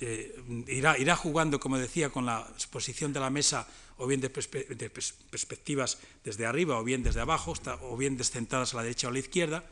eh, 0.00 0.34
irá, 0.66 0.98
irá, 0.98 1.14
jugando, 1.14 1.60
como 1.60 1.78
decía, 1.78 2.10
con 2.10 2.26
la 2.26 2.46
exposición 2.54 3.12
de 3.12 3.20
la 3.20 3.30
mesa 3.30 3.68
o 3.98 4.06
bien 4.06 4.20
de, 4.20 4.28
perspe 4.28 4.66
de 4.74 4.90
perspectivas 4.90 5.98
desde 6.24 6.46
arriba 6.46 6.78
o 6.78 6.84
bien 6.84 7.02
desde 7.02 7.20
abajo, 7.20 7.54
o 7.82 7.96
bien 7.96 8.16
descentadas 8.16 8.74
a 8.74 8.78
la 8.78 8.82
derecha 8.82 9.06
o 9.06 9.10
a 9.10 9.12
la 9.12 9.20
izquierda, 9.20 9.64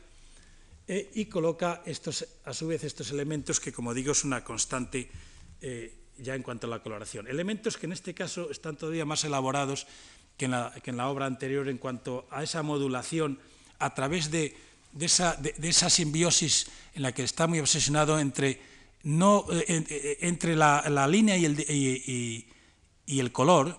eh, 0.87 1.11
y 1.13 1.25
coloca 1.25 1.81
estos, 1.85 2.25
a 2.45 2.53
su 2.53 2.67
vez 2.67 2.83
estos 2.83 3.11
elementos 3.11 3.59
que, 3.59 3.73
como 3.73 3.93
digo, 3.93 4.11
es 4.13 4.23
una 4.23 4.43
constante 4.43 5.09
eh, 5.61 5.93
ya 6.17 6.35
en 6.35 6.43
cuanto 6.43 6.67
a 6.67 6.69
la 6.69 6.83
coloración. 6.83 7.27
Elementos 7.27 7.75
que 7.75 7.85
en 7.85 7.93
este 7.93 8.13
caso 8.13 8.49
están 8.49 8.77
todavía 8.77 9.03
más 9.03 9.23
elaborados 9.25 9.87
que 10.37 10.45
en 10.45 10.51
la, 10.51 10.73
que 10.83 10.91
en 10.91 10.97
la 10.97 11.09
obra 11.09 11.25
anterior 11.25 11.67
en 11.67 11.77
cuanto 11.77 12.27
a 12.31 12.43
esa 12.43 12.63
modulación 12.63 13.39
a 13.79 13.93
través 13.93 14.31
de, 14.31 14.55
de, 14.93 15.05
esa, 15.05 15.35
de 15.35 15.55
esa 15.67 15.89
simbiosis 15.89 16.67
en 16.95 17.01
la 17.01 17.11
que 17.11 17.23
está 17.23 17.47
muy 17.47 17.59
obsesionado 17.59 18.19
entre 18.19 18.72
no, 19.03 19.45
eh, 19.51 19.65
eh, 19.67 20.17
entre 20.21 20.55
la, 20.55 21.07
línea 21.07 21.37
y 21.37 21.45
el, 23.19 23.31
color 23.31 23.77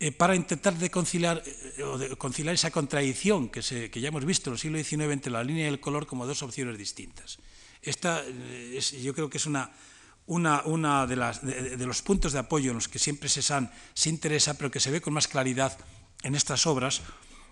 eh, 0.00 0.12
para 0.12 0.34
intentar 0.34 0.74
conciliar, 0.90 1.42
eh, 1.46 2.52
esa 2.52 2.70
contradicción 2.70 3.48
que, 3.48 3.62
ya 3.62 4.08
hemos 4.08 4.24
visto 4.24 4.50
en 4.50 4.54
el 4.54 4.58
siglo 4.58 4.78
XIX 4.78 5.12
entre 5.12 5.32
la 5.32 5.44
línea 5.44 5.64
y 5.64 5.68
el 5.68 5.80
color 5.80 6.06
como 6.06 6.26
dos 6.26 6.42
opciones 6.42 6.76
distintas. 6.76 7.38
Esta 7.80 8.22
eh, 8.26 8.74
es, 8.76 8.92
yo 8.92 9.14
creo 9.14 9.30
que 9.30 9.38
es 9.38 9.46
una, 9.46 9.70
de, 10.26 11.86
los 11.86 12.02
puntos 12.02 12.32
de 12.32 12.38
apoyo 12.38 12.70
en 12.70 12.76
los 12.76 12.88
que 12.88 12.98
siempre 12.98 13.28
se 13.28 14.10
interesa, 14.10 14.58
pero 14.58 14.70
que 14.70 14.80
se 14.80 14.90
ve 14.90 15.00
con 15.00 15.14
más 15.14 15.28
claridad 15.28 15.78
en 16.22 16.34
estas 16.34 16.66
obras, 16.66 17.02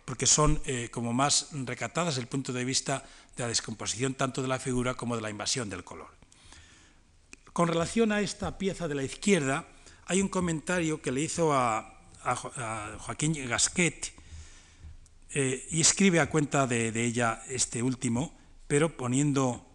porque 0.04 0.26
son 0.26 0.60
eh, 0.66 0.88
como 0.90 1.12
más 1.12 1.48
recatadas 1.52 2.14
desde 2.14 2.22
el 2.22 2.28
punto 2.28 2.52
de 2.52 2.64
vista 2.64 3.04
de 3.36 3.44
la 3.44 3.48
descomposición 3.48 4.14
tanto 4.14 4.42
de 4.42 4.48
la 4.48 4.58
figura 4.58 4.94
como 4.94 5.16
de 5.16 5.22
la 5.22 5.30
invasión 5.30 5.70
del 5.70 5.84
color. 5.84 6.21
Con 7.52 7.68
relación 7.68 8.12
a 8.12 8.20
esta 8.20 8.56
pieza 8.56 8.88
de 8.88 8.94
la 8.94 9.02
izquierda, 9.02 9.68
hay 10.06 10.22
un 10.22 10.28
comentario 10.28 11.02
que 11.02 11.12
le 11.12 11.20
hizo 11.20 11.52
a, 11.52 11.88
Joaquín 13.00 13.34
Gasquet 13.48 14.12
eh, 15.30 15.66
y 15.70 15.80
escribe 15.80 16.20
a 16.20 16.30
cuenta 16.30 16.68
de, 16.68 16.88
ella 17.04 17.42
este 17.48 17.82
último, 17.82 18.38
pero 18.68 18.96
poniendo 18.96 19.66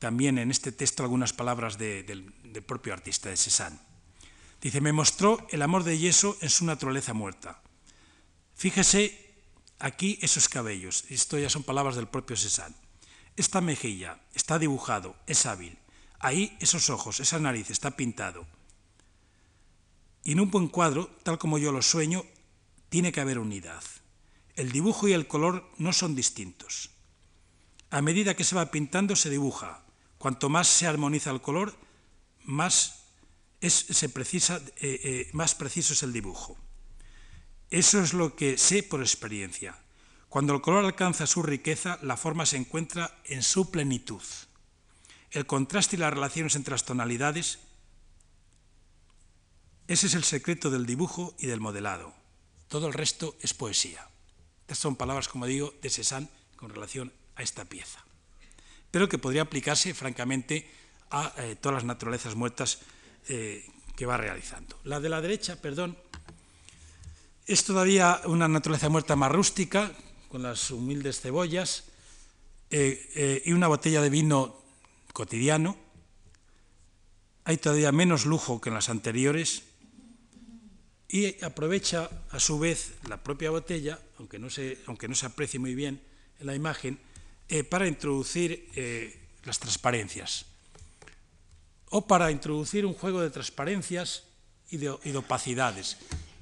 también 0.00 0.38
en 0.38 0.50
este 0.50 0.72
texto 0.72 1.04
algunas 1.04 1.32
palabras 1.32 1.78
de, 1.78 2.02
del, 2.02 2.34
del 2.42 2.62
propio 2.64 2.92
artista 2.92 3.28
de 3.28 3.36
Cézanne. 3.36 3.78
Dice, 4.60 4.80
me 4.80 4.92
mostró 4.92 5.46
el 5.50 5.62
amor 5.62 5.84
de 5.84 5.98
yeso 5.98 6.36
en 6.40 6.50
su 6.50 6.64
naturaleza 6.64 7.14
muerta. 7.14 7.62
Fíjese 8.56 9.34
aquí 9.78 10.18
esos 10.20 10.48
cabellos, 10.48 11.04
esto 11.10 11.38
ya 11.38 11.48
son 11.48 11.62
palabras 11.62 11.94
del 11.94 12.08
propio 12.08 12.36
Cézanne. 12.36 12.74
Esta 13.36 13.60
mejilla 13.60 14.18
está 14.34 14.58
dibujado, 14.58 15.16
es 15.26 15.46
hábil, 15.46 15.78
Ahí 16.24 16.56
esos 16.58 16.88
ojos, 16.88 17.20
esa 17.20 17.38
nariz 17.38 17.68
está 17.68 17.90
pintado. 17.90 18.46
Y 20.22 20.32
en 20.32 20.40
un 20.40 20.50
buen 20.50 20.68
cuadro, 20.68 21.10
tal 21.22 21.36
como 21.36 21.58
yo 21.58 21.70
lo 21.70 21.82
sueño, 21.82 22.24
tiene 22.88 23.12
que 23.12 23.20
haber 23.20 23.38
unidad. 23.38 23.84
El 24.56 24.72
dibujo 24.72 25.06
y 25.06 25.12
el 25.12 25.26
color 25.26 25.70
no 25.76 25.92
son 25.92 26.14
distintos. 26.14 26.88
A 27.90 28.00
medida 28.00 28.32
que 28.32 28.44
se 28.44 28.56
va 28.56 28.70
pintando 28.70 29.16
se 29.16 29.28
dibuja. 29.28 29.84
Cuanto 30.16 30.48
más 30.48 30.66
se 30.66 30.86
armoniza 30.86 31.30
el 31.30 31.42
color, 31.42 31.76
más, 32.44 33.04
se 33.60 34.08
precisa, 34.08 34.62
eh, 34.78 35.00
eh, 35.04 35.30
más 35.34 35.54
preciso 35.54 35.92
es 35.92 36.02
el 36.02 36.14
dibujo. 36.14 36.56
Eso 37.68 38.00
es 38.00 38.14
lo 38.14 38.34
que 38.34 38.56
sé 38.56 38.82
por 38.82 39.02
experiencia. 39.02 39.76
Cuando 40.30 40.54
el 40.54 40.62
color 40.62 40.86
alcanza 40.86 41.26
su 41.26 41.42
riqueza, 41.42 41.98
la 42.00 42.16
forma 42.16 42.46
se 42.46 42.56
encuentra 42.56 43.14
en 43.26 43.42
su 43.42 43.70
plenitud 43.70 44.22
el 45.34 45.46
contraste 45.46 45.96
y 45.96 45.98
las 45.98 46.14
relaciones 46.14 46.54
entre 46.54 46.72
las 46.72 46.84
tonalidades, 46.84 47.58
ese 49.88 50.06
es 50.06 50.14
el 50.14 50.24
secreto 50.24 50.70
del 50.70 50.86
dibujo 50.86 51.34
y 51.38 51.46
del 51.46 51.60
modelado. 51.60 52.14
Todo 52.68 52.86
el 52.86 52.94
resto 52.94 53.36
es 53.40 53.52
poesía. 53.52 54.08
Estas 54.62 54.78
son 54.78 54.96
palabras, 54.96 55.28
como 55.28 55.46
digo, 55.46 55.74
de 55.82 55.90
Cézanne 55.90 56.28
con 56.56 56.70
relación 56.70 57.12
a 57.34 57.42
esta 57.42 57.64
pieza. 57.64 58.02
Pero 58.90 59.08
que 59.08 59.18
podría 59.18 59.42
aplicarse, 59.42 59.92
francamente, 59.92 60.70
a 61.10 61.34
eh, 61.38 61.56
todas 61.60 61.74
las 61.74 61.84
naturalezas 61.84 62.34
muertas 62.36 62.78
eh, 63.28 63.66
que 63.96 64.06
va 64.06 64.16
realizando. 64.16 64.78
La 64.84 65.00
de 65.00 65.08
la 65.08 65.20
derecha, 65.20 65.60
perdón, 65.60 65.98
es 67.46 67.64
todavía 67.64 68.22
una 68.24 68.48
naturaleza 68.48 68.88
muerta 68.88 69.16
más 69.16 69.32
rústica, 69.32 69.92
con 70.28 70.42
las 70.42 70.70
humildes 70.70 71.20
cebollas, 71.20 71.84
eh, 72.70 73.42
y 73.44 73.52
una 73.52 73.68
botella 73.68 74.00
de 74.00 74.10
vino 74.10 74.63
cotidiano, 75.14 75.78
hay 77.44 77.56
todavía 77.56 77.92
menos 77.92 78.26
lujo 78.26 78.60
que 78.60 78.68
en 78.68 78.74
las 78.74 78.90
anteriores 78.90 79.62
y 81.08 81.42
aprovecha 81.44 82.10
a 82.30 82.40
su 82.40 82.58
vez 82.58 82.94
la 83.08 83.22
propia 83.22 83.50
botella, 83.50 84.00
aunque 84.18 84.38
no 84.38 84.50
se, 84.50 84.78
aunque 84.86 85.06
no 85.06 85.14
se 85.14 85.26
aprecie 85.26 85.60
muy 85.60 85.74
bien 85.74 86.02
en 86.40 86.46
la 86.46 86.54
imagen, 86.56 86.98
eh, 87.48 87.62
para 87.62 87.86
introducir 87.86 88.68
eh, 88.74 89.16
las 89.44 89.60
transparencias 89.60 90.46
o 91.90 92.06
para 92.08 92.32
introducir 92.32 92.84
un 92.84 92.94
juego 92.94 93.20
de 93.20 93.30
transparencias 93.30 94.24
y 94.70 94.78
de, 94.78 94.90
opacidades. 94.90 95.98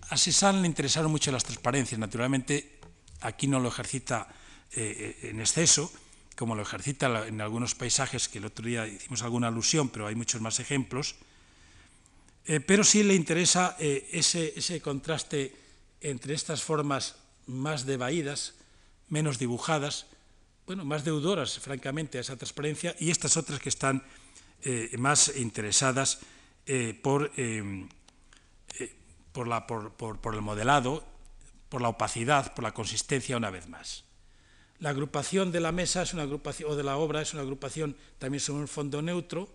A 0.09 0.17
Cézanne 0.17 0.63
le 0.63 0.67
interesaron 0.67 1.11
mucho 1.11 1.31
las 1.31 1.45
transparencias, 1.45 1.99
naturalmente 1.99 2.81
aquí 3.21 3.49
no 3.49 3.61
lo 3.61 3.69
ejercita 3.69 4.29
eh, 4.73 5.29
en 5.29 5.41
exceso, 5.41 5.93
como 6.37 6.55
lo 6.55 6.63
ejercita 6.63 7.27
en 7.27 7.41
algunos 7.41 7.75
paisajes, 7.75 8.29
que 8.29 8.39
el 8.39 8.47
otro 8.47 8.67
día 8.67 8.87
hicimos 8.87 9.23
alguna 9.23 9.49
alusión, 9.49 9.89
pero 9.89 10.07
hay 10.07 10.15
muchos 10.15 10.41
más 10.41 10.61
ejemplos, 10.61 11.17
eh, 12.47 12.61
pero 12.61 12.83
sí 12.85 13.03
le 13.03 13.15
interesa 13.15 13.77
eh, 13.79 14.09
ese, 14.13 14.81
contraste 14.81 15.55
entre 16.01 16.35
estas 16.35 16.63
formas 16.63 17.17
más 17.47 17.87
devaídas, 17.87 18.55
menos 19.09 19.39
dibujadas, 19.39 20.07
bueno, 20.67 20.85
más 20.85 21.05
deudoras, 21.05 21.59
francamente, 21.59 22.19
a 22.19 22.23
esa 22.23 22.37
transparencia, 22.37 22.97
y 22.99 23.11
estas 23.11 23.37
otras 23.37 23.61
que 23.61 23.69
están 23.69 24.03
eh, 24.63 24.91
más 24.99 25.37
interesadas 25.37 26.21
por, 27.03 27.33
por 29.33 30.35
el 30.35 30.41
modelado, 30.41 31.05
por 31.69 31.83
la 31.83 31.89
opacidad, 31.89 32.55
por 32.55 32.63
la 32.63 32.73
consistencia, 32.73 33.37
una 33.37 33.51
vez 33.51 33.69
más. 33.69 34.05
La 34.83 34.91
agrupación 34.91 35.53
de 35.53 35.61
la 35.61 35.71
mesa 35.71 36.03
es 36.03 36.13
una 36.13 36.25
agrupación, 36.25 36.73
o 36.73 36.75
de 36.75 36.83
la 36.83 36.97
obra 36.97 37.23
es 37.23 37.35
una 37.35 37.43
agrupación 37.43 37.95
también 38.19 38.41
sobre 38.41 38.63
un 38.63 38.69
fondo 38.69 39.01
neutro, 39.01 39.49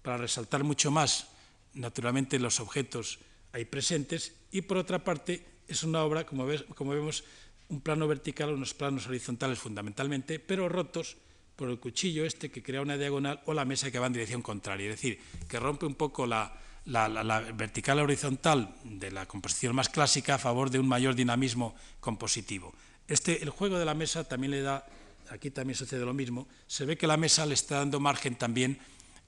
para 0.00 0.16
resaltar 0.16 0.64
mucho 0.64 0.90
más 0.90 1.28
naturalmente 1.74 2.38
los 2.38 2.60
objetos 2.60 3.18
ahí 3.52 3.66
presentes, 3.66 4.32
y 4.50 4.62
por 4.62 4.78
otra 4.78 5.04
parte 5.04 5.44
es 5.68 5.84
una 5.84 6.02
obra, 6.02 6.24
como, 6.24 6.46
como 6.74 6.92
vemos, 6.92 7.24
un 7.68 7.82
plano 7.82 8.08
vertical, 8.08 8.54
unos 8.54 8.72
planos 8.72 9.06
horizontales 9.06 9.58
fundamentalmente, 9.58 10.40
pero 10.40 10.66
rotos 10.66 11.18
por 11.56 11.68
el 11.68 11.78
cuchillo 11.78 12.24
este 12.24 12.50
que 12.50 12.62
crea 12.62 12.80
una 12.80 12.96
diagonal 12.96 13.42
o 13.44 13.52
la 13.52 13.66
mesa 13.66 13.90
que 13.90 13.98
va 13.98 14.06
en 14.06 14.14
dirección 14.14 14.40
contraria, 14.40 14.88
es 14.88 14.96
decir, 14.96 15.20
que 15.46 15.60
rompe 15.60 15.84
un 15.84 15.94
poco 15.94 16.26
la, 16.26 16.56
la, 16.86 17.40
vertical 17.52 17.98
horizontal 17.98 18.74
de 18.84 19.10
la 19.10 19.26
composición 19.26 19.76
más 19.76 19.90
clásica 19.90 20.36
a 20.36 20.38
favor 20.38 20.70
de 20.70 20.78
un 20.78 20.88
mayor 20.88 21.14
dinamismo 21.14 21.74
compositivo. 22.00 22.72
Este, 23.10 23.42
el 23.42 23.50
juego 23.50 23.76
de 23.76 23.84
la 23.84 23.94
mesa 23.94 24.22
también 24.22 24.52
le 24.52 24.62
da, 24.62 24.86
aquí 25.30 25.50
también 25.50 25.76
sucede 25.76 26.04
lo 26.04 26.14
mismo, 26.14 26.46
se 26.68 26.86
ve 26.86 26.96
que 26.96 27.08
la 27.08 27.16
mesa 27.16 27.44
le 27.44 27.54
está 27.54 27.78
dando 27.78 27.98
margen 27.98 28.36
también 28.36 28.78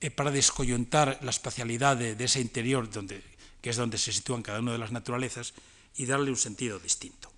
eh, 0.00 0.08
para 0.12 0.30
descoyuntar 0.30 1.18
la 1.22 1.30
espacialidad 1.30 1.96
de, 1.96 2.24
ese 2.24 2.40
interior, 2.40 2.88
donde, 2.88 3.20
que 3.60 3.70
es 3.70 3.76
donde 3.76 3.98
se 3.98 4.12
sitúan 4.12 4.40
cada 4.40 4.60
una 4.60 4.70
de 4.70 4.78
las 4.78 4.92
naturalezas, 4.92 5.52
y 5.96 6.06
darle 6.06 6.30
un 6.30 6.36
sentido 6.36 6.78
distinto. 6.78 7.28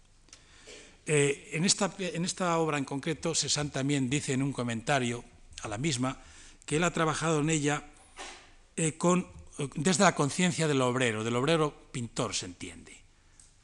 Eh, 1.07 1.49
en, 1.55 1.65
esta, 1.65 1.91
en, 1.99 2.27
esta, 2.27 2.59
obra 2.59 2.77
en 2.77 2.85
concreto, 2.85 3.35
Cézanne 3.35 3.71
también 3.71 4.11
dice 4.11 4.35
en 4.35 4.43
un 4.43 4.53
comentario 4.53 5.25
a 5.63 5.69
la 5.69 5.79
misma 5.79 6.19
que 6.67 6.77
él 6.77 6.85
ha 6.85 6.93
trabajado 6.93 7.41
en 7.41 7.49
ella 7.49 7.85
eh, 8.77 8.99
con 8.99 9.27
desde 9.77 10.05
la 10.05 10.15
conciencia 10.15 10.69
del 10.69 10.83
obrero, 10.83 11.25
del 11.25 11.37
obrero 11.37 11.75
pintor 11.91 12.35
se 12.35 12.47
entiende, 12.47 13.01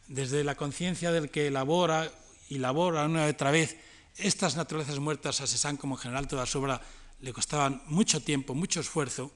desde 0.07 0.45
la 0.45 0.55
conciencia 0.55 1.13
del 1.13 1.31
que 1.31 1.49
elabora 1.49 2.11
y 2.51 2.59
labora 2.59 3.07
una 3.07 3.27
y 3.27 3.31
otra 3.31 3.51
vez 3.51 3.77
estas 4.17 4.57
naturalezas 4.57 4.99
muertas 4.99 5.41
a 5.41 5.47
Cézanne 5.47 5.79
como 5.79 5.95
en 5.95 6.03
general 6.03 6.29
toda 6.29 6.45
su 6.45 6.59
obra 6.59 6.83
le 7.21 7.33
costaban 7.33 7.83
mucho 7.87 8.23
tiempo, 8.23 8.55
mucho 8.55 8.81
esfuerzo, 8.81 9.33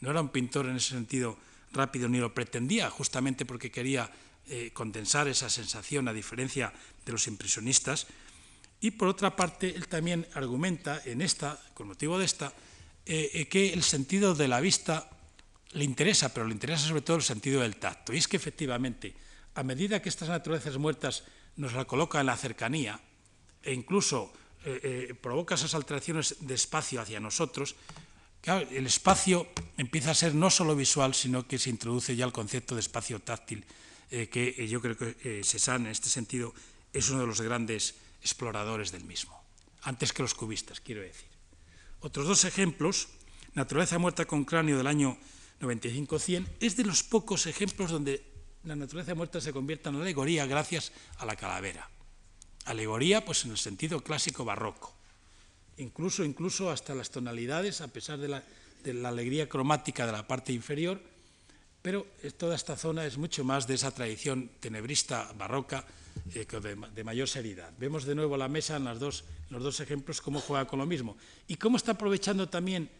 no 0.00 0.10
era 0.10 0.20
un 0.20 0.30
pintor 0.30 0.66
en 0.66 0.76
ese 0.76 0.90
sentido 0.90 1.36
rápido 1.72 2.08
ni 2.08 2.18
lo 2.18 2.32
pretendía, 2.32 2.88
justamente 2.88 3.44
porque 3.44 3.70
quería 3.70 4.10
eh, 4.48 4.70
condensar 4.72 5.26
esa 5.28 5.50
sensación 5.50 6.08
a 6.08 6.12
diferencia 6.12 6.72
de 7.04 7.12
los 7.12 7.26
impresionistas. 7.26 8.06
Y 8.80 8.92
por 8.92 9.08
otra 9.08 9.34
parte, 9.34 9.74
él 9.74 9.88
también 9.88 10.26
argumenta 10.34 11.02
en 11.04 11.22
esta, 11.22 11.58
con 11.74 11.88
motivo 11.88 12.18
de 12.18 12.26
esta, 12.26 12.52
eh, 13.06 13.30
eh, 13.32 13.48
que 13.48 13.72
el 13.72 13.82
sentido 13.82 14.34
de 14.34 14.48
la 14.48 14.60
vista 14.60 15.10
le 15.72 15.84
interesa, 15.84 16.32
pero 16.32 16.46
le 16.46 16.52
interesa 16.52 16.86
sobre 16.86 17.02
todo 17.02 17.16
el 17.16 17.22
sentido 17.22 17.62
del 17.62 17.76
tacto. 17.76 18.12
Y 18.12 18.18
es 18.18 18.28
que 18.28 18.36
efectivamente, 18.36 19.14
a 19.54 19.62
medida 19.62 20.00
que 20.00 20.10
estas 20.10 20.28
naturalezas 20.28 20.76
muertas 20.76 21.24
nos 21.56 21.72
la 21.72 21.84
colocan 21.84 22.20
en 22.20 22.26
la 22.26 22.36
cercanía 22.36 23.00
e 23.62 23.72
incluso 23.72 24.32
eh, 24.64 25.10
eh, 25.10 25.14
provoca 25.14 25.54
esas 25.54 25.74
alteraciones 25.74 26.36
de 26.40 26.54
espacio 26.54 27.00
hacia 27.00 27.20
nosotros, 27.20 27.76
el 28.46 28.86
espacio 28.86 29.48
empieza 29.76 30.12
a 30.12 30.14
ser 30.14 30.34
no 30.34 30.50
solo 30.50 30.76
visual, 30.76 31.14
sino 31.14 31.48
que 31.48 31.58
se 31.58 31.70
introduce 31.70 32.14
ya 32.14 32.24
el 32.24 32.32
concepto 32.32 32.74
de 32.74 32.80
espacio 32.80 33.18
táctil, 33.18 33.64
eh, 34.10 34.28
que 34.28 34.68
yo 34.68 34.80
creo 34.80 34.96
que 34.96 35.42
Cézanne 35.42 35.86
en 35.86 35.92
este 35.92 36.08
sentido 36.08 36.54
es 36.92 37.10
uno 37.10 37.22
de 37.22 37.26
los 37.26 37.40
grandes 37.40 37.96
exploradores 38.22 38.92
del 38.92 39.04
mismo, 39.04 39.34
antes 39.82 40.12
que 40.12 40.22
los 40.22 40.34
cubistas, 40.34 40.80
quiero 40.80 41.02
decir. 41.02 41.28
Otros 42.00 42.26
dos 42.28 42.44
ejemplos, 42.44 43.08
Naturaleza 43.54 43.98
muerta 43.98 44.26
con 44.26 44.44
cráneo 44.44 44.76
del 44.76 44.86
año 44.86 45.16
95-100, 45.60 46.46
es 46.60 46.76
de 46.76 46.84
los 46.84 47.02
pocos 47.02 47.46
ejemplos 47.46 47.90
donde 47.90 48.22
la 48.66 48.76
naturaleza 48.76 49.14
muerta 49.14 49.40
se 49.40 49.52
convierte 49.52 49.88
en 49.88 49.96
alegoría 49.96 50.44
gracias 50.46 50.92
a 51.18 51.24
la 51.24 51.36
calavera. 51.36 51.88
Alegoría, 52.66 53.24
pues 53.24 53.44
en 53.44 53.52
el 53.52 53.58
sentido 53.58 54.02
clásico 54.02 54.44
barroco. 54.44 54.92
Incluso, 55.78 56.24
incluso 56.24 56.70
hasta 56.70 56.94
las 56.94 57.10
tonalidades, 57.10 57.80
a 57.80 57.88
pesar 57.88 58.18
de 58.18 58.28
la, 58.28 58.42
de 58.82 58.94
la 58.94 59.10
alegría 59.10 59.48
cromática 59.48 60.04
de 60.04 60.12
la 60.12 60.26
parte 60.26 60.52
inferior, 60.52 61.00
pero 61.80 62.04
toda 62.36 62.56
esta 62.56 62.76
zona 62.76 63.06
es 63.06 63.16
mucho 63.16 63.44
más 63.44 63.68
de 63.68 63.74
esa 63.74 63.92
tradición 63.92 64.50
tenebrista 64.58 65.30
barroca 65.38 65.84
eh, 66.34 66.44
de, 66.44 67.04
mayor 67.04 67.28
seriedad. 67.28 67.72
Vemos 67.78 68.04
de 68.04 68.16
nuevo 68.16 68.36
la 68.36 68.48
mesa 68.48 68.76
en, 68.76 68.84
dos, 68.98 69.24
los 69.50 69.62
dos 69.62 69.78
ejemplos 69.78 70.20
cómo 70.20 70.40
juega 70.40 70.66
con 70.66 70.80
lo 70.80 70.86
mismo 70.86 71.16
y 71.46 71.54
cómo 71.54 71.76
está 71.76 71.92
aprovechando 71.92 72.48
también 72.48 72.90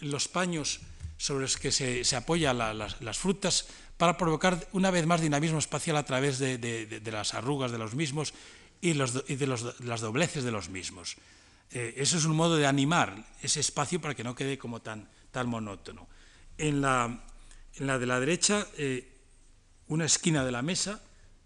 los 0.00 0.28
paños 0.28 0.80
sobre 1.18 1.42
los 1.42 1.58
que 1.58 1.70
se, 1.70 2.04
se 2.04 2.16
apoyan 2.16 2.56
las, 2.56 3.18
frutas 3.18 3.68
para 3.96 4.16
provocar 4.16 4.68
una 4.72 4.90
vez 4.90 5.06
más 5.06 5.20
dinamismo 5.20 5.58
espacial 5.58 5.96
a 5.96 6.04
través 6.04 6.38
de, 6.38 7.00
las 7.04 7.34
arrugas 7.34 7.70
de 7.70 7.78
los 7.78 7.94
mismos 7.94 8.34
y, 8.80 8.94
los, 8.94 9.26
de 9.26 9.46
las 9.46 10.00
dobleces 10.00 10.44
de 10.44 10.50
los 10.50 10.68
mismos. 10.68 11.16
Eh, 11.70 11.94
eso 11.96 12.18
es 12.18 12.24
un 12.24 12.36
modo 12.36 12.56
de 12.56 12.66
animar 12.66 13.24
ese 13.42 13.60
espacio 13.60 14.00
para 14.00 14.14
que 14.14 14.24
no 14.24 14.34
quede 14.34 14.58
como 14.58 14.82
tan, 14.82 15.08
tan 15.30 15.48
monótono. 15.48 16.08
En 16.58 16.80
la, 16.80 17.24
en 17.76 17.86
la 17.86 17.98
de 17.98 18.06
la 18.06 18.20
derecha, 18.20 18.66
eh, 18.76 19.08
una 19.88 20.04
esquina 20.04 20.44
de 20.44 20.52
la 20.52 20.62
mesa, 20.62 21.00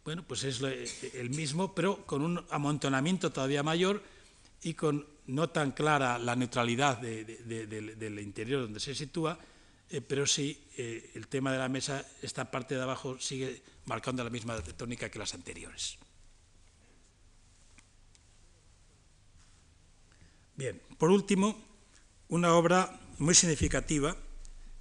bueno, 0.05 0.23
pues 0.23 0.45
es 0.45 0.61
el 0.63 1.31
mismo, 1.31 1.75
pero 1.75 2.07
con 2.07 2.23
un 2.23 2.45
amontonamiento 2.51 3.33
todavía 3.33 3.63
mayor 3.63 4.03
y 4.63 4.75
con 4.75 5.05
no 5.27 5.51
tan 5.51 5.73
clara 5.73 6.19
la 6.19 6.37
neutralidad 6.37 6.99
del 6.99 8.19
interior 8.21 8.63
donde 8.63 8.81
se 8.81 8.95
sitúa, 8.95 9.39
eh, 9.91 10.01
pero 10.01 10.27
sí 10.27 10.67
eh, 10.77 11.13
el 11.15 11.29
tema 11.29 11.53
de 11.53 11.59
la 11.59 11.69
mesa, 11.69 12.05
esta 12.23 12.51
parte 12.51 12.75
de 12.75 12.83
abajo 12.83 13.19
sigue 13.21 13.63
marcando 13.85 14.25
la 14.25 14.31
misma 14.31 14.61
tónica 14.63 15.09
que 15.09 15.19
las 15.19 15.35
anteriores. 15.35 15.99
Bien, 20.57 20.81
por 20.99 21.11
último, 21.11 21.57
una 22.29 22.55
obra 22.55 22.99
muy 23.19 23.35
significativa, 23.35 24.17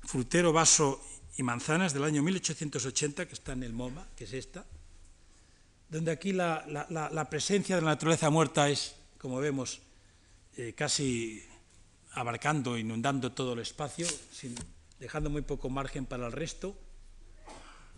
Frutero, 0.04 0.54
Vaso 0.54 1.04
y 1.38 1.44
Manzanas, 1.44 1.94
del 1.94 2.06
año 2.06 2.24
1880, 2.24 3.28
que 3.28 3.34
está 3.34 3.54
en 3.54 3.64
el 3.64 3.74
MoMA, 3.74 4.08
que 4.16 4.24
es 4.24 4.34
esta, 4.34 4.66
donde 5.90 6.12
aquí 6.12 6.32
la, 6.34 7.28
presencia 7.30 7.76
de 7.76 7.82
la 7.82 7.90
naturaleza 7.90 8.30
muerta 8.30 8.70
es, 8.70 8.96
como 9.18 9.38
vemos, 9.38 9.82
eh, 10.58 10.74
casi 10.74 11.44
abarcando, 12.14 12.78
inundando 12.78 13.34
todo 13.34 13.54
el 13.54 13.60
espacio, 13.60 14.08
sin 14.32 14.56
dejando 15.00 15.30
muy 15.30 15.42
poco 15.42 15.70
margen 15.70 16.06
para 16.06 16.28
el 16.28 16.32
resto, 16.32 16.76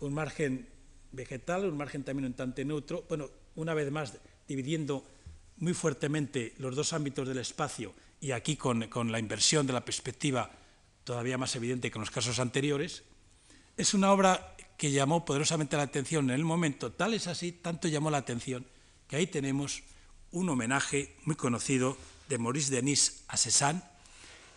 un 0.00 0.14
margen 0.14 0.68
vegetal, 1.12 1.64
un 1.66 1.76
margen 1.76 2.04
también 2.04 2.26
un 2.26 2.34
tanto 2.34 2.64
neutro, 2.64 3.04
bueno, 3.08 3.30
una 3.56 3.74
vez 3.74 3.90
más 3.90 4.14
dividiendo 4.46 5.04
muy 5.56 5.74
fuertemente 5.74 6.54
los 6.58 6.76
dos 6.76 6.92
ámbitos 6.92 7.26
del 7.26 7.38
espacio 7.38 7.94
y 8.20 8.32
aquí 8.32 8.56
con, 8.56 8.88
con 8.88 9.10
la 9.10 9.18
inversión 9.18 9.66
de 9.66 9.72
la 9.72 9.84
perspectiva 9.84 10.50
todavía 11.04 11.38
más 11.38 11.56
evidente 11.56 11.90
que 11.90 11.98
en 11.98 12.02
los 12.02 12.10
casos 12.10 12.38
anteriores, 12.38 13.02
es 13.76 13.94
una 13.94 14.12
obra 14.12 14.54
que 14.76 14.90
llamó 14.90 15.24
poderosamente 15.24 15.76
la 15.76 15.84
atención 15.84 16.30
en 16.30 16.36
el 16.36 16.44
momento, 16.44 16.92
tal 16.92 17.14
es 17.14 17.26
así, 17.26 17.52
tanto 17.52 17.88
llamó 17.88 18.10
la 18.10 18.18
atención, 18.18 18.66
que 19.08 19.16
ahí 19.16 19.26
tenemos 19.26 19.82
un 20.32 20.48
homenaje 20.50 21.16
muy 21.24 21.34
conocido 21.34 21.96
de 22.28 22.38
Maurice 22.38 22.74
Denis 22.74 23.24
a 23.28 23.36
Cézanne, 23.36 23.82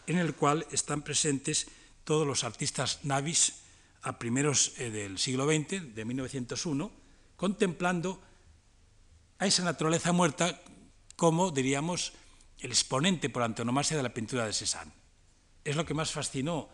en 0.08 0.18
el 0.18 0.36
cual 0.36 0.66
están 0.72 1.04
presentes 1.04 1.68
todos 2.04 2.26
los 2.26 2.44
artistas 2.44 3.00
navis 3.04 3.62
a 4.02 4.18
primeros 4.18 4.74
eh, 4.78 4.90
del 4.90 5.18
siglo 5.18 5.46
XX, 5.46 5.94
de 5.94 6.06
1901, 6.06 6.92
contemplando 7.36 8.22
a 9.40 9.46
esa 9.48 9.64
naturaleza 9.64 10.12
muerta 10.12 10.62
como, 11.16 11.52
diríamos, 11.52 12.14
el 12.60 12.72
exponente 12.72 13.30
por 13.30 13.44
antonomasia 13.44 13.98
de 13.98 14.04
la 14.04 14.14
pintura 14.14 14.46
de 14.46 14.54
Cézanne. 14.54 14.92
Es 15.64 15.76
lo 15.76 15.86
que 15.86 15.94
más 15.94 16.12
fascinó 16.12 16.70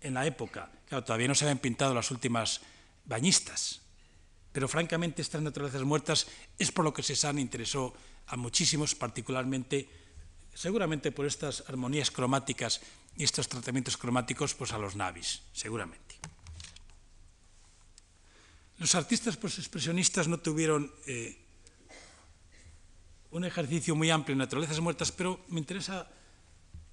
en 0.00 0.14
la 0.14 0.26
época. 0.26 0.70
Claro, 0.88 1.04
todavía 1.04 1.28
no 1.28 1.34
se 1.34 1.44
habían 1.44 1.58
pintado 1.58 1.94
las 1.94 2.10
últimas 2.10 2.60
bañistas, 3.04 3.80
pero 4.52 4.68
francamente 4.68 5.22
estas 5.22 5.42
naturalezas 5.42 5.82
muertas 5.82 6.26
es 6.58 6.72
por 6.72 6.84
lo 6.84 6.92
que 6.92 7.02
Cézanne 7.02 7.40
interesó 7.40 7.94
a 8.26 8.36
muchísimos, 8.36 8.94
particularmente, 8.94 9.88
seguramente 10.54 11.12
por 11.12 11.26
estas 11.26 11.64
armonías 11.68 12.10
cromáticas 12.10 12.80
y 13.16 13.24
estos 13.24 13.48
tratamientos 13.48 13.96
cromáticos 13.96 14.54
pues, 14.54 14.72
a 14.72 14.78
los 14.78 14.96
navis, 14.96 15.42
seguramente. 15.52 16.16
Los 18.78 18.94
artistas 18.94 19.36
expresionistas 19.36 20.26
no 20.26 20.38
tuvieron 20.38 20.90
eh, 21.06 21.38
un 23.30 23.44
ejercicio 23.44 23.94
muy 23.94 24.10
amplio 24.10 24.32
en 24.32 24.38
naturalezas 24.38 24.80
muertas, 24.80 25.12
pero 25.12 25.44
me 25.48 25.60
interesa 25.60 26.08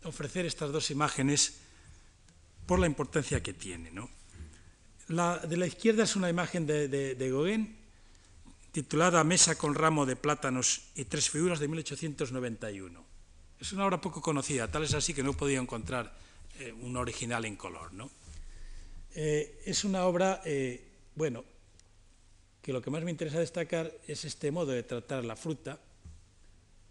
ofrecer 0.03 0.45
estas 0.45 0.71
dos 0.71 0.91
imágenes 0.91 1.60
por 2.65 2.80
la 2.80 2.88
importancia 2.88 3.41
que 3.41 3.53
tiene. 3.53 3.91
La 5.08 5.38
de 5.39 5.56
la 5.56 5.65
izquierda 5.65 6.03
es 6.03 6.15
una 6.17 6.30
imagen 6.30 6.67
de, 6.67 6.89
de, 6.89 7.15
de 7.15 7.30
Gauguin 7.32 7.77
titulada 8.71 9.23
Mesa 9.23 9.58
con 9.58 9.73
ramo 9.73 10.06
de 10.06 10.15
plátanos 10.15 10.91
y 10.93 11.06
tres 11.06 11.30
figuras 11.32 11.60
de 11.60 11.67
1891. 11.67 13.06
Es 13.59 13.71
una 13.73 13.85
obra 13.85 13.99
poco 13.99 14.21
conocida, 14.21 14.69
tal 14.69 14.83
es 14.83 14.93
así 14.93 15.13
que 15.13 15.23
no 15.23 15.31
he 15.31 15.33
podido 15.33 15.61
encontrar 15.61 16.15
eh, 16.59 16.71
un 16.71 16.95
original 16.95 17.45
en 17.45 17.55
color. 17.55 17.93
¿no? 17.93 18.09
Eh, 19.15 19.63
es 19.65 19.83
una 19.83 20.05
obra, 20.05 20.41
eh, 20.45 20.83
bueno, 21.15 21.43
que 22.61 22.71
lo 22.73 22.81
que 22.81 22.91
más 22.91 23.03
me 23.03 23.11
interesa 23.11 23.39
destacar 23.39 23.91
es 24.07 24.25
este 24.25 24.51
modo 24.51 24.71
de 24.71 24.83
tratar 24.83 25.25
la 25.25 25.35
fruta. 25.35 25.79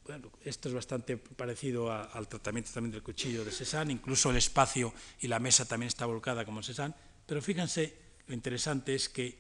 Bueno, 0.05 0.31
esto 0.45 0.69
es 0.69 0.75
bastante 0.75 1.17
parecido 1.17 1.93
al 1.93 2.29
tratamiento 2.29 2.71
también 2.73 2.93
del 2.93 3.03
cuchillo 3.03 3.45
de 3.45 3.51
Cézanne, 3.51 3.93
incluso 3.93 4.31
el 4.31 4.37
espacio 4.37 4.93
y 5.21 5.29
la 5.29 5.39
mesa 5.39 5.67
también 5.67 5.89
está 5.89 6.07
volcada 6.07 6.45
como 6.45 6.63
Cézanne, 6.63 6.95
Pero 7.27 7.43
fíjense, 7.43 7.95
lo 8.27 8.35
interesante 8.35 8.95
es 8.95 9.09
que 9.09 9.39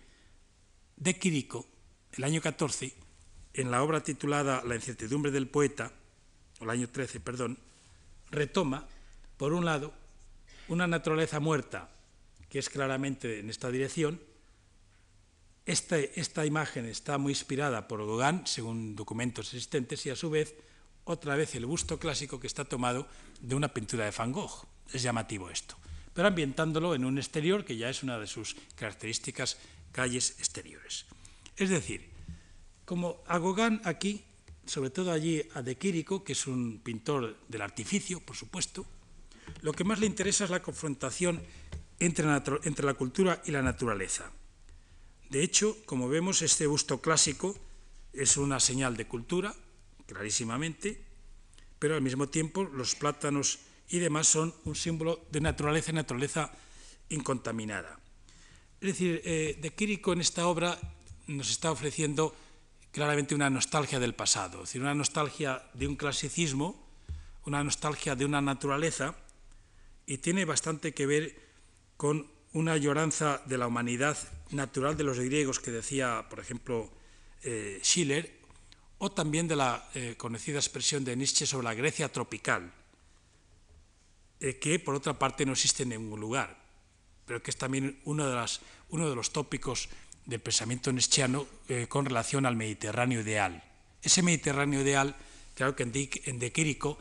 de 0.97 1.19
Quirico, 1.19 1.67
el 2.13 2.25
año 2.25 2.41
14, 2.41 2.93
en 3.55 3.71
la 3.71 3.83
obra 3.83 4.03
titulada 4.03 4.63
La 4.65 4.75
incertidumbre 4.75 5.31
del 5.31 5.49
poeta, 5.49 5.93
el 6.61 6.71
año 6.71 6.89
13, 6.89 7.21
perdón, 7.21 7.59
retoma, 8.31 8.87
por 9.37 9.53
un 9.53 9.65
lado, 9.65 9.93
una 10.69 10.87
naturaleza 10.87 11.41
muerta, 11.41 11.91
que 12.49 12.59
es 12.59 12.69
claramente 12.69 13.41
en 13.41 13.51
esta 13.51 13.71
dirección. 13.71 14.21
Esta, 15.65 15.99
esta 15.99 16.47
imagen 16.47 16.87
está 16.87 17.19
muy 17.19 17.33
inspirada 17.33 17.89
por 17.89 18.05
Gauguin, 18.07 18.47
según 18.47 18.95
documentos 18.95 19.47
existentes, 19.49 20.07
y 20.07 20.11
a 20.11 20.17
su 20.17 20.31
vez, 20.31 20.55
otra 21.05 21.37
vez 21.37 21.55
el 21.55 21.67
busto 21.67 21.99
clásico 21.99 22.41
que 22.41 22.47
está 22.47 22.65
tomado 22.65 23.07
de 23.41 23.55
una 23.55 23.69
pintura 23.69 24.05
de 24.05 24.13
Van 24.17 24.33
Gogh. 24.33 24.67
Es 24.93 25.03
llamativo 25.03 25.51
esto. 25.51 25.77
Pero 26.15 26.29
ambientándolo 26.29 26.95
en 26.95 27.05
un 27.05 27.19
exterior 27.19 27.65
que 27.65 27.77
ya 27.77 27.91
es 27.91 28.03
una 28.03 28.19
de 28.19 28.27
sus 28.27 28.57
características 28.77 29.59
calles 29.93 30.37
exteriores. 30.39 31.05
Es 31.57 31.71
decir, 31.71 32.09
como 32.85 33.23
a 33.27 33.39
Gauguin 33.39 33.81
aquí, 33.85 34.25
sobre 34.67 34.91
todo 34.91 35.13
allí 35.13 35.43
a 35.55 35.63
De 35.63 35.77
Quirico, 35.77 36.23
que 36.23 36.33
es 36.33 36.47
un 36.47 36.81
pintor 36.83 37.37
del 37.49 37.63
artificio, 37.63 38.21
por 38.21 38.37
supuesto, 38.37 38.85
lo 39.63 39.73
que 39.73 39.85
más 39.85 40.01
le 40.01 40.07
interesa 40.07 40.45
es 40.45 40.51
la 40.51 40.63
confrontación 40.63 41.41
entre 41.99 42.27
la, 42.27 42.43
entre 42.65 42.85
la 42.85 42.95
cultura 42.95 43.43
y 43.47 43.53
la 43.53 43.63
naturaleza. 43.63 44.31
De 45.31 45.43
hecho, 45.43 45.77
como 45.87 46.09
vemos, 46.09 46.43
este 46.43 46.67
busto 46.67 47.01
clásico 47.01 47.57
es 48.13 48.37
una 48.37 48.61
señal 48.61 48.97
de 48.97 49.07
cultura, 49.07 49.55
clarísimamente, 50.07 51.03
pero 51.79 51.95
al 51.95 52.03
mismo 52.03 52.29
tiempo 52.29 52.65
los 52.65 52.95
plátanos 52.95 53.59
y 53.89 53.99
demás 53.99 54.27
son 54.27 54.55
un 54.65 54.75
símbolo 54.75 55.25
de 55.31 55.41
naturaleza 55.41 55.91
y 55.91 55.95
naturaleza 55.95 56.53
incontaminada. 57.09 57.99
Es 58.81 58.89
decir, 58.89 59.23
eh, 59.25 59.59
de 59.61 59.71
Quirico 59.71 60.13
en 60.13 60.21
esta 60.21 60.47
obra 60.47 60.79
nos 61.27 61.51
está 61.51 61.71
ofreciendo 61.71 62.35
claramente 62.97 63.35
una 63.35 63.51
nostalgia 63.51 64.01
del 64.01 64.15
pasado, 64.15 64.63
es 64.63 64.71
decir, 64.71 64.81
una 64.81 64.95
nostalgia 64.95 65.69
de 65.75 65.87
un 65.87 65.97
clasicismo, 65.97 66.83
una 67.45 67.63
nostalgia 67.63 68.17
de 68.17 68.25
una 68.25 68.41
naturaleza, 68.41 69.15
y 70.07 70.17
tiene 70.17 70.47
bastante 70.47 70.95
que 70.95 71.05
ver 71.05 71.37
con 71.99 72.27
una 72.55 72.79
lloranza 72.79 73.43
de 73.45 73.59
la 73.59 73.67
humanidad 73.67 74.17
natural 74.49 74.97
de 74.97 75.05
los 75.05 75.19
griegos 75.19 75.61
que 75.61 75.73
decía, 75.73 76.25
por 76.31 76.41
ejemplo, 76.41 76.91
eh, 77.43 77.81
Schiller, 77.83 78.33
o 78.97 79.13
también 79.13 79.47
de 79.47 79.57
la 79.57 79.91
eh, 79.93 80.15
conocida 80.17 80.57
expresión 80.57 81.05
de 81.05 81.17
Nietzsche 81.17 81.45
sobre 81.45 81.65
la 81.65 81.75
Grecia 81.75 82.11
tropical, 82.11 82.73
eh, 84.41 84.59
que 84.59 84.79
por 84.79 84.95
otra 84.95 85.19
parte 85.19 85.45
no 85.45 85.53
existe 85.53 85.83
en 85.83 85.91
ningún 85.91 86.19
lugar, 86.19 86.57
pero 87.27 87.43
que 87.43 87.51
es 87.51 87.59
también 87.59 88.01
uno 88.07 88.27
de, 88.27 88.35
las, 88.35 88.63
uno 88.89 89.07
de 89.11 89.15
los 89.15 89.33
tópicos 89.33 89.91
del 90.27 90.41
pensamiento 90.41 90.93
nietzscheano 90.93 91.47
eh, 91.69 91.87
con 91.89 92.05
relación 92.05 92.45
al 92.45 92.57
Mediterráneo 92.57 93.21
ideal. 93.21 93.63
Ese 94.03 94.23
Mediterráneo 94.23 94.83
ideal, 94.83 95.17
claro 95.55 95.75
que 95.75 95.85
en, 95.85 95.93
en 95.95 96.39
De 96.39 96.53
Quirico 96.53 96.99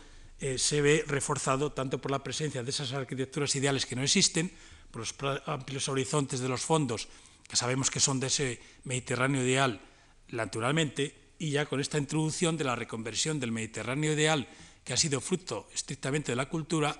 se 0.57 0.81
ve 0.81 1.03
reforzado 1.07 1.71
tanto 1.71 1.99
por 1.99 2.11
la 2.11 2.21
presencia 2.21 2.61
de 2.61 2.69
esas 2.69 2.91
arquitecturas 2.91 3.55
ideales 3.55 3.85
que 3.85 3.95
no 3.95 4.03
existen, 4.03 4.51
por 4.91 4.99
los 5.01 5.15
amplios 5.47 5.89
horizontes 5.89 6.39
de 6.39 6.49
los 6.49 6.61
fondos, 6.61 7.07
que 7.47 7.55
sabemos 7.55 7.89
que 7.89 7.99
son 7.99 8.19
de 8.19 8.27
ese 8.27 8.61
Mediterráneo 8.83 9.43
ideal 9.43 9.81
naturalmente, 10.29 11.15
y 11.37 11.51
ya 11.51 11.65
con 11.65 11.79
esta 11.79 11.97
introducción 11.97 12.57
de 12.57 12.63
la 12.63 12.75
reconversión 12.75 13.39
del 13.39 13.51
Mediterráneo 13.51 14.13
ideal, 14.13 14.47
que 14.83 14.93
ha 14.93 14.97
sido 14.97 15.19
fruto 15.19 15.67
estrictamente 15.73 16.31
de 16.31 16.37
la 16.37 16.49
cultura, 16.49 16.97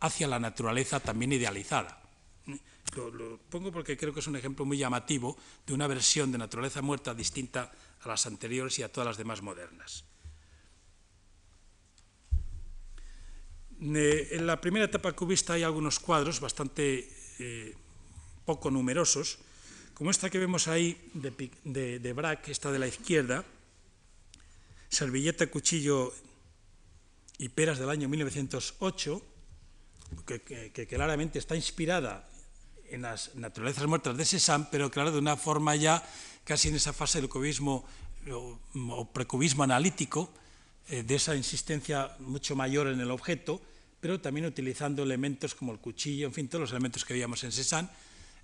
hacia 0.00 0.26
la 0.26 0.40
naturaleza 0.40 1.00
también 1.00 1.32
idealizada. 1.32 2.02
Lo, 2.96 3.38
pongo 3.50 3.70
porque 3.70 3.96
creo 3.96 4.12
que 4.12 4.20
es 4.20 4.26
un 4.26 4.36
ejemplo 4.36 4.64
muy 4.64 4.78
llamativo 4.78 5.36
de 5.66 5.74
una 5.74 5.86
versión 5.86 6.32
de 6.32 6.38
naturaleza 6.38 6.82
muerta 6.82 7.14
distinta 7.14 7.70
a 8.02 8.08
las 8.08 8.26
anteriores 8.26 8.78
y 8.78 8.82
a 8.82 8.90
todas 8.90 9.06
las 9.06 9.16
demás 9.16 9.42
modernas. 9.42 10.04
En 13.80 14.46
la 14.46 14.60
primera 14.60 14.84
etapa 14.84 15.12
cubista 15.12 15.54
hay 15.54 15.62
algunos 15.62 16.00
cuadros 16.00 16.40
bastante 16.40 17.08
eh, 17.38 17.74
poco 18.44 18.70
numerosos, 18.70 19.38
como 19.94 20.10
esta 20.10 20.28
que 20.28 20.38
vemos 20.38 20.68
ahí 20.68 21.10
de, 21.14 21.30
de, 21.64 22.40
esta 22.46 22.72
de 22.72 22.78
la 22.78 22.88
izquierda, 22.88 23.44
Servilleta, 24.88 25.46
Cuchillo 25.46 26.12
y 27.38 27.48
Peras 27.48 27.78
del 27.78 27.88
año 27.88 28.08
1908, 28.08 29.22
que, 30.26 30.42
que, 30.42 30.72
que, 30.72 30.86
claramente 30.86 31.38
está 31.38 31.54
inspirada 31.54 32.28
en 32.90 33.02
las 33.02 33.34
naturalezas 33.34 33.86
muertas 33.86 34.16
de 34.16 34.24
Cézanne, 34.24 34.66
pero 34.70 34.90
claro, 34.90 35.12
de 35.12 35.18
una 35.18 35.36
forma 35.36 35.76
ya 35.76 36.02
casi 36.44 36.68
en 36.68 36.76
esa 36.76 36.92
fase 36.92 37.20
del 37.20 37.28
cubismo 37.28 37.84
o, 38.30 38.58
o 38.90 39.12
precubismo 39.12 39.62
analítico, 39.62 40.32
eh, 40.88 41.02
de 41.02 41.14
esa 41.14 41.36
insistencia 41.36 42.16
mucho 42.18 42.56
mayor 42.56 42.88
en 42.88 43.00
el 43.00 43.10
objeto, 43.10 43.60
pero 44.00 44.20
también 44.20 44.46
utilizando 44.46 45.02
elementos 45.02 45.54
como 45.54 45.72
el 45.72 45.78
cuchillo, 45.78 46.26
en 46.26 46.32
fin, 46.32 46.48
todos 46.48 46.62
los 46.62 46.70
elementos 46.70 47.04
que 47.04 47.14
veíamos 47.14 47.44
en 47.44 47.52
Cézanne, 47.52 47.88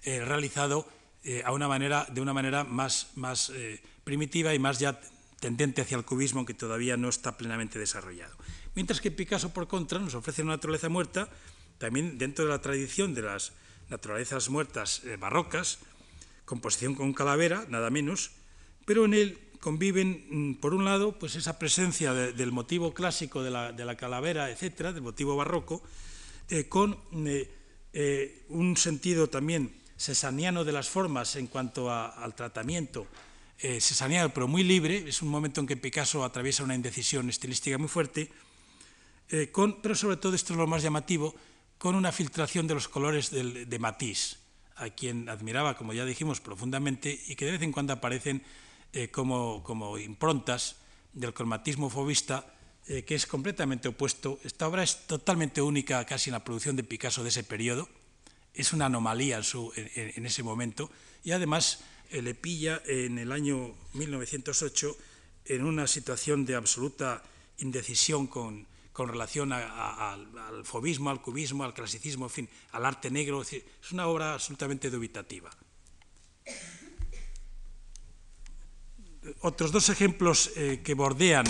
eh, 0.03 0.25
realizado 0.25 0.87
eh, 1.25 1.43
a 1.45 1.51
una 1.51 1.67
manera, 1.67 2.07
de 2.09 2.21
una 2.21 2.33
manera 2.33 2.63
más, 2.63 3.09
más 3.17 3.51
eh, 3.51 3.83
primitiva 4.05 4.55
y 4.55 4.61
más 4.61 4.79
ya 4.79 5.01
tendente 5.41 5.83
hacia 5.83 5.97
el 5.97 6.05
cubismo, 6.05 6.47
que 6.47 6.55
todavía 6.55 6.97
no 6.97 7.09
está 7.09 7.37
plenamente 7.37 7.79
desarrollado. 7.79 8.37
Mientras 8.77 9.01
que 9.01 9.11
Picasso, 9.11 9.53
por 9.53 9.67
contra, 9.67 9.99
nos 9.99 10.15
ofrece 10.15 10.43
una 10.43 10.53
naturaleza 10.53 10.89
muerta, 10.89 11.29
también 11.79 12.17
dentro 12.17 12.45
de 12.45 12.53
la 12.53 12.61
tradición 12.61 13.13
de 13.15 13.23
las 13.23 13.53
naturalezas 13.89 14.49
muertas 14.49 15.03
eh, 15.05 15.17
barrocas, 15.17 15.79
composición 16.45 16.95
con 16.95 17.13
calavera, 17.13 17.67
nada 17.69 17.91
menos, 17.91 18.31
pero 18.85 19.05
en 19.05 19.15
él 19.15 19.39
conviven, 19.61 20.27
mm, 20.31 20.55
por 20.61 20.75
un 20.75 20.85
lado, 20.85 21.19
pues 21.19 21.35
esa 21.35 21.59
presencia 21.59 22.15
de, 22.15 22.33
del 22.33 22.53
motivo 22.53 22.95
clásico 22.95 23.43
de 23.43 23.51
la, 23.51 23.73
de 23.73 23.85
la, 23.85 23.97
calavera, 23.97 24.49
etcétera, 24.49 24.93
del 24.93 25.03
motivo 25.03 25.35
barroco, 25.35 25.83
eh, 26.49 26.69
con 26.69 26.97
eh, 27.27 27.51
eh, 27.93 28.45
un 28.49 28.77
sentido 28.77 29.29
también 29.29 29.75
sesaniano 29.97 30.65
de 30.65 30.71
las 30.71 30.89
formas 30.89 31.35
en 31.35 31.49
cuanto 31.49 31.91
al 31.91 32.35
tratamiento 32.35 33.07
sesaniano, 33.59 34.35
pero 34.35 34.47
muy 34.47 34.63
libre, 34.63 35.09
es 35.09 35.23
un 35.23 35.29
momento 35.29 35.63
en 35.63 35.67
que 35.67 35.79
Picasso 35.79 36.23
atraviesa 36.23 36.63
una 36.63 36.75
indecisión 36.75 37.31
estilística 37.31 37.79
muy 37.79 37.89
fuerte, 37.89 38.31
con, 39.51 39.81
pero 39.81 39.95
sobre 39.95 40.19
todo, 40.19 40.35
esto 40.35 40.53
es 40.53 40.59
lo 40.59 40.67
más 40.67 40.83
llamativo, 40.83 41.35
con 41.79 41.95
una 41.95 42.13
filtración 42.13 42.67
de 42.67 42.75
los 42.75 42.89
colores 42.89 43.31
del, 43.31 43.69
de 43.69 43.79
Matisse, 43.79 44.39
a 44.77 44.91
quien 44.91 45.29
admiraba, 45.29 45.77
como 45.77 45.93
ya 45.93 46.05
dijimos, 46.05 46.41
profundamente, 46.41 47.23
y 47.27 47.37
que 47.37 47.47
de 47.47 47.53
vez 47.53 47.63
en 47.63 47.73
cuando 47.73 47.93
aparecen 47.93 48.43
eh, 48.93 49.09
como, 49.09 49.63
como, 49.63 49.99
improntas 49.99 50.77
del 51.13 51.35
cromatismo 51.35 51.91
fobista, 51.91 52.55
eh, 52.87 53.03
que 53.05 53.15
es 53.15 53.27
completamente 53.27 53.89
opuesto. 53.89 54.39
Esta 54.45 54.69
obra 54.69 54.83
es 54.83 55.07
totalmente 55.07 55.61
única 55.61 56.05
casi 56.05 56.31
en 56.31 56.35
la 56.35 56.45
producción 56.45 56.77
de 56.77 56.85
Picasso 56.85 57.23
de 57.23 57.31
ese 57.31 57.45
periodo, 57.45 57.89
es 58.55 58.73
una 58.73 58.87
anomalía 58.87 59.41
en 59.77 60.25
ese 60.25 60.43
momento, 60.43 60.91
y 61.23 61.33
además 61.33 61.81
eh, 62.11 62.23
le 62.23 62.35
pilla 62.35 62.83
en 62.87 63.19
el 63.19 63.33
año 63.33 63.75
1908 63.95 64.97
en 65.47 65.65
una 65.65 65.87
situación 65.87 66.45
de 66.45 66.55
absoluta 66.55 67.23
indecisión 67.59 68.27
con, 68.27 68.67
con 68.97 69.11
relación 69.11 69.53
al, 69.53 70.65
fobismo, 70.65 71.11
al 71.11 71.21
cubismo, 71.21 71.65
al 71.65 71.75
clasicismo, 71.75 72.25
en 72.25 72.31
fin, 72.31 72.49
al 72.73 72.87
arte 72.87 73.11
negro. 73.11 73.43
Es, 73.43 73.63
una 73.93 74.07
obra 74.07 74.33
absolutamente 74.33 74.89
dubitativa. 74.89 75.51
Otros 79.43 79.71
dos 79.71 79.91
ejemplos 79.91 80.51
eh, 80.57 80.81
que 80.83 80.95
bordean 80.95 81.45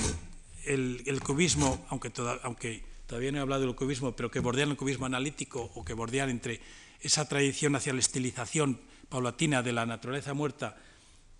el, 0.64 1.20
cubismo, 1.22 1.86
aunque, 1.88 2.10
todavía 2.10 3.30
no 3.30 3.38
he 3.38 3.42
hablado 3.42 3.62
del 3.62 3.76
cubismo, 3.76 4.16
pero 4.16 4.28
que 4.28 4.40
bordean 4.40 4.70
el 4.70 4.76
cubismo 4.76 5.06
analítico 5.06 5.70
o 5.76 5.84
que 5.84 5.94
bordean 5.94 6.30
entre 6.30 6.60
esa 6.98 7.28
tradición 7.28 7.76
hacia 7.76 7.92
la 7.92 8.00
estilización 8.00 8.80
paulatina 9.08 9.62
de 9.62 9.70
la 9.70 9.86
naturaleza 9.86 10.34
muerta, 10.34 10.82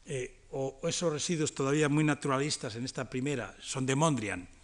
eh, 0.04 0.46
o 0.52 0.78
esos 0.86 1.12
residuos 1.12 1.52
todavía 1.52 1.88
muy 1.88 2.04
naturalistas 2.04 2.76
en 2.76 2.84
esta 2.84 3.10
primera, 3.10 3.56
son 3.58 3.86
de 3.86 3.96
Mondrian, 3.96 4.55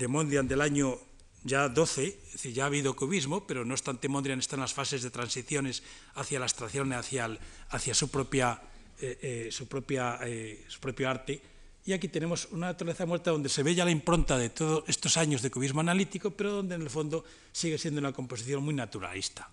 de 0.00 0.08
Mondrian 0.08 0.48
del 0.48 0.62
año 0.62 0.98
ya 1.44 1.68
12, 1.68 2.06
es 2.06 2.32
decir, 2.32 2.52
ya 2.52 2.64
ha 2.64 2.66
habido 2.66 2.96
cubismo, 2.96 3.46
pero 3.46 3.64
no 3.64 3.74
obstante 3.74 4.08
Mondrian 4.08 4.38
está 4.38 4.56
en 4.56 4.62
las 4.62 4.72
fases 4.72 5.02
de 5.02 5.10
transiciones 5.10 5.82
hacia 6.14 6.38
la 6.38 6.46
abstracción, 6.46 6.92
hacia, 6.92 7.28
su, 7.94 8.06
eh, 8.06 8.56
eh, 9.00 9.18
eh, 9.22 9.48
su 9.50 9.68
propio 9.68 11.08
arte. 11.08 11.42
Y 11.84 11.92
aquí 11.92 12.08
tenemos 12.08 12.48
una 12.50 12.68
naturaleza 12.68 13.06
muerta 13.06 13.30
donde 13.30 13.48
se 13.48 13.62
ve 13.62 13.74
ya 13.74 13.84
la 13.84 13.90
impronta 13.90 14.36
de 14.38 14.50
todos 14.50 14.84
estos 14.86 15.16
años 15.16 15.42
de 15.42 15.50
cubismo 15.50 15.80
analítico, 15.80 16.30
pero 16.30 16.52
donde 16.52 16.74
en 16.74 16.82
el 16.82 16.90
fondo 16.90 17.24
sigue 17.52 17.78
siendo 17.78 18.00
una 18.00 18.12
composición 18.12 18.62
muy 18.62 18.74
naturalista 18.74 19.50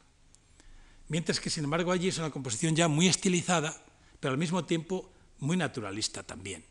mientras 1.09 1.39
que 1.39 1.49
sin 1.49 1.63
embargo 1.63 1.91
allí 1.91 2.09
es 2.09 2.17
una 2.17 2.31
composición 2.31 2.75
ya 2.75 2.87
muy 2.87 3.07
estilizada, 3.07 3.75
pero 4.19 4.33
al 4.33 4.37
mismo 4.37 4.65
tiempo 4.65 5.09
muy 5.39 5.57
naturalista 5.57 6.23
también. 6.23 6.63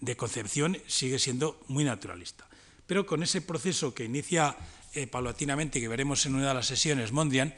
De 0.00 0.16
concepción 0.16 0.78
sigue 0.86 1.18
siendo 1.18 1.60
muy 1.68 1.84
naturalista. 1.84 2.48
Pero 2.90 3.06
con 3.06 3.22
ese 3.22 3.38
proceso 3.38 3.94
que 3.94 4.02
inicia 4.02 4.58
eh, 4.98 5.06
paulatinamente, 5.06 5.78
que 5.78 5.86
veremos 5.86 6.26
en 6.26 6.34
una 6.34 6.48
de 6.48 6.54
las 6.54 6.66
sesiones, 6.66 7.12
Mondrian, 7.12 7.54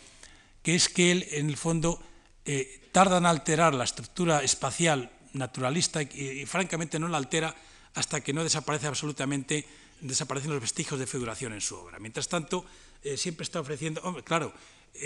que 0.63 0.75
es 0.75 0.91
que 0.91 1.11
él, 1.11 1.27
en 1.31 1.49
el 1.49 1.57
fondo, 1.57 2.05
eh, 2.45 2.91
tarda 2.93 3.17
en 3.17 3.25
alterar 3.25 3.73
la 3.73 3.85
estructura 3.85 4.45
espacial 4.45 5.11
naturalista 5.33 6.03
y, 6.03 6.45
francamente 6.45 6.99
no 6.99 7.09
la 7.09 7.17
altera 7.17 7.57
hasta 7.95 8.21
que 8.21 8.35
no 8.35 8.45
desaparece 8.45 8.89
absolutamente, 8.89 9.65
desaparecen 10.03 10.51
los 10.51 10.61
vestigios 10.61 11.01
de 11.01 11.07
figuración 11.07 11.55
en 11.55 11.63
su 11.63 11.77
obra. 11.77 11.99
Mientras 11.99 12.29
tanto, 12.29 12.67
eh, 13.03 13.17
siempre 13.17 13.45
está 13.45 13.59
ofreciendo, 13.59 14.03
claro, 14.25 14.53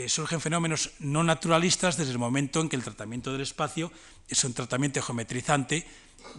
surgen 0.09 0.41
fenómenos 0.41 0.91
no 0.99 1.23
naturalistas 1.23 1.97
desde 1.97 2.11
el 2.11 2.19
momento 2.19 2.61
en 2.61 2.69
que 2.69 2.75
el 2.75 2.83
tratamiento 2.83 3.31
del 3.31 3.43
espacio 3.43 3.93
es 4.29 4.43
un 4.43 4.55
tratamiento 4.55 5.01
geometrizante 5.01 5.87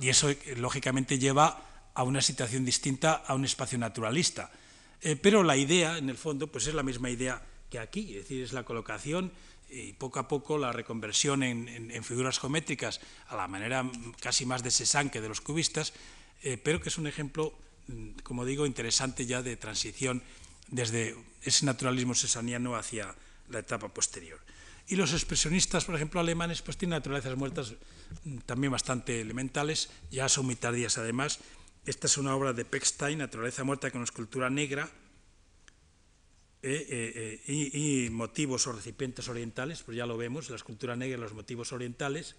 y 0.01 0.09
eso 0.09 0.27
lógicamente 0.57 1.17
lleva 1.17 1.66
a 1.97 2.03
una 2.03 2.21
situación 2.21 2.63
distinta 2.63 3.25
a 3.25 3.33
un 3.33 3.43
espacio 3.43 3.77
naturalista. 3.81 4.51
pero 5.21 5.41
la 5.41 5.57
idea, 5.57 5.97
en 5.97 6.09
el 6.09 6.17
fondo, 6.17 6.45
pues 6.45 6.67
es 6.67 6.75
la 6.75 6.83
misma 6.83 7.09
idea 7.09 7.41
que 7.71 7.79
aquí, 7.79 8.13
es 8.13 8.23
decir, 8.23 8.43
es 8.43 8.53
la 8.53 8.63
colocación 8.63 9.31
y 9.67 9.93
poco 9.93 10.19
a 10.19 10.27
poco 10.27 10.59
la 10.59 10.71
reconversión 10.71 11.41
en, 11.41 12.03
figuras 12.03 12.39
geométricas 12.39 13.01
a 13.29 13.35
la 13.35 13.47
manera 13.47 13.83
casi 14.21 14.45
más 14.45 14.61
de 14.61 14.69
Cézanne 14.69 15.09
que 15.09 15.21
de 15.21 15.27
los 15.27 15.41
cubistas, 15.41 15.93
eh, 16.43 16.57
pero 16.61 16.79
que 16.79 16.89
es 16.89 16.97
un 16.99 17.07
ejemplo, 17.07 17.51
mm, 17.87 18.21
como 18.21 18.45
digo, 18.45 18.65
interesante 18.65 19.25
ya 19.25 19.41
de 19.41 19.57
transición 19.57 20.21
desde 20.69 21.17
ese 21.41 21.65
naturalismo 21.65 22.13
cesaniano 22.13 22.75
hacia 22.75 23.15
la 23.49 23.59
etapa 23.59 23.89
posterior. 23.89 24.39
Y 24.87 24.95
los 24.95 25.13
expresionistas, 25.13 25.83
por 25.83 25.95
ejemplo, 25.95 26.19
alemanes, 26.21 26.61
pues 26.61 26.77
tienen 26.77 26.95
naturalezas 26.95 27.35
muertas 27.35 27.73
mm, 28.23 28.37
también 28.45 28.71
bastante 28.71 29.19
elementales, 29.19 29.89
ya 30.11 30.29
son 30.29 30.45
muy 30.45 30.55
tardías 30.55 30.97
además. 30.97 31.39
Esta 31.87 32.07
es 32.07 32.17
una 32.17 32.35
obra 32.35 32.51
de 32.51 32.65
Pechstein, 32.65 33.19
Naturaleza 33.19 33.63
muerta 33.63 33.89
con 33.91 34.03
escultura 34.03 34.49
negra, 34.49 34.91
eh, 36.61 37.41
eh, 37.47 37.53
y, 37.53 38.09
motivos 38.09 38.67
o 38.67 38.73
recipientes 38.73 39.29
orientales, 39.29 39.83
pues 39.83 39.95
ya 39.95 40.05
lo 40.05 40.17
vemos, 40.17 40.49
la 40.49 40.57
escultura 40.57 40.97
negra, 40.97 41.17
los 41.17 41.31
motivos 41.31 41.71
orientales, 41.71 42.35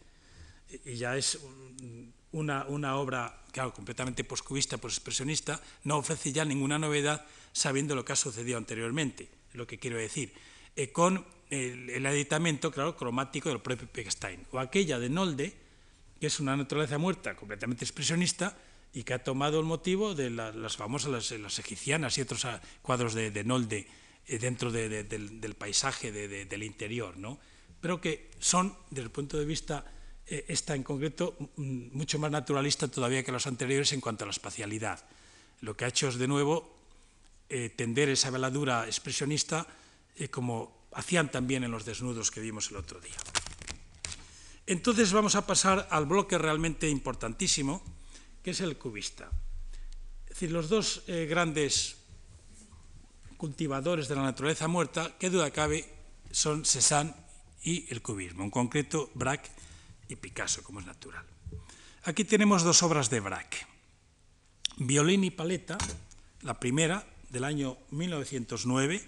y 0.84 0.96
ya 0.96 1.16
es 1.16 1.38
una, 2.32 2.66
una 2.66 2.96
obra, 2.96 3.42
claro, 3.50 3.72
completamente 3.72 4.22
poscubista, 4.22 4.76
expresionista 4.76 5.62
no 5.84 5.96
ofrece 5.96 6.30
ya 6.30 6.44
ninguna 6.44 6.78
novedad 6.78 7.24
sabiendo 7.50 7.94
lo 7.94 8.04
que 8.04 8.12
ha 8.12 8.16
sucedido 8.16 8.58
anteriormente, 8.58 9.30
lo 9.54 9.66
que 9.66 9.78
quiero 9.78 9.96
decir, 9.96 10.30
eh, 10.76 10.92
con 10.92 11.24
el, 11.48 11.88
el, 11.88 12.04
editamento, 12.04 12.70
claro, 12.70 12.98
cromático 12.98 13.48
del 13.48 13.60
propio 13.60 13.88
Pechstein, 13.88 14.44
o 14.50 14.58
aquella 14.58 14.98
de 14.98 15.08
Nolde, 15.08 15.56
que 16.20 16.26
es 16.26 16.38
una 16.38 16.54
naturaleza 16.54 16.98
muerta 16.98 17.34
completamente 17.34 17.86
expresionista, 17.86 18.54
y 18.92 19.04
que 19.04 19.14
ha 19.14 19.22
tomado 19.22 19.60
el 19.60 19.66
motivo 19.66 20.14
de 20.14 20.30
las 20.30 20.76
famosas, 20.76 21.30
las, 21.30 21.58
egipcianas 21.58 22.18
y 22.18 22.22
otros 22.22 22.44
ah, 22.44 22.60
cuadros 22.82 23.14
de, 23.14 23.30
de 23.30 23.44
Nolde, 23.44 23.86
eh, 24.30 24.38
dentro 24.38 24.70
del, 24.70 25.54
paisaje 25.56 26.12
del 26.12 26.62
interior, 26.62 27.16
¿no? 27.16 27.38
pero 27.80 27.98
que 27.98 28.30
son, 28.38 28.76
desde 28.90 29.04
el 29.04 29.10
punto 29.10 29.38
de 29.38 29.46
vista, 29.46 29.86
eh, 30.26 30.44
esta 30.48 30.74
en 30.74 30.82
concreto, 30.82 31.34
mucho 31.56 32.18
más 32.18 32.30
naturalista 32.30 32.88
todavía 32.88 33.22
que 33.22 33.32
los 33.32 33.46
anteriores 33.46 33.90
en 33.94 34.02
cuanto 34.02 34.24
a 34.24 34.26
la 34.26 34.32
espacialidad. 34.32 35.02
Lo 35.62 35.74
que 35.74 35.86
ha 35.86 35.88
hecho 35.88 36.08
es, 36.08 36.18
de 36.18 36.28
nuevo, 36.28 36.76
eh, 37.48 37.70
tender 37.70 38.10
esa 38.10 38.28
veladura 38.28 38.84
expresionista 38.84 39.66
como 40.30 40.88
hacían 40.92 41.30
también 41.30 41.64
en 41.64 41.70
los 41.70 41.86
desnudos 41.86 42.30
que 42.30 42.40
vimos 42.40 42.70
el 42.70 42.76
otro 42.76 43.00
día. 43.00 43.16
Entonces 44.66 45.10
vamos 45.12 45.36
a 45.36 45.46
pasar 45.46 45.88
al 45.90 46.04
bloque 46.04 46.36
realmente 46.36 46.90
importantísimo, 46.90 47.82
que 48.42 48.50
es 48.50 48.60
el 48.60 48.76
cubista. 48.78 49.30
Es 50.24 50.30
decir, 50.30 50.52
los 50.52 50.68
dos 50.68 51.02
grandes 51.06 51.96
cultivadores 53.36 54.08
de 54.08 54.16
la 54.16 54.22
naturaleza 54.22 54.68
muerta, 54.68 55.16
que 55.18 55.30
duda 55.30 55.50
cabe, 55.50 55.88
son 56.30 56.64
Cézanne 56.64 57.14
y 57.62 57.86
el 57.92 58.02
cubismo, 58.02 58.44
en 58.44 58.50
concreto 58.50 59.10
Braque 59.14 59.50
y 60.08 60.16
Picasso, 60.16 60.62
como 60.62 60.80
es 60.80 60.86
natural. 60.86 61.24
Aquí 62.04 62.24
tenemos 62.24 62.62
dos 62.62 62.82
obras 62.82 63.10
de 63.10 63.20
Braque. 63.20 63.58
Violín 64.76 65.24
y 65.24 65.30
paleta, 65.30 65.76
la 66.42 66.60
primera 66.60 67.06
del 67.30 67.44
año 67.44 67.76
1909, 67.90 69.02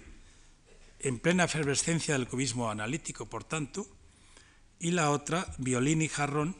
en 0.99 1.19
plena 1.19 1.45
efervescencia 1.45 2.13
del 2.13 2.27
cubismo 2.27 2.69
analítico, 2.69 3.25
por 3.25 3.43
tanto, 3.43 3.87
y 4.79 4.91
la 4.91 5.11
otra, 5.11 5.47
Violín 5.57 6.01
y 6.01 6.07
jarrón, 6.07 6.55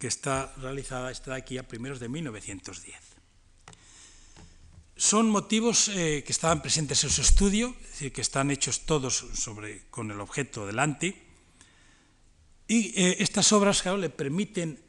que 0.00 0.08
está 0.08 0.52
realizada, 0.56 1.12
está 1.12 1.36
aquí 1.36 1.58
a 1.58 1.68
primeros 1.68 2.00
de 2.00 2.08
1910. 2.08 2.96
Son 4.96 5.28
motivos 5.28 5.88
eh, 5.88 6.24
que 6.24 6.32
estaban 6.32 6.62
presentes 6.62 7.04
en 7.04 7.10
su 7.10 7.20
estudio, 7.20 7.76
es 7.84 7.90
decir, 7.90 8.12
que 8.12 8.24
están 8.24 8.50
hechos 8.50 8.88
todos 8.88 9.14
sobre, 9.34 9.84
con 9.90 10.10
el 10.10 10.20
objeto 10.20 10.66
delante. 10.66 11.20
Y 12.66 12.96
eh, 12.96 13.16
estas 13.20 13.52
obras 13.52 13.84
le 13.84 14.08
permiten 14.08 14.80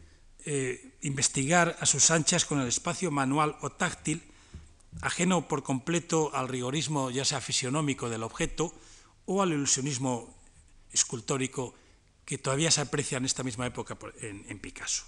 eh, 0.45 0.95
investigar 1.01 1.75
a 1.81 1.85
sus 1.85 2.09
anchas 2.09 2.45
con 2.45 2.61
el 2.61 2.67
espacio 2.67 3.11
manual 3.11 3.57
o 3.59 3.69
táctil, 3.69 4.23
ajeno 5.01 5.47
por 5.47 5.63
completo 5.63 6.31
al 6.33 6.47
rigorismo 6.47 7.11
ya 7.11 7.25
sea 7.25 7.41
fisionómico 7.41 8.09
del 8.09 8.23
objeto 8.23 8.73
o 9.25 9.41
al 9.41 9.51
ilusionismo 9.51 10.33
escultórico 10.91 11.75
que 12.31 12.37
todavía 12.37 12.71
se 12.71 12.79
aprecia 12.79 13.19
en 13.19 13.25
esta 13.27 13.43
misma 13.43 13.67
época 13.67 13.99
en 14.21 14.57
Picasso. 14.59 15.03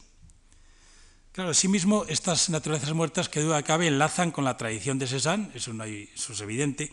Claro, 1.32 1.49
asimismo, 1.49 2.03
estas 2.09 2.49
naturalezas 2.49 2.91
muertas 2.93 3.30
que 3.30 3.39
duda 3.39 3.63
cabe 3.63 3.88
enlazan 3.88 4.30
con 4.30 4.43
la 4.43 4.57
tradición 4.57 4.99
de 4.99 5.07
Cézanne, 5.07 5.49
eso, 5.55 5.71
es 5.71 6.41
evidente, 6.41 6.91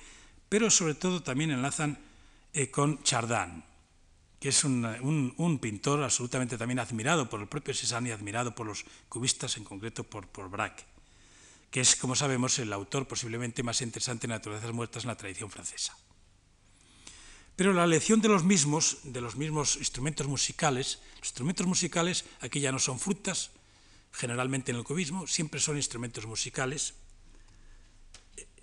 pero 0.49 0.71
sobre 0.71 0.95
todo 0.95 1.21
también 1.21 1.51
enlazan 1.51 1.99
eh, 2.55 2.71
con 2.71 3.03
Chardin, 3.03 3.65
que 4.39 4.49
es 4.49 4.63
un, 4.63 5.35
un, 5.37 5.59
pintor 5.59 6.03
absolutamente 6.03 6.57
también 6.57 6.79
admirado 6.79 7.29
por 7.29 7.43
el 7.43 7.49
propio 7.49 7.75
Cézanne 7.75 8.09
y 8.09 8.13
admirado 8.13 8.55
por 8.55 8.67
los 8.67 8.87
cubistas, 9.11 9.59
en 9.59 9.65
concreto 9.65 10.05
por, 10.05 10.29
por 10.29 10.49
Braque, 10.49 10.85
que 11.71 11.83
es, 11.83 11.97
como 11.97 12.15
sabemos, 12.15 12.57
el 12.61 12.73
autor 12.73 13.07
posiblemente 13.07 13.63
más 13.63 13.83
interesante 13.83 14.29
de 14.29 14.33
naturalezas 14.33 14.73
muertas 14.73 15.03
en 15.03 15.09
la 15.09 15.17
tradición 15.17 15.51
francesa. 15.51 16.00
Pero 17.61 17.75
la 17.75 17.85
elección 17.85 18.23
de 18.23 18.29
los 18.31 18.43
mismos, 18.43 19.01
de 19.05 19.21
los 19.21 19.37
mismos 19.37 19.77
instrumentos 19.77 20.27
musicales, 20.27 20.99
los 21.19 21.29
instrumentos 21.29 21.67
musicales 21.67 22.25
aquí 22.41 22.59
ya 22.59 22.73
no 22.73 22.79
son 22.79 22.99
frutas, 22.99 23.51
generalmente 24.13 24.73
en 24.73 24.79
el 24.79 24.83
cubismo, 24.83 25.27
siempre 25.27 25.61
son 25.61 25.77
instrumentos 25.77 26.25
musicales, 26.25 26.95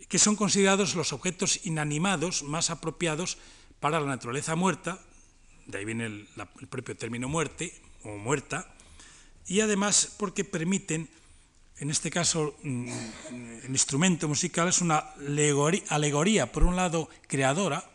que 0.09 0.17
son 0.17 0.35
considerados 0.35 0.95
los 0.95 1.13
objetos 1.13 1.63
inanimados 1.63 2.41
más 2.41 2.71
apropiados 2.71 3.37
para 3.79 3.99
la 3.99 4.07
naturaleza 4.07 4.55
muerta, 4.55 4.99
de 5.67 5.77
ahí 5.77 5.85
viene 5.85 6.07
el, 6.07 6.27
propio 6.67 6.97
término 6.97 7.29
muerte 7.29 7.79
o 8.03 8.17
muerta, 8.17 8.73
y 9.45 9.59
además 9.59 10.15
porque 10.17 10.43
permiten, 10.43 11.07
en 11.77 11.91
este 11.91 12.09
caso 12.09 12.57
mm, 12.63 12.89
el 13.63 13.69
instrumento 13.69 14.27
musical 14.27 14.69
es 14.69 14.81
una 14.81 14.97
alegoría, 15.87 16.51
por 16.51 16.63
un 16.63 16.75
lado 16.75 17.11
creadora 17.27 17.91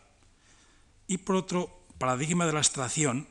y 1.12 1.18
por 1.18 1.36
otro 1.36 1.68
paradigma 1.98 2.46
de 2.46 2.54
la 2.54 2.60
abstracción, 2.60 3.28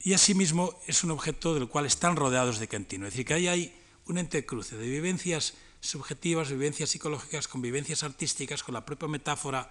y 0.00 0.12
asimismo 0.12 0.74
es 0.88 1.04
un 1.04 1.12
objeto 1.12 1.54
del 1.54 1.68
cual 1.68 1.86
están 1.86 2.16
rodeados 2.16 2.58
de 2.58 2.66
cantino. 2.66 3.06
Es 3.06 3.12
decir, 3.12 3.24
que 3.24 3.34
ahí 3.34 3.46
hay 3.46 3.74
un 4.06 4.18
entrecruce 4.18 4.76
de 4.76 4.88
vivencias 4.88 5.54
subjetivas, 5.80 6.50
vivencias 6.50 6.90
psicológicas, 6.90 7.46
con 7.46 7.62
vivencias 7.62 8.02
artísticas, 8.02 8.64
con 8.64 8.74
la 8.74 8.84
propia 8.84 9.06
metáfora, 9.06 9.70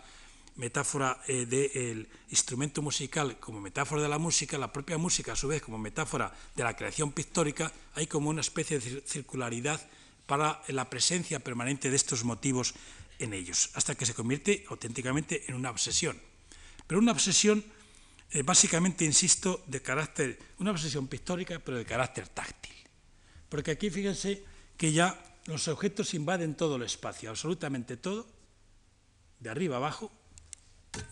metáfora 0.56 1.22
eh, 1.28 1.46
del 1.46 2.08
instrumento 2.30 2.82
musical 2.82 3.38
como 3.40 3.60
metáfora 3.60 4.02
de 4.02 4.08
la 4.08 4.18
música, 4.18 4.58
la 4.58 4.72
propia 4.72 4.98
música 4.98 5.34
a 5.34 5.36
su 5.36 5.50
vez 5.50 5.62
como 5.62 5.78
metáfora 5.78 6.34
de 6.56 6.64
la 6.64 6.78
creación 6.78 7.12
pictórica, 7.12 7.74
hay 7.96 8.08
como 8.08 8.30
una 8.30 8.42
especie 8.42 8.80
de 8.80 9.02
circularidad 9.06 9.82
para 10.28 10.64
la 10.70 10.90
presencia 10.90 11.40
permanente 11.40 11.90
de 11.90 11.96
estos 11.98 12.24
motivos 12.24 12.74
en 13.24 13.34
ellos, 13.34 13.70
hasta 13.74 13.96
que 13.96 14.06
se 14.06 14.14
convierte 14.14 14.66
auténticamente 14.70 15.44
en 15.48 15.56
una 15.56 15.72
obsesión. 15.72 16.20
Pero 16.88 17.00
una 17.00 17.12
obsesión 17.12 17.64
eh, 18.34 18.42
básicamente, 18.42 19.06
insisto, 19.06 19.64
de 19.68 19.82
carácter, 19.82 20.40
una 20.58 20.72
obsesión 20.72 21.08
pictórica, 21.08 21.60
pero 21.60 21.78
de 21.78 21.86
carácter 21.86 22.28
táctil. 22.28 22.74
Porque 23.48 23.70
aquí 23.70 23.92
fíjense 23.92 24.44
que 24.76 24.92
ya 24.92 25.14
los 25.46 25.68
objetos 25.68 26.16
invaden 26.16 26.56
todo 26.56 26.78
el 26.78 26.82
espacio, 26.82 27.30
absolutamente 27.30 27.96
todo, 27.96 28.28
de 29.40 29.50
arriba 29.52 29.78
abajo. 29.78 30.12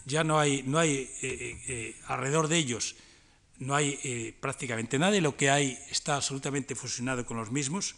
Ya 0.05 0.23
no 0.23 0.39
hay, 0.39 0.63
no 0.63 0.79
hay 0.79 1.09
eh, 1.21 1.61
eh, 1.67 1.95
alrededor 2.07 2.47
de 2.47 2.57
ellos, 2.57 2.95
no 3.59 3.75
hay 3.75 4.35
prácticamente 4.39 4.97
nada 4.97 5.15
y 5.15 5.21
lo 5.21 5.37
que 5.37 5.51
hay 5.51 5.77
está 5.91 6.15
absolutamente 6.15 6.73
fusionado 6.73 7.25
con 7.27 7.37
los 7.37 7.51
mismos. 7.51 7.95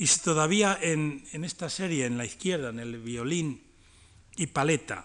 Y 0.00 0.06
si 0.06 0.20
todavía 0.20 0.78
en, 0.80 1.28
en 1.32 1.44
esta 1.44 1.68
serie, 1.68 2.06
en 2.06 2.16
la 2.16 2.24
izquierda, 2.24 2.70
en 2.70 2.80
el 2.80 2.96
violín 2.96 3.60
y 4.36 4.46
paleta, 4.46 5.04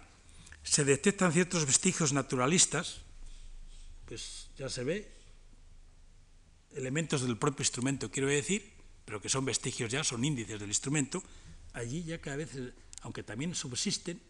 se 0.63 0.85
detectan 0.85 1.33
ciertos 1.33 1.65
vestigios 1.65 2.13
naturalistas, 2.13 3.01
pues 4.07 4.47
ya 4.57 4.69
se 4.69 4.85
ve, 4.85 5.11
elementos 6.75 7.23
del 7.23 7.35
propio 7.37 7.63
instrumento, 7.63 8.09
quiero 8.09 8.29
decir, 8.29 8.71
pero 9.03 9.19
que 9.19 9.27
son 9.27 9.43
vestigios 9.43 9.91
ya, 9.91 10.01
son 10.01 10.23
índices 10.23 10.61
del 10.61 10.69
instrumento, 10.69 11.21
allí 11.73 12.05
ya 12.05 12.21
cada 12.21 12.37
vez, 12.37 12.51
aunque 13.01 13.21
también 13.21 13.53
subsisten 13.53 14.21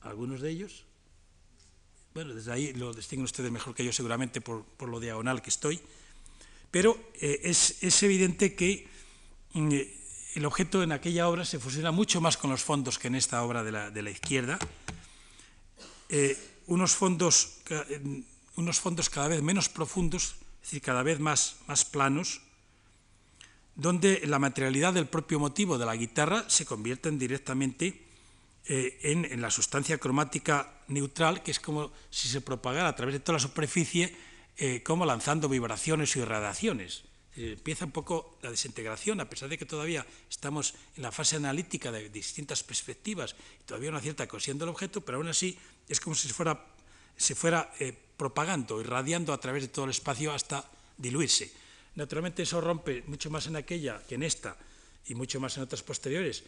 algunos 0.00 0.40
de 0.40 0.48
ellos, 0.48 0.86
bueno, 2.14 2.34
desde 2.34 2.52
ahí 2.52 2.72
lo 2.72 2.94
distinguen 2.94 3.24
ustedes 3.24 3.52
mejor 3.52 3.74
que 3.74 3.84
yo 3.84 3.92
seguramente 3.92 4.40
por, 4.40 4.64
lo 4.80 4.98
diagonal 4.98 5.42
que 5.42 5.50
estoy, 5.50 5.78
pero 6.70 6.98
eh, 7.20 7.40
es, 7.44 8.02
evidente 8.02 8.54
que 8.54 8.88
el 9.54 10.44
objeto 10.44 10.82
en 10.82 10.92
aquella 10.92 11.28
obra 11.28 11.44
se 11.44 11.58
fusiona 11.58 11.90
mucho 11.90 12.20
más 12.20 12.36
con 12.36 12.50
los 12.50 12.62
fondos 12.62 12.98
que 12.98 13.08
en 13.08 13.14
esta 13.14 13.42
obra 13.42 13.62
de 13.64 14.02
la, 14.02 14.10
izquierda. 14.10 14.58
Eh, 16.08 16.36
unos, 16.66 16.92
fondos, 16.92 17.60
unos 18.56 18.80
fondos 18.80 19.10
cada 19.10 19.28
vez 19.28 19.42
menos 19.42 19.68
profundos, 19.68 20.36
es 20.62 20.70
decir, 20.70 20.82
cada 20.82 21.02
vez 21.02 21.18
más, 21.18 21.56
planos, 21.90 22.42
donde 23.74 24.22
la 24.26 24.38
materialidad 24.38 24.92
del 24.92 25.06
propio 25.06 25.40
motivo 25.40 25.78
de 25.78 25.86
la 25.86 25.96
guitarra 25.96 26.44
se 26.48 26.66
convierte 26.66 27.10
directamente 27.10 28.06
eh, 28.66 28.98
en, 29.02 29.40
la 29.40 29.50
sustancia 29.50 29.98
cromática 29.98 30.74
neutral, 30.88 31.42
que 31.42 31.50
es 31.50 31.58
como 31.58 31.90
si 32.10 32.28
se 32.28 32.40
propagara 32.40 32.88
a 32.88 32.94
través 32.96 33.14
de 33.14 33.20
toda 33.20 33.38
la 33.38 33.42
superficie, 33.42 34.14
eh, 34.58 34.82
como 34.82 35.06
lanzando 35.06 35.48
vibraciones 35.48 36.14
y 36.16 36.24
radiaciones. 36.24 37.09
Eh, 37.36 37.52
empieza 37.52 37.84
un 37.84 37.92
poco 37.92 38.38
la 38.42 38.50
desintegración, 38.50 39.20
a 39.20 39.30
pesar 39.30 39.48
de 39.48 39.58
que 39.58 39.66
todavía 39.66 40.04
estamos 40.28 40.74
en 40.96 41.02
la 41.02 41.12
fase 41.12 41.36
analítica 41.36 41.92
de 41.92 42.10
distintas 42.10 42.62
perspectivas 42.62 43.36
todavía 43.66 43.90
una 43.90 44.00
cierta 44.00 44.26
cohesión 44.26 44.58
del 44.58 44.68
objeto, 44.68 45.00
pero 45.00 45.18
aún 45.18 45.28
así 45.28 45.56
es 45.88 46.00
como 46.00 46.16
si 46.16 46.28
fuera, 46.28 46.58
se 47.16 47.34
fuera 47.34 47.72
eh, 47.78 47.94
propagando, 48.16 48.80
irradiando 48.80 49.32
a 49.32 49.38
través 49.38 49.62
de 49.62 49.68
todo 49.68 49.84
el 49.84 49.92
espacio 49.92 50.32
hasta 50.32 50.68
diluirse. 50.98 51.52
Naturalmente 51.94 52.42
eso 52.42 52.60
rompe 52.60 53.02
mucho 53.06 53.30
más 53.30 53.46
en 53.46 53.56
aquella 53.56 54.02
que 54.06 54.16
en 54.16 54.24
esta 54.24 54.56
y 55.06 55.14
mucho 55.14 55.40
más 55.40 55.56
en 55.56 55.62
otras 55.62 55.82
posteriores, 55.82 56.44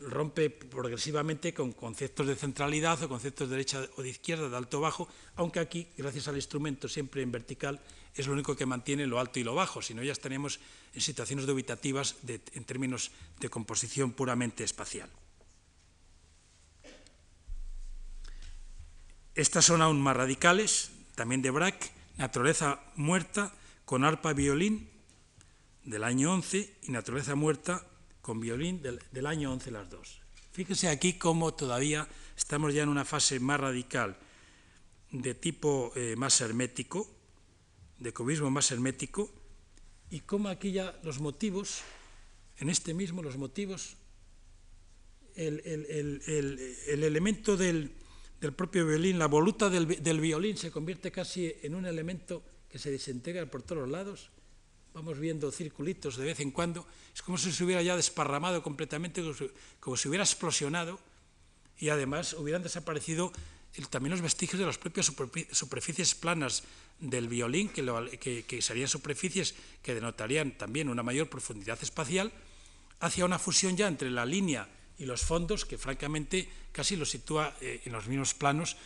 rompe 0.00 0.50
progresivamente 0.50 1.54
con 1.54 1.72
conceptos 1.72 2.26
de 2.26 2.36
centralidad 2.36 3.02
o 3.02 3.08
conceptos 3.08 3.48
de 3.48 3.56
derecha 3.56 3.82
o 3.96 4.02
de 4.02 4.10
izquierda, 4.10 4.48
de 4.48 4.56
alto 4.56 4.78
o 4.78 4.80
bajo, 4.80 5.08
aunque 5.36 5.60
aquí, 5.60 5.88
gracias 5.96 6.28
al 6.28 6.36
instrumento 6.36 6.88
siempre 6.88 7.22
en 7.22 7.32
vertical, 7.32 7.80
es 8.14 8.26
lo 8.26 8.32
único 8.32 8.56
que 8.56 8.66
mantiene 8.66 9.06
lo 9.06 9.20
alto 9.20 9.38
y 9.38 9.44
lo 9.44 9.54
bajo, 9.54 9.82
si 9.82 9.94
no 9.94 10.02
ya 10.02 10.12
estaríamos 10.12 10.60
en 10.94 11.00
situaciones 11.00 11.46
dubitativas 11.46 12.16
en 12.26 12.64
términos 12.64 13.10
de 13.40 13.48
composición 13.48 14.12
puramente 14.12 14.64
espacial. 14.64 15.10
Estas 19.34 19.64
son 19.64 19.82
aún 19.82 20.00
más 20.00 20.16
radicales, 20.16 20.90
también 21.14 21.42
de 21.42 21.50
Braque, 21.50 21.90
Naturaleza 22.16 22.82
muerta 22.96 23.54
con 23.84 24.02
arpa 24.02 24.32
violín 24.32 24.90
del 25.84 26.02
año 26.02 26.32
11 26.32 26.74
y 26.82 26.90
Naturaleza 26.90 27.36
muerta 27.36 27.86
con 28.28 28.40
violín 28.40 28.82
del, 28.82 29.26
año 29.26 29.50
11 29.54 29.70
las 29.70 29.88
dos. 29.88 30.20
Fíjense 30.52 30.88
aquí 30.88 31.14
cómo 31.14 31.54
todavía 31.54 32.06
estamos 32.36 32.74
ya 32.74 32.82
en 32.82 32.90
una 32.90 33.06
fase 33.06 33.40
más 33.40 33.58
radical 33.58 34.18
de 35.10 35.34
tipo 35.34 35.92
eh, 35.96 36.14
más 36.14 36.38
hermético, 36.42 37.08
de 37.98 38.12
cubismo 38.12 38.50
más 38.50 38.70
hermético, 38.70 39.32
y 40.10 40.20
cómo 40.20 40.50
aquí 40.50 40.72
ya 40.72 41.00
los 41.04 41.20
motivos, 41.20 41.80
en 42.58 42.68
este 42.68 42.92
mismo 42.92 43.22
los 43.22 43.38
motivos, 43.38 43.96
el, 45.34 45.62
elemento 46.86 47.56
del, 47.56 47.90
propio 48.54 48.86
violín, 48.86 49.18
la 49.18 49.26
voluta 49.26 49.70
del, 49.70 50.02
del 50.02 50.20
violín 50.20 50.58
se 50.58 50.70
convierte 50.70 51.10
casi 51.10 51.50
en 51.62 51.74
un 51.74 51.86
elemento 51.86 52.42
que 52.68 52.78
se 52.78 52.90
desintegra 52.90 53.46
por 53.46 53.62
todos 53.62 53.88
lados, 53.88 54.28
vamos 54.94 55.18
viendo 55.18 55.50
circulitos 55.52 56.16
de 56.16 56.24
vez 56.24 56.40
en 56.40 56.50
cuando, 56.50 56.86
es 57.14 57.22
como 57.22 57.38
si 57.38 57.52
se 57.52 57.64
hubiera 57.64 57.82
ya 57.82 57.96
desparramado 57.96 58.62
completamente, 58.62 59.22
como 59.80 59.96
si, 59.96 60.08
hubiera 60.08 60.24
explosionado 60.24 60.98
y 61.78 61.90
además 61.90 62.32
hubieran 62.34 62.62
desaparecido 62.62 63.32
también 63.90 64.10
los 64.10 64.22
vestigios 64.22 64.58
de 64.58 64.66
las 64.66 64.78
propias 64.78 65.12
superficies 65.52 66.14
planas 66.14 66.64
del 66.98 67.28
violín, 67.28 67.68
que, 67.68 68.44
que, 68.46 68.62
serían 68.62 68.88
superficies 68.88 69.54
que 69.82 69.94
denotarían 69.94 70.58
también 70.58 70.88
una 70.88 71.02
mayor 71.02 71.28
profundidad 71.28 71.78
espacial, 71.82 72.32
hacia 73.00 73.24
una 73.24 73.38
fusión 73.38 73.76
ya 73.76 73.86
entre 73.86 74.10
la 74.10 74.26
línea 74.26 74.68
y 74.98 75.06
los 75.06 75.22
fondos, 75.22 75.64
que 75.64 75.78
francamente 75.78 76.48
casi 76.72 76.96
lo 76.96 77.04
sitúa 77.04 77.54
eh, 77.60 77.82
en 77.84 77.92
los 77.92 78.08
mismos 78.08 78.34
planos, 78.34 78.76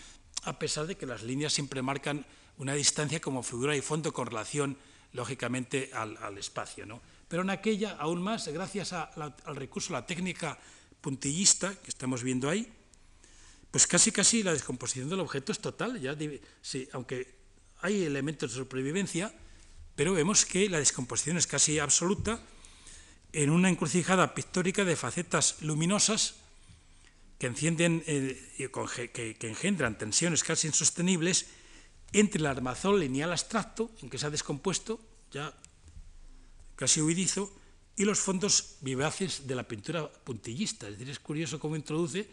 a 0.43 0.59
pesar 0.59 0.87
de 0.87 0.97
que 0.97 1.07
las 1.07 1.23
líneas 1.23 1.55
siempre 1.55 1.81
marcan 1.81 2.27
una 2.59 2.75
distancia 2.75 3.21
como 3.21 3.43
figura 3.43 3.75
y 3.77 3.81
fondo 3.81 4.13
con 4.13 4.27
relación 4.27 4.77
lógicamente 5.13 5.91
al, 5.93 6.39
espacio. 6.39 6.87
¿no? 6.87 7.01
Pero 7.29 7.43
en 7.43 7.51
aquella, 7.51 7.93
aún 7.93 8.23
más, 8.23 8.49
gracias 8.49 8.93
al 8.93 9.57
recurso, 9.57 9.93
la 9.93 10.07
técnica 10.07 10.59
puntillista 11.01 11.75
que 11.83 11.91
estamos 11.91 12.23
viendo 12.23 12.49
ahí, 12.49 12.71
pues 13.71 13.87
casi 13.87 14.13
casi 14.13 14.43
la 14.43 14.53
descomposición 14.53 15.09
del 15.09 15.21
objeto 15.21 15.53
es 15.53 15.59
total, 15.59 16.01
ya, 16.01 16.17
sí, 16.61 16.89
aunque 16.93 17.35
hay 17.81 18.05
elementos 18.05 18.53
de 18.53 18.59
supervivencia, 18.59 19.35
pero 19.97 20.13
vemos 20.13 20.45
que 20.45 20.69
la 20.69 20.79
descomposición 20.79 21.37
es 21.37 21.47
casi 21.47 21.79
absoluta 21.79 22.41
en 23.33 23.51
una 23.51 23.71
encrucijada 23.71 24.35
pictórica 24.35 24.85
de 24.85 24.95
facetas 24.95 25.57
luminosas 25.63 26.35
que, 27.39 27.47
encienden, 27.47 28.05
eh, 28.07 28.71
que 29.13 29.49
engendran 29.49 29.99
tensiones 29.99 30.45
casi 30.45 30.69
insostenibles 30.69 31.47
entre 32.13 32.41
el 32.41 32.47
armazón 32.47 33.01
lineal 33.01 33.33
abstracto, 33.33 33.91
en 34.03 34.11
que 34.11 34.19
se 34.19 34.27
ha 34.27 34.31
descompuesto, 34.31 35.01
ya 35.31 35.55
casi 36.77 37.01
huidizo, 37.01 37.53
y 37.97 38.05
los 38.05 38.21
fondos 38.21 38.77
vivaces 38.81 39.47
de 39.47 39.55
la 39.55 39.69
pintura 39.69 40.11
puntillista. 40.11 40.89
Es 40.89 40.95
decir, 40.99 41.11
es 41.11 41.19
curioso 41.19 41.61
cómo 41.61 41.77
introduce 41.77 42.29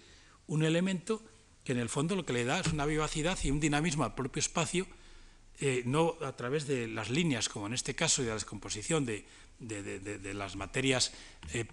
un 0.47 0.63
elemento 0.63 1.21
que 1.63 1.73
en 1.73 1.79
el 1.79 1.89
fondo 1.89 2.15
lo 2.15 2.25
que 2.25 2.33
le 2.33 2.45
da 2.45 2.59
es 2.59 2.67
una 2.67 2.85
vivacidad 2.85 3.37
y 3.43 3.51
un 3.51 3.59
dinamismo 3.59 4.03
al 4.03 4.15
propio 4.15 4.39
espacio, 4.39 4.87
eh, 5.59 5.83
no 5.85 6.15
a 6.21 6.31
través 6.35 6.67
de 6.67 6.87
las 6.87 7.09
líneas, 7.09 7.49
como 7.49 7.67
en 7.67 7.73
este 7.73 7.95
caso, 7.95 8.21
de 8.21 8.29
la 8.29 8.35
descomposición 8.35 9.05
de, 9.05 9.25
las 10.33 10.55
materias 10.55 11.11
eh, 11.53 11.65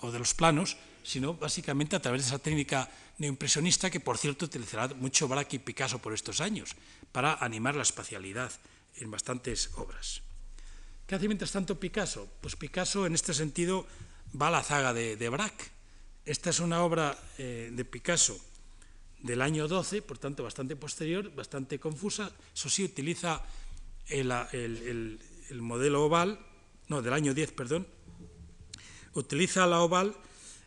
o 0.00 0.12
de 0.12 0.18
los 0.18 0.34
planos, 0.34 0.76
sino 1.02 1.34
básicamente 1.34 1.96
a 1.96 2.02
través 2.02 2.22
de 2.22 2.28
esa 2.28 2.38
técnica 2.38 2.88
neoimpresionista 3.18 3.90
que, 3.90 3.98
por 3.98 4.16
cierto, 4.16 4.46
utilizará 4.46 4.94
mucho 4.94 5.26
Braque 5.26 5.56
y 5.56 5.58
Picasso 5.58 5.98
por 5.98 6.14
estos 6.14 6.40
años 6.40 6.76
para 7.10 7.34
animar 7.34 7.74
la 7.74 7.82
espacialidad 7.82 8.52
en 8.96 9.10
bastantes 9.10 9.70
obras. 9.74 10.22
¿Qué 11.06 11.16
hace 11.16 11.26
mientras 11.26 11.50
tanto 11.50 11.80
Picasso? 11.80 12.28
Pues 12.40 12.54
Picasso 12.54 13.06
en 13.06 13.14
este 13.14 13.34
sentido 13.34 13.86
va 14.40 14.48
a 14.48 14.52
la 14.52 14.62
zaga 14.62 14.94
de, 14.94 15.16
de 15.16 15.28
Braque. 15.28 15.64
Esta 16.24 16.50
es 16.50 16.60
una 16.60 16.84
obra 16.84 17.18
eh, 17.38 17.70
de 17.72 17.84
Picasso 17.84 18.38
del 19.22 19.40
año 19.40 19.68
12, 19.68 20.02
por 20.02 20.18
tanto 20.18 20.42
bastante 20.42 20.76
posterior, 20.76 21.32
bastante 21.34 21.78
confusa. 21.78 22.30
Eso 22.54 22.68
sí, 22.68 22.84
utiliza 22.84 23.42
el, 24.08 24.30
el 24.32 25.62
modelo 25.62 26.04
oval, 26.04 26.38
no, 26.88 27.02
del 27.02 27.12
año 27.12 27.34
10, 27.34 27.52
perdón, 27.52 27.86
utiliza 29.14 29.66
la 29.66 29.80
oval 29.80 30.14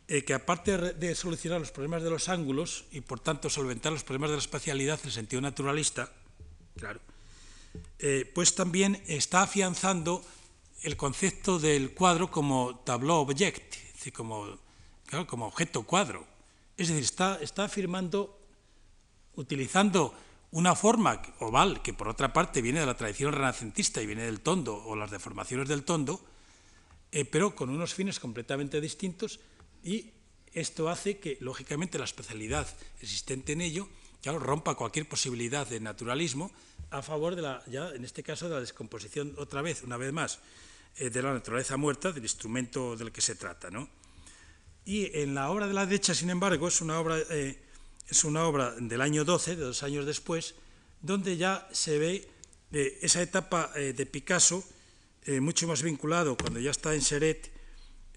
eh, 0.08 0.24
que 0.24 0.36
aparte 0.36 0.78
de 0.78 1.16
solucionar 1.16 1.60
los 1.60 1.72
problemas 1.72 2.04
de 2.04 2.12
los 2.12 2.30
ángulos 2.30 2.86
y 2.92 3.02
por 3.02 3.20
tanto 3.20 3.50
solventar 3.50 3.92
los 3.92 4.04
problemas 4.04 4.30
de 4.30 4.36
la 4.36 4.42
espacialidad 4.42 5.00
en 5.04 5.10
sentido 5.10 5.42
naturalista, 5.42 6.14
claro, 6.78 7.00
eh, 7.98 8.32
pues 8.36 8.54
también 8.54 9.02
está 9.08 9.42
afianzando 9.42 10.24
el 10.84 10.96
concepto 10.96 11.58
del 11.58 11.96
cuadro 11.96 12.30
como 12.30 12.84
tableau 12.86 13.22
object, 13.22 13.74
es 13.74 13.94
decir, 13.94 14.14
como, 14.14 14.60
como 15.26 15.48
objeto 15.48 15.82
cuadro. 15.82 16.28
Es 16.78 16.90
decir, 16.90 17.04
está, 17.04 17.40
está 17.42 17.64
afirmando, 17.64 18.38
utilizando 19.36 20.14
una 20.52 20.76
forma 20.76 21.22
oval 21.40 21.82
que 21.82 21.94
por 21.94 22.08
otra 22.08 22.32
parte 22.32 22.62
viene 22.62 22.80
de 22.80 22.86
la 22.86 22.98
tradición 22.98 23.34
renacentista 23.34 24.02
y 24.02 24.06
viene 24.06 24.24
del 24.24 24.42
tondo 24.42 24.76
o 24.76 24.96
las 24.96 25.12
deformaciones 25.12 25.68
del 25.68 25.84
tondo, 25.84 26.24
eh, 27.12 27.26
pero 27.26 27.56
con 27.56 27.70
unos 27.70 27.94
fines 27.94 28.20
completamente 28.20 28.80
distintos, 28.80 29.40
y 29.84 30.12
esto 30.54 30.90
hace 30.90 31.20
que, 31.20 31.38
lógicamente, 31.42 31.98
la 31.98 32.06
especialidad 32.06 32.68
existente 33.02 33.54
en 33.54 33.62
ello 33.62 33.90
claro, 34.26 34.40
rompa 34.40 34.74
cualquier 34.74 35.08
posibilidad 35.08 35.68
de 35.68 35.80
naturalismo 35.80 36.52
a 36.90 37.04
favor 37.04 37.36
de 37.36 37.44
la, 37.44 37.64
ya 37.68 37.90
en 37.90 38.04
este 38.04 38.24
caso, 38.24 38.50
de 38.50 38.56
la 38.56 38.60
descomposición, 38.60 39.36
otra 39.38 39.62
vez, 39.62 39.84
una 39.84 39.98
vez 39.98 40.12
más, 40.12 40.40
eh, 40.98 41.12
de 41.12 41.22
la 41.22 41.32
naturaleza 41.32 41.78
muerta, 41.78 42.12
del 42.12 42.24
instrumento 42.24 42.96
del 42.96 43.12
que 43.12 43.22
se 43.22 43.36
trata. 43.36 43.70
¿no? 43.70 43.88
Y 44.84 45.16
en 45.20 45.36
la 45.36 45.52
obra 45.52 45.68
de 45.68 45.74
la 45.74 45.86
derecha, 45.86 46.16
sin 46.16 46.32
embargo, 46.32 46.68
es 46.68 46.82
una 46.82 47.00
obra, 47.00 47.20
eh, 47.30 47.60
es 48.08 48.24
una 48.24 48.46
obra 48.46 48.76
del 48.80 49.02
año 49.02 49.26
12, 49.26 49.56
de 49.56 49.64
dos 49.64 49.84
años 49.84 50.06
después, 50.06 50.56
donde 51.02 51.38
ya 51.38 51.68
se 51.72 51.98
ve 51.98 52.30
eh, 52.72 53.00
esa 53.02 53.22
etapa 53.22 53.72
de 53.74 54.06
Picasso 54.06 54.64
mucho 55.42 55.68
más 55.68 55.82
vinculado, 55.82 56.38
cuando 56.38 56.60
ya 56.60 56.70
está 56.70 56.94
en 56.94 57.02
Seret, 57.02 57.52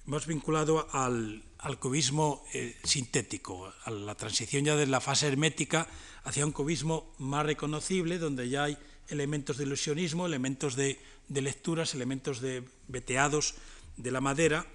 más 0.05 0.27
vinculado 0.27 0.87
al, 0.93 1.43
al 1.59 1.79
cubismo 1.79 2.45
eh, 2.55 2.77
sintético, 2.85 3.73
a 3.85 3.91
la 3.91 4.15
transición 4.15 4.65
ya 4.65 4.77
de 4.77 4.87
la 4.87 5.01
fase 5.01 5.27
hermética 5.27 5.89
hacia 6.25 6.47
un 6.47 6.53
cubismo 6.53 7.15
más 7.19 7.45
reconocible, 7.45 8.19
donde 8.19 8.49
ya 8.49 8.65
hay 8.65 8.79
elementos 9.09 9.57
de 9.57 9.65
ilusionismo, 9.65 10.27
elementos 10.27 10.77
de, 10.77 10.99
lecturas, 11.29 11.95
elementos 11.95 12.41
de 12.41 12.63
veteados 12.87 13.55
de 13.97 14.11
la 14.11 14.21
madera, 14.21 14.67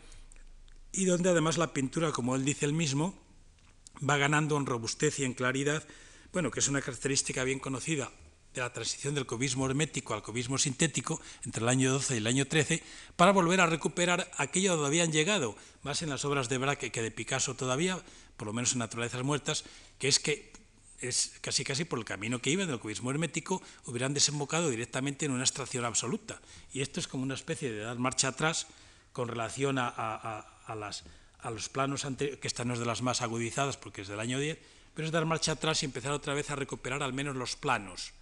y 0.92 1.06
donde 1.06 1.30
además 1.30 1.58
la 1.58 1.74
pintura, 1.74 2.12
como 2.12 2.36
él 2.36 2.44
dice 2.44 2.66
él 2.66 2.74
mismo, 2.74 3.18
va 4.08 4.18
ganando 4.18 4.58
en 4.58 4.66
robustez 4.66 5.20
y 5.20 5.26
en 5.26 5.34
claridad, 5.34 5.84
bueno, 6.32 6.52
que 6.52 6.60
es 6.60 6.68
una 6.68 6.82
característica 6.82 7.44
bien 7.44 7.60
conocida 7.60 8.12
de 8.54 8.62
la 8.62 8.72
transición 8.72 9.16
del 9.16 9.26
cubismo 9.26 9.66
hermético 9.66 10.14
al 10.14 10.22
cubismo 10.22 10.58
sintético 10.58 11.20
entre 11.44 11.64
el 11.64 11.70
año 11.70 11.92
12 11.92 12.16
y 12.16 12.18
el 12.18 12.28
año 12.28 12.46
13, 12.46 12.84
para 13.16 13.32
volver 13.32 13.62
a 13.62 13.66
recuperar 13.66 14.30
aquello 14.38 14.74
donde 14.74 14.88
habían 14.88 15.12
llegado, 15.12 15.56
más 15.82 16.02
en 16.02 16.10
las 16.10 16.24
obras 16.26 16.50
de 16.50 16.60
Braque 16.60 16.92
que 16.92 17.02
de 17.02 17.12
Picasso 17.12 17.56
todavía, 17.56 18.00
por 18.38 18.48
lo 18.48 18.54
menos 18.54 18.74
en 18.74 18.80
Naturalezas 18.80 19.24
Muertas, 19.24 19.64
que 19.98 20.08
es 20.08 20.20
que 20.20 20.54
es 21.02 21.34
casi 21.42 21.64
casi 21.64 21.84
por 21.84 22.00
el 22.00 22.06
camino 22.06 22.40
que 22.40 22.50
iban 22.50 22.68
del 22.68 22.80
cubismo 22.80 23.12
hermético, 23.12 23.62
hubieran 23.86 24.14
desembocado 24.14 24.70
directamente 24.70 25.26
en 25.26 25.32
una 25.32 25.42
abstracción 25.42 25.84
absoluta. 25.84 26.40
Y 26.72 26.82
esto 26.82 27.00
es 27.00 27.08
como 27.08 27.24
una 27.24 27.34
especie 27.34 27.72
de 27.72 27.80
dar 27.80 28.00
marcha 28.00 28.30
atrás 28.30 28.68
con 29.12 29.28
relación 29.28 29.78
a, 29.78 29.90
a, 29.90 30.76
las, 30.76 31.04
a 31.44 31.52
los 31.52 31.70
planos 31.70 32.06
anteriores, 32.06 32.40
que 32.40 32.48
esta 32.48 32.66
no 32.66 32.74
es 32.74 32.80
de 32.80 32.86
las 32.86 33.02
más 33.04 33.22
agudizadas 33.22 33.78
porque 33.78 34.02
es 34.02 34.08
del 34.08 34.20
año 34.20 34.40
10, 34.40 34.58
pero 34.96 35.06
es 35.06 35.12
dar 35.12 35.26
marcha 35.26 35.52
atrás 35.52 35.84
y 35.84 35.86
empezar 35.86 36.12
otra 36.12 36.34
vez 36.34 36.50
a 36.50 36.56
recuperar 36.56 37.04
al 37.04 37.14
menos 37.14 37.36
los 37.36 37.56
planos 37.56 38.14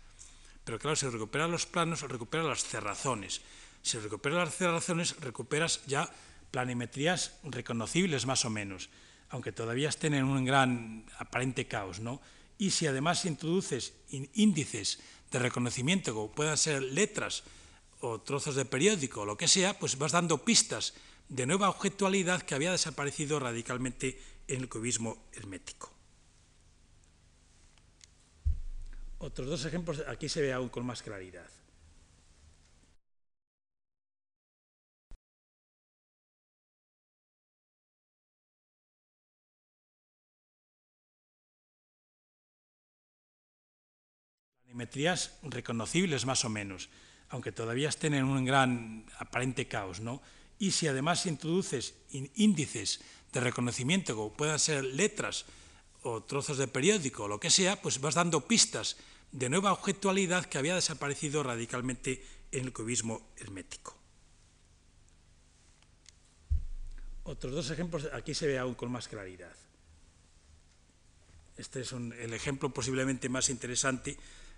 pero 0.64 0.80
claro, 0.80 0.96
si 0.96 1.08
recuperas 1.08 1.50
los 1.50 1.66
planos, 1.66 2.02
recuperas 2.02 2.46
las 2.46 2.64
cerrazones. 2.64 3.42
Si 3.82 3.98
recuperas 3.98 4.46
las 4.46 4.56
cerrazones, 4.56 5.16
recuperas 5.20 5.82
ya 5.88 6.10
planimetrías 6.52 7.40
reconocibles 7.44 8.26
más 8.26 8.46
o 8.46 8.50
menos, 8.50 8.90
aunque 9.30 9.52
todavía 9.52 9.90
estén 9.90 10.14
en 10.14 10.26
un 10.26 10.46
gran 10.46 11.06
aparente 11.18 11.68
caos. 11.68 12.00
¿no? 12.00 12.22
Y 12.58 12.72
si 12.72 12.86
además 12.86 13.26
introduces 13.26 13.94
índices 14.10 15.00
de 15.32 15.40
reconocimiento, 15.40 16.14
como 16.14 16.32
puedan 16.32 16.58
ser 16.58 16.84
letras 16.84 17.44
o 18.02 18.22
trozos 18.22 18.56
de 18.56 18.66
periódico 18.66 19.22
o 19.22 19.26
lo 19.26 19.38
que 19.38 19.48
sea, 19.48 19.78
pues 19.78 19.98
vas 19.98 20.12
dando 20.12 20.46
pistas 20.46 20.94
de 21.32 21.46
nueva 21.46 21.70
objetualidad 21.70 22.42
que 22.42 22.56
había 22.56 22.74
desaparecido 22.74 23.40
radicalmente 23.40 24.20
en 24.50 24.60
el 24.60 24.68
cubismo 24.68 25.24
hermético. 25.32 25.90
Otros 29.18 29.48
dos 29.48 29.64
ejemplos, 29.64 30.04
aquí 30.10 30.28
se 30.28 30.42
ve 30.42 30.52
aún 30.52 30.68
con 30.68 30.86
más 30.86 31.02
claridad. 31.02 31.48
Planimetrías 44.64 45.40
reconocibles 45.44 46.26
más 46.26 46.44
o 46.44 46.50
menos, 46.50 46.90
aunque 47.30 47.54
todavía 47.54 47.88
estén 47.88 48.16
en 48.16 48.26
un 48.26 48.44
gran 48.44 49.06
aparente 49.18 49.70
caos, 49.70 50.02
¿no? 50.02 50.22
Y 50.62 50.70
si 50.70 50.86
además 50.86 51.26
introduces 51.26 51.96
índices 52.12 53.02
de 53.34 53.40
reconocimiento, 53.40 54.16
como 54.16 54.32
puedan 54.32 54.60
ser 54.60 54.84
letras 54.84 55.46
o 56.04 56.22
trozos 56.22 56.60
de 56.60 56.68
periódico 56.68 57.24
o 57.24 57.28
lo 57.28 57.40
que 57.40 57.50
sea, 57.50 57.82
pues 57.82 58.00
vas 58.00 58.14
dando 58.14 58.46
pistas 58.46 58.98
de 59.32 59.50
nueva 59.50 59.74
objetualidad 59.74 60.46
que 60.46 60.60
había 60.60 60.76
desaparecido 60.76 61.42
radicalmente 61.42 62.24
en 62.52 62.66
el 62.66 62.74
cubismo 62.74 63.34
hermético. 63.38 63.98
Otros 67.24 67.54
dos 67.54 67.72
ejemplos, 67.72 68.08
aquí 68.14 68.36
se 68.36 68.46
ve 68.46 68.60
aún 68.60 68.76
con 68.76 68.92
más 68.92 69.08
claridad. 69.08 69.56
Este 71.58 71.82
es 71.82 71.92
el 71.92 72.34
ejemplo 72.36 72.70
posiblemente 72.70 73.30
más 73.30 73.50
interesante, 73.50 74.16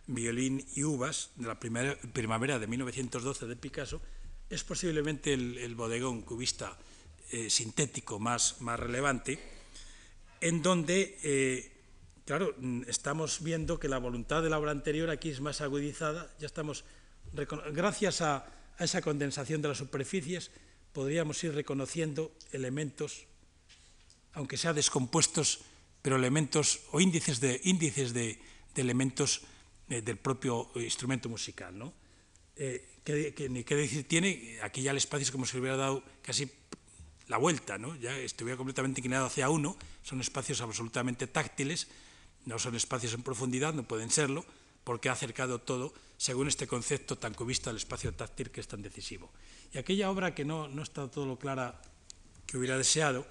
Violín 0.07 0.67
y 0.75 0.83
Uvas, 0.83 1.29
de 1.37 1.47
la 1.47 1.57
primavera 1.57 2.59
de 2.59 2.67
1912 2.67 3.47
de 3.47 3.55
Picasso, 3.55 4.01
es 4.53 4.63
posiblemente 4.63 5.33
el, 5.33 5.75
bodegón 5.75 6.21
cubista 6.21 6.77
eh, 7.31 7.49
sintético 7.49 8.19
más, 8.19 8.61
más 8.61 8.79
relevante, 8.79 9.39
en 10.39 10.61
donde 10.61 11.17
eh, 11.23 11.71
claro, 12.25 12.53
mm, 12.57 12.83
estamos 12.87 13.41
viendo 13.41 13.79
que 13.79 13.89
la 13.89 13.97
voluntad 13.97 14.43
de 14.43 14.51
la 14.51 14.59
obra 14.59 14.71
anterior 14.71 15.09
aquí 15.09 15.29
es 15.29 15.41
más 15.41 15.61
agudizada, 15.61 16.31
ya 16.39 16.45
estamos, 16.45 16.85
gracias 17.71 18.21
a, 18.21 18.45
esa 18.79 19.01
condensación 19.01 19.61
de 19.61 19.69
las 19.69 19.77
superficies, 19.77 20.51
podríamos 20.93 21.43
ir 21.43 21.53
reconociendo 21.53 22.31
elementos, 22.51 23.25
aunque 24.33 24.57
sea 24.57 24.73
descompuestos, 24.73 25.61
pero 26.01 26.15
elementos 26.15 26.81
o 26.91 26.99
índices 26.99 27.39
de, 27.39 27.61
índices 27.63 28.13
de, 28.13 28.39
elementos 28.75 29.41
eh, 29.89 30.01
del 30.01 30.17
propio 30.17 30.71
instrumento 30.75 31.29
musical. 31.29 31.77
¿no? 31.77 31.93
¿Qué, 33.03 33.75
decir 33.75 34.07
tiene? 34.07 34.59
Aquí 34.61 34.81
ya 34.81 34.91
el 34.91 34.97
espacio 34.97 35.23
es 35.23 35.31
como 35.31 35.45
si 35.45 35.57
hubiera 35.57 35.77
dado 35.77 36.03
casi 36.21 36.51
la 37.27 37.37
vuelta, 37.37 37.77
¿no? 37.77 37.95
ya 37.95 38.17
estuviera 38.17 38.57
completamente 38.57 38.99
inclinado 38.99 39.27
hacia 39.27 39.49
uno, 39.49 39.77
son 40.03 40.19
espacios 40.21 40.61
absolutamente 40.61 41.25
táctiles, 41.27 41.87
no 42.45 42.59
son 42.59 42.75
espacios 42.75 43.13
en 43.13 43.23
profundidad, 43.23 43.73
no 43.73 43.83
pueden 43.83 44.09
serlo, 44.09 44.45
porque 44.83 45.09
ha 45.09 45.13
acercado 45.13 45.59
todo 45.59 45.93
según 46.17 46.47
este 46.47 46.67
concepto 46.67 47.17
tan 47.17 47.33
cubista 47.33 47.69
del 47.69 47.77
espacio 47.77 48.13
táctil 48.13 48.51
que 48.51 48.61
es 48.61 48.67
tan 48.67 48.81
decisivo. 48.81 49.31
Y 49.73 49.77
aquella 49.77 50.09
obra 50.09 50.35
que 50.35 50.45
no, 50.45 50.67
no 50.67 50.83
está 50.83 51.09
todo 51.09 51.25
lo 51.25 51.39
clara 51.39 51.81
que 52.45 52.57
hubiera 52.57 52.77
deseado 52.77 53.25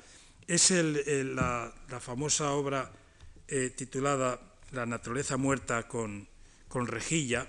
es 0.47 0.70
la, 0.70 1.73
famosa 2.01 2.53
obra 2.53 2.91
eh, 3.49 3.70
titulada 3.70 4.41
La 4.73 4.87
naturaleza 4.87 5.37
muerta 5.37 5.87
con, 5.87 6.29
con, 6.68 6.87
rejilla, 6.87 7.49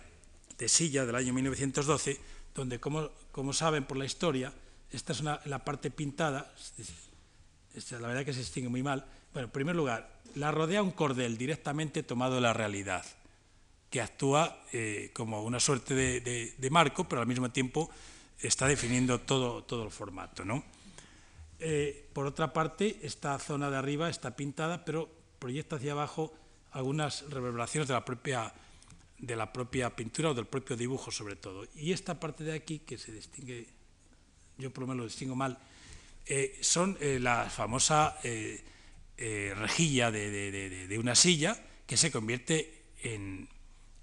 de 0.57 0.69
Silla, 0.69 1.05
del 1.05 1.15
año 1.15 1.33
1912, 1.33 2.19
donde, 2.53 2.79
como, 2.79 3.09
como 3.31 3.53
saben 3.53 3.85
por 3.85 3.97
la 3.97 4.05
historia, 4.05 4.53
esta 4.91 5.13
es 5.13 5.21
la 5.21 5.65
parte 5.65 5.89
pintada, 5.89 6.53
la 7.91 8.07
verdad 8.07 8.25
que 8.25 8.33
se 8.33 8.39
distingue 8.39 8.69
muy 8.69 8.83
mal. 8.83 9.05
Bueno, 9.33 9.47
en 9.47 9.51
primer 9.51 9.75
lugar, 9.75 10.21
la 10.35 10.51
rodea 10.51 10.83
un 10.83 10.91
cordel 10.91 11.37
directamente 11.37 12.03
tomado 12.03 12.35
de 12.35 12.41
la 12.41 12.53
realidad, 12.53 13.05
que 13.89 14.01
actúa 14.01 14.59
eh, 14.71 15.11
como 15.13 15.43
una 15.43 15.59
suerte 15.59 15.93
de, 15.93 16.69
marco, 16.71 17.07
pero 17.07 17.21
al 17.21 17.27
mismo 17.27 17.51
tiempo 17.51 17.89
está 18.39 18.67
definiendo 18.67 19.19
todo, 19.21 19.63
todo 19.63 19.83
el 19.83 19.91
formato. 19.91 20.43
¿no? 20.43 20.63
Eh, 21.59 22.09
por 22.13 22.25
otra 22.25 22.53
parte, 22.53 22.99
esta 23.03 23.37
zona 23.39 23.69
de 23.69 23.77
arriba 23.77 24.09
está 24.09 24.35
pintada, 24.35 24.83
pero 24.83 25.09
proyecta 25.39 25.75
hacia 25.75 25.91
abajo 25.91 26.33
algunas 26.71 27.29
reverberaciones 27.29 27.87
de 27.87 27.93
la 27.93 28.03
propia, 28.03 28.53
de 29.23 29.35
la 29.37 29.51
propia 29.51 29.95
pintura 29.95 30.31
o 30.31 30.33
del 30.33 30.45
propio 30.45 30.75
dibujo 30.75 31.09
sobre 31.11 31.37
todo. 31.37 31.65
Y 31.75 31.93
esta 31.93 32.19
parte 32.19 32.43
de 32.43 32.53
aquí, 32.53 32.79
que 32.79 32.97
se 32.97 33.11
distingue, 33.11 33.65
yo 34.57 34.71
por 34.71 34.81
lo 34.81 34.87
menos 34.87 35.03
lo 35.03 35.07
distingo 35.07 35.35
mal, 35.35 35.57
eh, 36.25 36.59
son 36.61 36.97
la 36.99 37.49
famosa 37.49 38.17
eh, 38.23 39.53
rejilla 39.55 40.11
de, 40.11 40.97
una 40.99 41.15
silla 41.15 41.57
que 41.87 41.95
se 41.95 42.11
convierte 42.11 42.83
en, 43.03 43.47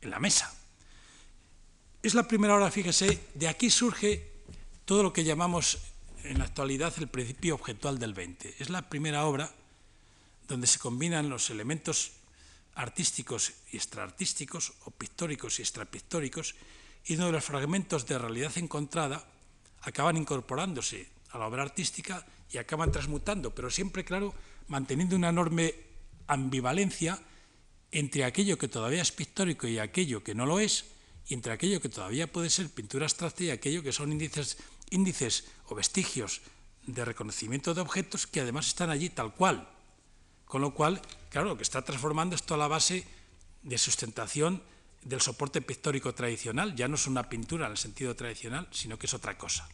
la 0.02 0.18
mesa. 0.18 0.54
Es 2.02 2.14
la 2.14 2.26
primera 2.26 2.54
hora, 2.54 2.70
fíjese, 2.70 3.20
de 3.34 3.48
aquí 3.48 3.68
surge 3.68 4.26
todo 4.86 5.02
lo 5.02 5.12
que 5.12 5.24
llamamos 5.24 5.78
en 6.24 6.38
la 6.38 6.44
actualidad 6.44 6.94
el 6.96 7.08
principio 7.08 7.54
objetual 7.56 7.98
del 7.98 8.14
20. 8.14 8.54
Es 8.58 8.70
la 8.70 8.88
primera 8.88 9.26
obra 9.26 9.52
donde 10.48 10.66
se 10.66 10.78
combinan 10.78 11.28
los 11.28 11.50
elementos 11.50 12.12
artísticos 12.80 13.52
y 13.72 13.76
extraartísticos, 13.76 14.72
o 14.84 14.90
pictóricos 14.90 15.58
y 15.58 15.62
extrapictóricos, 15.62 16.56
y 17.04 17.14
donde 17.16 17.32
los 17.32 17.44
fragmentos 17.44 18.06
de 18.06 18.18
realidad 18.18 18.56
encontrada 18.56 19.24
acaban 19.82 20.16
incorporándose 20.16 21.08
a 21.30 21.38
la 21.38 21.46
obra 21.46 21.62
artística 21.62 22.26
y 22.50 22.58
acaban 22.58 22.90
transmutando, 22.90 23.54
pero 23.54 23.70
siempre, 23.70 24.04
claro, 24.04 24.34
manteniendo 24.68 25.16
una 25.16 25.28
enorme 25.28 25.74
ambivalencia 26.26 27.20
entre 27.92 28.24
aquello 28.24 28.56
que 28.56 28.68
todavía 28.68 29.02
es 29.02 29.12
pictórico 29.12 29.66
y 29.66 29.78
aquello 29.78 30.24
que 30.24 30.34
no 30.34 30.46
lo 30.46 30.58
es, 30.58 30.86
y 31.28 31.34
entre 31.34 31.52
aquello 31.52 31.80
que 31.80 31.88
todavía 31.88 32.32
puede 32.32 32.50
ser 32.50 32.70
pintura 32.70 33.04
abstracta 33.04 33.44
y 33.44 33.50
aquello 33.50 33.82
que 33.82 33.92
son 33.92 34.10
índices, 34.10 34.56
índices 34.90 35.44
o 35.66 35.74
vestigios 35.74 36.40
de 36.86 37.04
reconocimiento 37.04 37.74
de 37.74 37.82
objetos 37.82 38.26
que 38.26 38.40
además 38.40 38.68
están 38.68 38.90
allí 38.90 39.10
tal 39.10 39.34
cual. 39.34 39.68
Con 40.50 40.62
lo 40.62 40.74
cual, 40.74 41.00
claro, 41.28 41.50
lo 41.50 41.56
que 41.56 41.62
está 41.62 41.80
transformando 41.82 42.34
es 42.34 42.42
toda 42.42 42.58
la 42.58 42.66
base 42.66 43.06
de 43.62 43.78
sustentación 43.78 44.60
del 45.00 45.20
soporte 45.20 45.62
pictórico 45.62 46.12
tradicional. 46.12 46.74
Ya 46.74 46.88
no 46.88 46.96
es 46.96 47.06
una 47.06 47.28
pintura 47.28 47.66
en 47.66 47.72
el 47.72 47.78
sentido 47.78 48.16
tradicional, 48.16 48.66
sino 48.72 48.98
que 48.98 49.06
es 49.06 49.14
otra 49.14 49.38
cosa. 49.38 49.68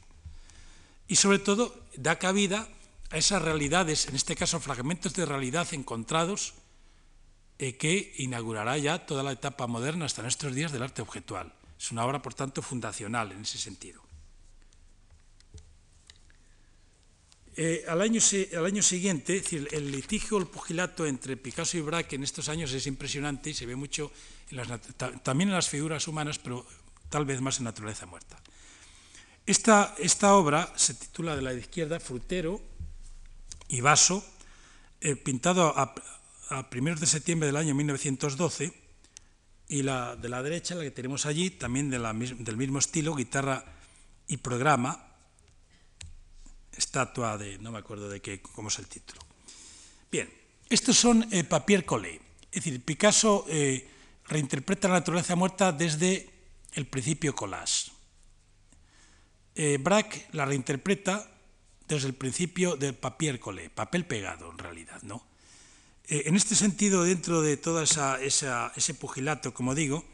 Y 1.09 1.17
sobre 1.17 1.39
todo 1.39 1.75
da 1.97 2.19
cabida 2.19 2.69
a 3.09 3.17
esas 3.17 3.41
realidades, 3.41 4.07
en 4.09 4.17
este 4.17 4.37
caso 4.37 4.61
fragmentos 4.61 5.15
de 5.15 5.25
realidad 5.25 5.67
encontrados, 5.73 6.53
eh, 7.59 7.79
que 7.79 8.13
inaugurará 8.19 8.77
ya 8.77 9.07
toda 9.07 9.23
la 9.23 9.33
etapa 9.33 9.67
moderna 9.67 10.05
hasta 10.05 10.21
nuestros 10.21 10.55
días 10.55 10.73
del 10.73 10.83
arte 10.83 11.01
objetual. 11.01 11.55
Es 11.81 11.91
una 11.91 12.05
obra, 12.05 12.21
por 12.21 12.35
tanto, 12.35 12.61
fundacional 12.61 13.33
en 13.33 13.41
ese 13.41 13.57
sentido. 13.57 14.06
Eh, 17.59 17.85
al, 17.89 18.03
año, 18.03 18.21
al, 18.57 18.67
año, 18.67 18.83
siguiente, 18.83 19.43
el 19.73 19.91
litigio, 19.91 20.37
el 20.37 20.47
pugilato 20.47 21.07
entre 21.07 21.39
Picasso 21.39 21.79
y 21.79 21.81
Braque 21.81 22.17
en 22.17 22.23
estos 22.23 22.51
años 22.51 22.71
es 22.73 22.87
impresionante 22.87 23.51
y 23.51 23.55
se 23.55 23.65
ve 23.65 23.77
mucho 23.77 24.13
también 25.23 25.49
en 25.49 25.55
las 25.55 25.69
figuras 25.69 26.07
humanas, 26.07 26.39
pero 26.39 26.67
tal 27.09 27.25
vez 27.25 27.41
más 27.41 27.59
en 27.59 27.65
naturaleza 27.65 28.05
muerta. 28.05 28.39
Esta, 29.47 29.95
esta 29.99 30.35
obra 30.35 30.71
se 30.77 30.95
titula 30.95 31.35
de 31.35 31.43
la 31.43 31.55
izquierda 31.55 31.99
Frutero, 31.99 32.61
y 33.69 33.81
vaso, 33.81 34.25
eh, 35.01 35.17
pintado 35.17 35.75
a, 35.77 35.95
primeros 36.71 37.01
de 37.01 37.07
septiembre 37.07 37.47
del 37.47 37.57
año 37.57 37.75
1912, 37.75 38.73
y 39.69 39.83
la 39.83 40.15
de 40.15 40.29
la 40.29 40.43
derecha, 40.43 40.75
la 40.75 40.85
que 40.85 40.93
tenemos 40.93 41.27
allí, 41.27 41.51
también 41.51 41.91
del 41.91 42.57
mismo 42.57 42.79
estilo, 42.79 43.15
guitarra 43.15 43.65
y 44.29 44.37
programa, 44.37 45.06
estatua 46.77 47.39
de, 47.39 47.59
no 47.59 47.73
me 47.73 47.79
acuerdo 47.79 48.09
de 48.09 48.21
qué, 48.21 48.41
cómo 48.41 48.69
es 48.69 48.79
el 48.79 48.87
título. 48.87 49.21
Bien, 50.11 50.33
estos 50.69 50.97
son 50.97 51.27
eh, 51.33 51.45
papier 51.45 51.85
collé, 51.85 52.21
es 52.51 52.65
decir, 52.65 52.83
Picasso 52.85 53.45
eh, 53.49 53.89
reinterpreta 54.27 54.89
la 54.89 54.95
naturaleza 54.95 55.37
muerta 55.37 55.73
desde 55.73 56.29
el 56.73 56.87
principio 56.87 57.35
collage. 57.35 57.91
Eh, 59.55 59.79
Braque 59.81 60.27
la 60.33 60.45
reinterpreta 60.45 61.31
desde 61.89 62.09
el 62.09 62.15
principio 62.15 62.77
del 62.77 62.95
papier 62.95 63.41
collé, 63.41 63.71
papel 63.71 64.07
pegado 64.07 64.51
en 64.51 64.59
realidad, 64.59 65.03
¿no? 65.03 65.27
Eh, 66.09 66.25
en 66.27 66.37
este 66.37 66.55
sentido, 66.55 67.05
dentro 67.05 67.43
de 67.43 67.57
todo 67.57 67.83
ese 67.83 68.95
pugilato, 68.99 69.53
como 69.55 69.75
digo, 69.75 70.05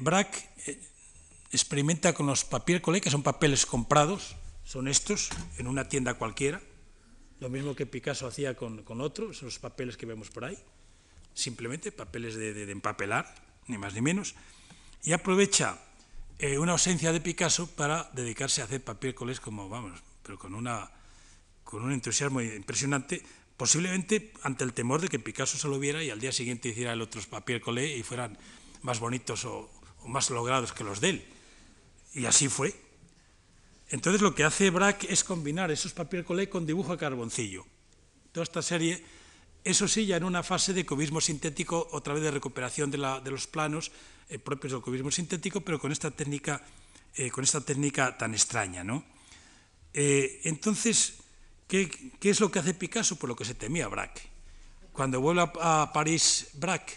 Braque 0.00 0.48
experimenta 1.52 2.14
con 2.14 2.26
los 2.26 2.44
papier 2.44 2.80
collé, 2.80 3.00
que 3.00 3.10
son 3.10 3.22
papeles 3.22 3.66
comprados, 3.66 4.36
son 4.68 4.86
estos, 4.86 5.30
en 5.56 5.66
una 5.66 5.88
tienda 5.88 6.12
cualquiera, 6.12 6.60
lo 7.40 7.48
mismo 7.48 7.74
que 7.74 7.86
Picasso 7.86 8.26
hacía 8.26 8.54
con, 8.54 8.84
otros, 9.00 9.38
son 9.38 9.46
los 9.46 9.58
papeles 9.58 9.96
que 9.96 10.04
vemos 10.04 10.28
por 10.28 10.44
ahí, 10.44 10.58
simplemente 11.32 11.90
papeles 11.90 12.34
de, 12.34 12.70
empapelar, 12.70 13.34
ni 13.66 13.78
más 13.78 13.94
ni 13.94 14.02
menos, 14.02 14.34
y 15.04 15.12
aprovecha 15.12 15.78
una 16.58 16.72
ausencia 16.72 17.14
de 17.14 17.20
Picasso 17.22 17.66
para 17.66 18.10
dedicarse 18.12 18.60
a 18.60 18.64
hacer 18.64 18.84
papier 18.84 19.14
collés 19.14 19.40
como, 19.40 19.70
vamos, 19.70 20.02
pero 20.22 20.38
con, 20.38 20.54
una, 20.54 20.90
con 21.64 21.82
un 21.82 21.92
entusiasmo 21.92 22.42
impresionante, 22.42 23.22
posiblemente 23.56 24.34
ante 24.42 24.64
el 24.64 24.74
temor 24.74 25.00
de 25.00 25.08
que 25.08 25.18
Picasso 25.18 25.56
se 25.56 25.66
lo 25.66 25.78
viera 25.78 26.04
y 26.04 26.10
al 26.10 26.20
día 26.20 26.30
siguiente 26.30 26.68
hiciera 26.68 26.92
el 26.92 27.00
otro 27.00 27.22
papier 27.30 27.62
collé 27.62 27.96
y 27.96 28.02
fueran 28.02 28.36
más 28.82 29.00
bonitos 29.00 29.46
o, 29.46 29.70
más 30.06 30.28
logrados 30.28 30.74
que 30.74 30.84
los 30.84 31.00
de 31.00 31.08
él. 31.08 31.24
Y 32.12 32.26
así 32.26 32.48
fue. 32.48 32.87
Entonces 33.90 34.20
lo 34.20 34.34
que 34.34 34.44
hace 34.44 34.70
Braque 34.70 35.06
es 35.10 35.24
combinar 35.24 35.70
esos 35.70 35.92
papier 35.92 36.24
collé 36.24 36.48
con 36.48 36.66
dibujo 36.66 36.92
a 36.92 36.98
carboncillo. 36.98 37.66
Toda 38.32 38.44
esta 38.44 38.62
serie, 38.62 39.02
eso 39.64 39.88
sí, 39.88 40.06
ya 40.06 40.16
en 40.16 40.24
una 40.24 40.42
fase 40.42 40.72
de 40.72 40.84
cubismo 40.84 41.20
sintético, 41.20 41.88
otra 41.92 42.14
vez 42.14 42.22
de 42.22 42.30
recuperación 42.30 42.90
de, 42.90 42.98
los 42.98 43.46
planos 43.46 43.90
eh, 44.28 44.38
propios 44.38 44.72
del 44.72 44.82
cubismo 44.82 45.10
sintético, 45.10 45.62
pero 45.62 45.78
con 45.78 45.90
esta 45.90 46.10
técnica, 46.10 46.62
eh, 47.14 47.30
con 47.30 47.44
esta 47.44 47.60
técnica 47.60 48.18
tan 48.18 48.34
extraña. 48.34 48.84
¿no? 48.84 49.04
Eh, 49.94 50.42
entonces, 50.44 51.18
¿Qué, 51.68 51.90
es 52.22 52.40
lo 52.40 52.50
que 52.50 52.58
hace 52.58 52.72
Picasso? 52.72 53.16
Por 53.16 53.28
lo 53.28 53.36
que 53.36 53.44
se 53.44 53.54
temía 53.54 53.88
Braque. 53.88 54.22
Cuando 54.92 55.20
vuelve 55.20 55.44
a, 55.60 55.92
París 55.92 56.48
Braque 56.54 56.94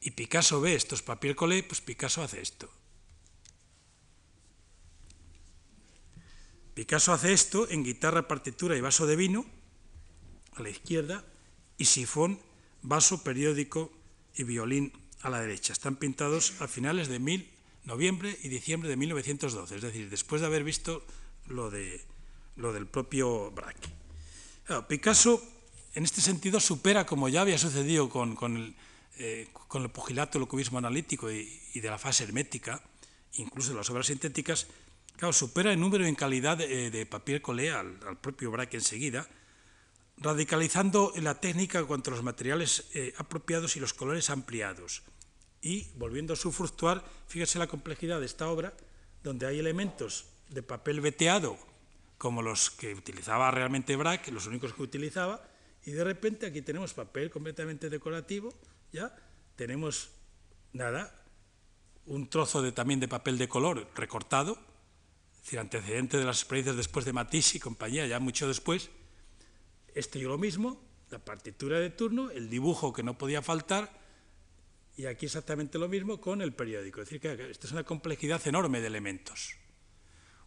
y 0.00 0.12
Picasso 0.12 0.60
ve 0.60 0.76
estos 0.76 1.02
papier 1.02 1.34
collé, 1.34 1.64
pues 1.64 1.80
Picasso 1.80 2.22
hace 2.22 2.40
esto. 2.40 2.70
Picasso 6.76 7.14
hace 7.14 7.32
esto 7.32 7.66
en 7.70 7.84
guitarra, 7.84 8.28
partitura 8.28 8.76
y 8.76 8.82
vaso 8.82 9.06
de 9.06 9.16
vino, 9.16 9.46
a 10.56 10.62
la 10.62 10.68
izquierda, 10.68 11.24
y 11.78 11.86
sifón, 11.86 12.38
vaso, 12.82 13.24
periódico 13.24 13.90
y 14.34 14.44
violín 14.44 14.92
a 15.22 15.30
la 15.30 15.40
derecha. 15.40 15.72
Están 15.72 15.96
pintados 15.96 16.60
a 16.60 16.68
finales 16.68 17.08
de 17.08 17.18
mil, 17.18 17.48
noviembre 17.84 18.38
y 18.42 18.50
diciembre 18.50 18.90
de 18.90 18.96
1912, 18.96 19.74
es 19.74 19.80
decir, 19.80 20.10
después 20.10 20.42
de 20.42 20.48
haber 20.48 20.64
visto 20.64 21.02
lo 21.48 21.70
de 21.70 22.04
lo 22.56 22.74
del 22.74 22.86
propio 22.86 23.50
Braque. 23.52 23.88
Picasso, 24.88 25.42
en 25.94 26.04
este 26.04 26.20
sentido, 26.20 26.60
supera, 26.60 27.06
como 27.06 27.30
ya 27.30 27.40
había 27.40 27.56
sucedido 27.56 28.10
con, 28.10 28.36
el, 28.56 28.76
eh, 29.18 29.48
con 29.68 29.82
el 29.82 29.90
pugilato, 29.90 30.38
el 30.38 30.46
cubismo 30.46 30.76
analítico 30.76 31.30
y, 31.30 31.60
de 31.72 31.88
la 31.88 31.98
fase 31.98 32.24
hermética, 32.24 32.82
incluso 33.34 33.70
de 33.70 33.76
las 33.76 33.88
obras 33.88 34.08
sintéticas, 34.08 34.66
claro, 35.16 35.32
supera 35.32 35.72
en 35.72 35.80
número 35.80 36.04
y 36.04 36.08
en 36.08 36.14
calidad 36.14 36.58
de, 36.58 37.06
papier 37.06 37.42
collé 37.42 37.70
al, 37.70 37.98
propio 38.20 38.50
Braque 38.50 38.76
enseguida, 38.76 39.28
radicalizando 40.18 41.12
la 41.16 41.40
técnica 41.40 41.84
cuanto 41.84 42.10
a 42.10 42.14
los 42.14 42.22
materiales 42.22 42.88
eh, 42.94 43.12
apropiados 43.18 43.76
y 43.76 43.80
los 43.80 43.94
colores 43.94 44.30
ampliados. 44.30 45.02
Y 45.60 45.88
volviendo 45.96 46.32
a 46.32 46.36
su 46.36 46.52
fructuar, 46.52 47.04
fíjese 47.26 47.58
la 47.58 47.66
complejidad 47.66 48.20
de 48.20 48.26
esta 48.26 48.48
obra, 48.48 48.74
donde 49.22 49.46
hay 49.46 49.58
elementos 49.58 50.26
de 50.48 50.62
papel 50.62 51.00
veteado 51.00 51.58
como 52.18 52.42
los 52.42 52.70
que 52.70 52.94
utilizaba 52.94 53.50
realmente 53.50 53.96
Braque, 53.96 54.30
los 54.30 54.46
únicos 54.46 54.72
que 54.72 54.82
utilizaba, 54.82 55.42
y 55.84 55.92
de 55.92 56.04
repente 56.04 56.46
aquí 56.46 56.62
tenemos 56.62 56.94
papel 56.94 57.30
completamente 57.30 57.90
decorativo, 57.90 58.54
ya 58.92 59.14
tenemos 59.54 60.10
nada, 60.72 61.14
un 62.06 62.28
trozo 62.28 62.62
de, 62.62 62.72
también 62.72 63.00
de 63.00 63.08
papel 63.08 63.38
de 63.38 63.48
color 63.48 63.86
recortado, 63.94 64.58
decir, 65.46 65.58
antecedente 65.58 66.18
de 66.18 66.24
las 66.24 66.38
experiencias 66.38 66.76
después 66.76 67.04
de 67.04 67.12
Matisse 67.12 67.56
y 67.56 67.60
compañía, 67.60 68.06
ya 68.06 68.20
mucho 68.20 68.48
después, 68.48 68.90
este 69.94 70.18
y 70.18 70.22
lo 70.22 70.38
mismo, 70.38 70.82
la 71.10 71.18
partitura 71.18 71.80
de 71.80 71.90
turno, 71.90 72.30
el 72.30 72.50
dibujo 72.50 72.92
que 72.92 73.02
no 73.02 73.16
podía 73.16 73.42
faltar, 73.42 74.04
y 74.96 75.06
aquí 75.06 75.26
exactamente 75.26 75.78
lo 75.78 75.88
mismo 75.88 76.20
con 76.20 76.42
el 76.42 76.52
periódico. 76.52 77.00
Es 77.00 77.08
decir, 77.08 77.20
que 77.20 77.50
esta 77.50 77.66
es 77.66 77.72
una 77.72 77.84
complejidad 77.84 78.46
enorme 78.46 78.80
de 78.80 78.86
elementos 78.86 79.56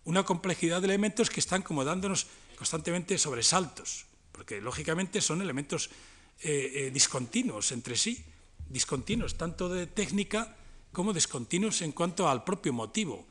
una 0.06 0.24
complejidad 0.24 0.82
de 0.82 0.88
elementos 0.88 1.30
que 1.30 1.40
están 1.40 1.62
como 1.62 1.84
dándonos 1.84 2.28
constantemente 2.58 3.18
sobresaltos, 3.18 4.06
porque 4.32 4.62
lógicamente 4.62 5.22
son 5.22 5.42
elementos 5.42 5.90
eh, 6.42 6.88
eh, 6.88 6.92
discontinuos 6.92 7.72
entre 7.72 7.96
sí, 7.96 8.26
discontinuos 8.70 9.38
tanto 9.38 9.70
de 9.70 9.88
técnica 9.88 10.56
como 10.92 11.14
discontinuos 11.14 11.82
en 11.82 11.92
cuanto 11.92 12.28
al 12.28 12.44
propio 12.44 12.74
motivo. 12.74 13.28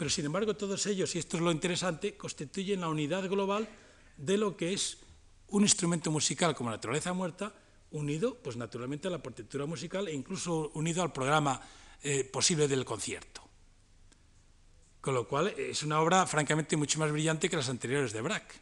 Pero 0.00 0.08
sin 0.08 0.24
embargo 0.24 0.56
todos 0.56 0.86
ellos, 0.86 1.14
y 1.14 1.18
esto 1.18 1.36
es 1.36 1.42
lo 1.42 1.52
interesante, 1.52 2.16
constituyen 2.16 2.80
la 2.80 2.88
unidad 2.88 3.28
global 3.28 3.68
de 4.16 4.38
lo 4.38 4.56
que 4.56 4.72
es 4.72 4.96
un 5.48 5.60
instrumento 5.60 6.10
musical 6.10 6.54
como 6.54 6.70
naturaleza 6.70 7.12
muerta, 7.12 7.52
unido 7.90 8.34
pues 8.42 8.56
naturalmente 8.56 9.08
a 9.08 9.10
la 9.10 9.22
partitura 9.22 9.66
musical 9.66 10.08
e 10.08 10.14
incluso 10.14 10.70
unido 10.72 11.02
al 11.02 11.12
programa 11.12 11.60
eh, 12.02 12.24
posible 12.24 12.66
del 12.66 12.86
concierto. 12.86 13.42
Con 15.02 15.12
lo 15.12 15.28
cual 15.28 15.48
es 15.48 15.82
una 15.82 16.00
obra 16.00 16.26
francamente 16.26 16.78
mucho 16.78 16.98
más 16.98 17.12
brillante 17.12 17.50
que 17.50 17.56
las 17.56 17.68
anteriores 17.68 18.14
de 18.14 18.22
Braque 18.22 18.56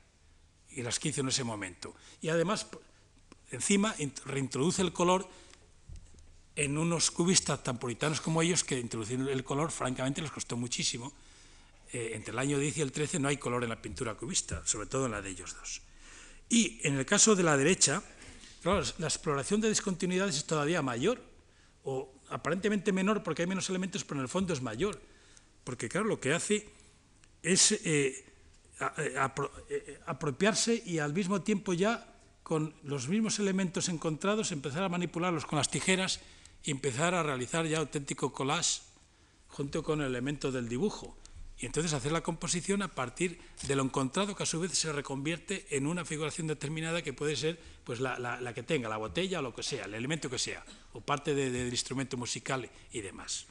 y 0.70 0.82
las 0.82 0.99
que 0.99 1.11
hizo 1.11 1.20
en 1.20 1.28
ese 1.28 1.45
momento. 1.45 1.95
Y 2.20 2.30
además, 2.30 2.66
encima, 3.53 3.95
reintroduce 4.24 4.82
el 4.82 4.93
color 4.93 5.28
en 6.57 6.76
unos 6.76 7.12
cubistas 7.12 7.62
tan 7.62 7.78
puritanos 7.78 8.20
como 8.20 8.43
ellos 8.43 8.64
que 8.64 8.80
introducir 8.80 9.20
el 9.20 9.45
color 9.45 9.70
francamente 9.70 10.20
les 10.20 10.32
costó 10.32 10.57
muchísimo. 10.57 11.12
Eh, 11.93 12.12
entre 12.14 12.32
el 12.32 12.39
año 12.39 12.59
10 12.59 12.78
y 12.78 12.80
el 12.82 12.93
13 12.93 13.18
no 13.18 13.28
hay 13.28 13.36
color 13.36 13.62
en 13.62 13.70
la 13.70 13.80
pintura 13.80 14.14
cubista, 14.14 14.62
sobre 14.66 14.86
todo 14.86 15.07
en 15.07 15.12
la 15.12 15.22
de 15.22 15.30
ellos 15.30 15.57
dos. 15.59 15.82
Y 16.49 16.80
en 16.82 16.99
el 16.99 17.07
caso 17.07 17.34
de 17.34 17.43
la 17.43 17.57
derecha, 17.57 18.03
la 18.64 19.07
exploración 19.07 19.61
de 19.61 19.68
discontinuidades 19.68 20.36
es 20.36 20.45
todavía 20.45 20.82
mayor, 20.82 21.22
o 21.84 22.12
aparentemente 22.28 22.93
menor 22.93 23.22
porque 23.22 23.43
hay 23.43 23.49
menos 23.49 23.68
elementos, 23.70 24.05
pero 24.05 24.20
en 24.20 24.22
el 24.22 24.28
fondo 24.28 24.53
es 24.53 24.61
mayor 24.61 25.01
porque 25.68 25.91
claro, 25.91 26.07
lo 26.07 26.18
que 26.18 26.32
hace 26.32 26.66
es 27.43 27.72
eh, 27.72 28.24
eh, 28.97 30.01
apropiarse 30.07 30.82
y 30.86 30.99
al 30.99 31.12
mismo 31.12 31.43
tiempo 31.43 31.74
ya 31.74 32.09
con 32.43 32.72
los 32.84 33.07
mismos 33.07 33.39
elementos 33.39 33.91
encontrados 33.91 34.51
empezar 34.51 34.82
a 34.82 34.89
manipularlos 34.89 35.45
con 35.45 35.59
las 35.59 35.70
tijeras 35.70 36.20
y 36.64 36.70
empezar 36.70 37.14
a 37.14 37.22
realizar 37.22 37.66
ya 37.66 37.80
auténtico 37.80 38.32
collage 38.32 38.80
junto 39.49 39.82
con 39.82 40.01
el 40.01 40.07
elemento 40.07 40.51
del 40.51 40.70
dibujo. 40.70 41.18
Y 41.61 41.66
entonces 41.66 41.92
hacer 41.92 42.12
la 42.12 42.20
composición 42.20 42.82
a 42.82 42.94
partir 42.94 43.40
de 43.66 43.74
lo 43.74 43.82
encontrado 43.82 44.36
que 44.36 44.44
a 44.44 44.46
su 44.46 44.61
vez 44.61 44.78
se 44.78 44.92
reconvierte 44.92 45.66
en 45.70 45.88
una 45.88 46.04
figuración 46.04 46.46
determinada 46.46 47.02
que 47.02 47.12
puede 47.12 47.34
ser 47.34 47.59
pues, 47.82 47.98
la, 47.98 48.52
que 48.54 48.62
tenga, 48.62 48.88
la 48.88 48.96
botella 48.96 49.40
o 49.40 49.42
lo 49.42 49.54
que 49.54 49.64
sea, 49.64 49.86
el 49.86 49.94
elemento 49.94 50.30
que 50.30 50.38
sea, 50.38 50.64
o 50.92 51.00
parte 51.00 51.34
del 51.34 51.68
instrumento 51.68 52.16
musical 52.16 52.70
y 52.92 53.00
demás. 53.00 53.46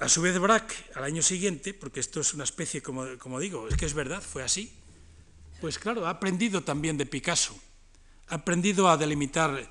A 0.00 0.08
su 0.08 0.20
vez, 0.20 0.36
Braque, 0.40 0.74
al 0.96 1.04
año 1.04 1.22
siguiente, 1.22 1.72
porque 1.72 2.00
esto 2.00 2.20
es 2.20 2.34
una 2.34 2.42
especie, 2.42 2.82
como, 2.82 3.38
digo, 3.38 3.68
es 3.68 3.76
que 3.76 3.86
es 3.86 3.94
verdad, 3.94 4.20
fue 4.20 4.42
así, 4.42 4.72
pues 5.60 5.78
claro, 5.78 6.06
ha 6.06 6.10
aprendido 6.10 6.64
también 6.64 6.96
de 6.98 7.06
Picasso, 7.06 7.56
ha 8.26 8.34
aprendido 8.34 8.88
a 8.88 8.96
delimitar 8.96 9.70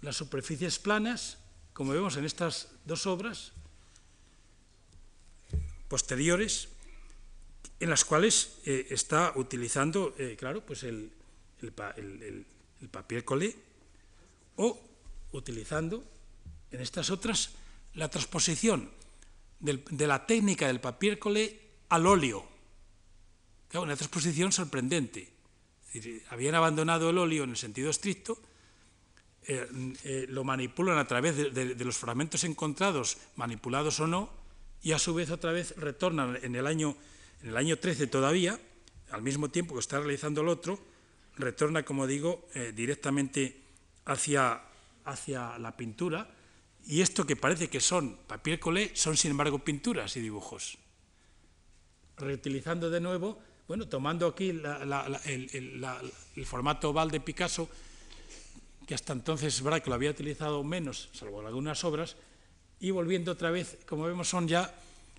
las 0.00 0.16
superficies 0.16 0.78
planas, 0.78 1.36
como 1.78 1.92
vemos 1.92 2.16
en 2.16 2.24
estas 2.24 2.74
dos 2.84 3.06
obras 3.06 3.52
posteriores, 5.86 6.70
en 7.78 7.88
las 7.88 8.04
cuales 8.04 8.58
eh, 8.66 8.88
está 8.90 9.32
utilizando, 9.36 10.12
eh, 10.18 10.34
claro, 10.36 10.66
pues 10.66 10.82
el, 10.82 11.12
el, 11.62 12.46
el 12.82 12.88
papier 12.88 13.24
collé, 13.24 13.54
o 14.56 14.76
utilizando 15.30 16.02
en 16.72 16.80
estas 16.80 17.10
otras 17.10 17.50
la 17.94 18.10
transposición 18.10 18.90
de 19.60 20.06
la 20.08 20.26
técnica 20.26 20.66
del 20.66 20.80
papier 20.80 21.16
collé 21.20 21.60
al 21.90 22.08
óleo. 22.08 22.44
una 23.74 23.94
transposición 23.94 24.50
sorprendente. 24.50 25.30
habían 26.30 26.56
abandonado 26.56 27.10
el 27.10 27.18
óleo 27.18 27.44
en 27.44 27.50
el 27.50 27.56
sentido 27.56 27.88
estricto 27.88 28.47
eh, 29.50 29.66
eh, 30.04 30.26
lo 30.28 30.44
manipulan 30.44 30.98
a 30.98 31.06
través 31.06 31.54
de, 31.54 31.74
los 31.82 31.96
fragmentos 31.96 32.44
encontrados, 32.44 33.16
manipulados 33.36 33.98
o 33.98 34.06
no, 34.06 34.28
y 34.82 34.92
a 34.92 34.98
su 34.98 35.14
vez 35.14 35.30
otra 35.30 35.52
vez 35.52 35.74
retornan 35.78 36.38
en 36.42 36.54
el 36.54 36.66
año, 36.66 36.94
en 37.42 37.48
el 37.48 37.56
año 37.56 37.78
13 37.78 38.08
todavía, 38.08 38.60
al 39.10 39.22
mismo 39.22 39.48
tiempo 39.48 39.72
que 39.72 39.80
está 39.80 40.00
realizando 40.00 40.42
el 40.42 40.48
otro, 40.48 40.78
retorna, 41.36 41.82
como 41.82 42.06
digo, 42.06 42.46
eh, 42.54 42.72
directamente 42.76 43.62
hacia, 44.04 44.60
hacia 45.06 45.58
la 45.58 45.74
pintura, 45.74 46.28
y 46.86 47.00
esto 47.00 47.24
que 47.24 47.34
parece 47.34 47.68
que 47.68 47.80
son 47.80 48.18
papel 48.26 48.60
colé, 48.60 48.92
son 48.94 49.16
sin 49.16 49.30
embargo 49.30 49.60
pinturas 49.60 50.14
y 50.18 50.20
dibujos. 50.20 50.76
Reutilizando 52.18 52.90
de 52.90 53.00
nuevo, 53.00 53.38
bueno, 53.66 53.88
tomando 53.88 54.26
aquí 54.26 54.50
el, 54.50 56.44
formato 56.44 56.90
oval 56.90 57.10
de 57.10 57.20
Picasso, 57.20 57.68
que 58.88 58.94
hasta 58.94 59.12
entonces 59.12 59.54
es 59.54 59.62
verdad 59.62 59.82
que 59.82 59.90
lo 59.90 59.96
había 59.96 60.10
utilizado 60.10 60.64
menos, 60.64 61.10
salvo 61.12 61.46
algunas 61.46 61.84
obras, 61.84 62.16
y 62.80 62.90
volviendo 62.90 63.32
otra 63.32 63.50
vez, 63.50 63.76
como 63.86 64.04
vemos, 64.04 64.30
son 64.30 64.48
ya 64.48 64.74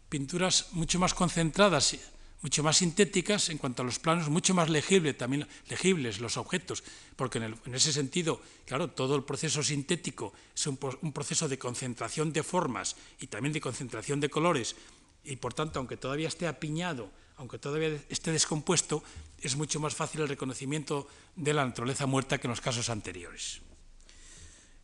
pinturas 0.10 0.70
mucho 0.72 0.98
más 0.98 1.14
concentradas, 1.14 1.96
mucho 2.42 2.64
más 2.64 2.78
sintéticas 2.78 3.50
en 3.50 3.60
cuanto 3.60 3.84
a 3.84 3.86
los 3.86 4.00
planos, 4.00 4.28
mucho 4.28 4.56
más 4.56 4.70
legible, 4.70 5.14
también 5.14 5.48
legibles 5.70 6.20
los 6.20 6.38
objetos, 6.38 6.84
porque 7.16 7.38
en, 7.38 7.76
ese 7.76 7.94
sentido, 7.94 8.42
claro, 8.66 8.90
todo 8.90 9.16
el 9.16 9.24
proceso 9.24 9.62
sintético 9.62 10.34
es 10.56 10.66
un, 10.66 10.78
proceso 11.14 11.48
de 11.48 11.60
concentración 11.60 12.34
de 12.34 12.42
formas 12.42 12.96
y 13.20 13.28
también 13.28 13.54
de 13.54 13.62
concentración 13.62 14.20
de 14.20 14.32
colores, 14.32 14.76
y 15.24 15.36
por 15.36 15.54
tanto, 15.54 15.78
aunque 15.78 15.96
todavía 15.96 16.28
esté 16.28 16.48
apiñado, 16.48 17.12
aunque 17.40 17.58
todavía 17.58 17.96
esté 18.10 18.32
descompuesto, 18.32 19.02
es 19.42 19.56
mucho 19.56 19.80
más 19.80 19.96
fácil 19.96 20.22
el 20.22 20.28
reconocimiento 20.28 21.08
de 21.36 21.54
la 21.54 21.66
naturaleza 21.66 22.06
muerta 22.06 22.38
que 22.38 22.48
en 22.48 22.52
los 22.52 22.62
casos 22.62 22.90
anteriores. 22.90 23.62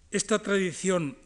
Esta 0.10 0.39
tradición 0.39 1.18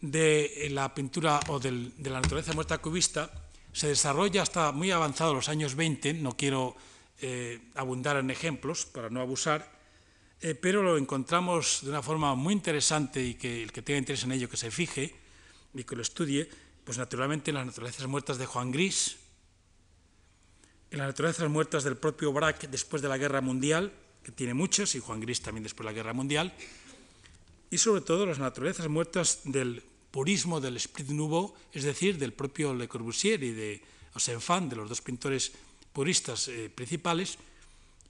de 0.00 0.68
la 0.70 0.94
pintura 0.94 1.40
o 1.48 1.60
de 1.60 1.92
la 2.08 2.20
naturaleza 2.20 2.54
muerta 2.54 2.78
cubista 2.78 3.30
se 3.72 3.88
desarrolla 3.88 4.40
hasta 4.40 4.72
muy 4.72 4.90
avanzados 4.90 5.34
los 5.34 5.48
años 5.50 5.74
20, 5.74 6.14
no 6.14 6.36
quiero 6.36 6.74
eh, 7.20 7.60
abundar 7.74 8.16
en 8.16 8.30
ejemplos 8.30 8.86
para 8.86 9.10
no 9.10 9.20
abusar, 9.20 9.70
eh, 10.40 10.54
pero 10.54 10.82
lo 10.82 10.96
encontramos 10.96 11.80
de 11.82 11.90
una 11.90 12.02
forma 12.02 12.34
muy 12.34 12.54
interesante 12.54 13.22
y 13.22 13.34
que 13.34 13.62
el 13.62 13.72
que 13.72 13.82
tenga 13.82 13.98
interés 13.98 14.24
en 14.24 14.32
ello 14.32 14.48
que 14.48 14.56
se 14.56 14.70
fije 14.70 15.14
y 15.74 15.84
que 15.84 15.96
lo 15.96 16.02
estudie, 16.02 16.48
pues 16.84 16.96
naturalmente 16.96 17.50
en 17.50 17.56
las 17.56 17.66
naturalezas 17.66 18.06
muertas 18.06 18.38
de 18.38 18.46
Juan 18.46 18.72
Gris, 18.72 19.18
en 20.90 20.98
las 20.98 21.08
naturalezas 21.08 21.48
muertas 21.50 21.84
del 21.84 21.96
propio 21.96 22.32
Braque 22.32 22.66
después 22.66 23.02
de 23.02 23.08
la 23.08 23.18
Guerra 23.18 23.40
Mundial, 23.40 23.92
que 24.22 24.32
tiene 24.32 24.54
muchas, 24.54 24.94
y 24.94 25.00
Juan 25.00 25.20
Gris 25.20 25.42
también 25.42 25.62
después 25.62 25.84
de 25.84 25.92
la 25.92 25.96
Guerra 25.96 26.12
Mundial, 26.12 26.54
y 27.70 27.78
sobre 27.78 28.00
todo 28.00 28.24
las 28.26 28.38
naturalezas 28.38 28.88
muertas 28.88 29.40
del 29.44 29.82
purismo 30.10 30.60
del 30.60 30.76
Esprit 30.76 31.08
Nouveau, 31.08 31.54
es 31.72 31.84
decir, 31.84 32.18
del 32.18 32.32
propio 32.32 32.74
Le 32.74 32.88
Corbusier 32.88 33.42
y 33.42 33.52
de 33.52 33.82
Osenfant, 34.14 34.70
de 34.70 34.76
los 34.76 34.88
dos 34.88 35.02
pintores 35.02 35.52
puristas 35.92 36.48
eh, 36.48 36.70
principales, 36.74 37.38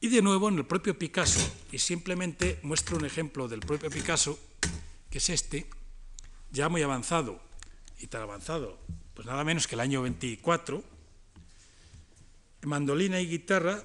y 0.01 0.09
de 0.09 0.23
nuevo 0.23 0.49
en 0.49 0.59
el 0.59 0.65
propio 0.65 0.97
Picasso, 0.97 1.41
y 1.73 1.79
simplemente 1.79 2.61
muestro 2.63 2.97
un 2.97 3.05
ejemplo 3.05 3.49
del 3.49 3.61
propio 3.61 3.91
Picasso, 3.91 4.39
que 5.11 5.19
es 5.19 5.29
este, 5.31 5.67
ya 6.53 6.69
muy 6.69 6.83
avanzado, 6.83 7.41
y 7.99 8.07
tan 8.07 8.23
avanzado, 8.23 8.79
pues 9.15 9.27
nada 9.27 9.43
menos 9.43 9.67
que 9.67 9.75
el 9.75 9.81
año 9.81 10.03
24, 10.03 10.85
mandolina 12.69 13.21
y 13.21 13.27
guitarra, 13.27 13.83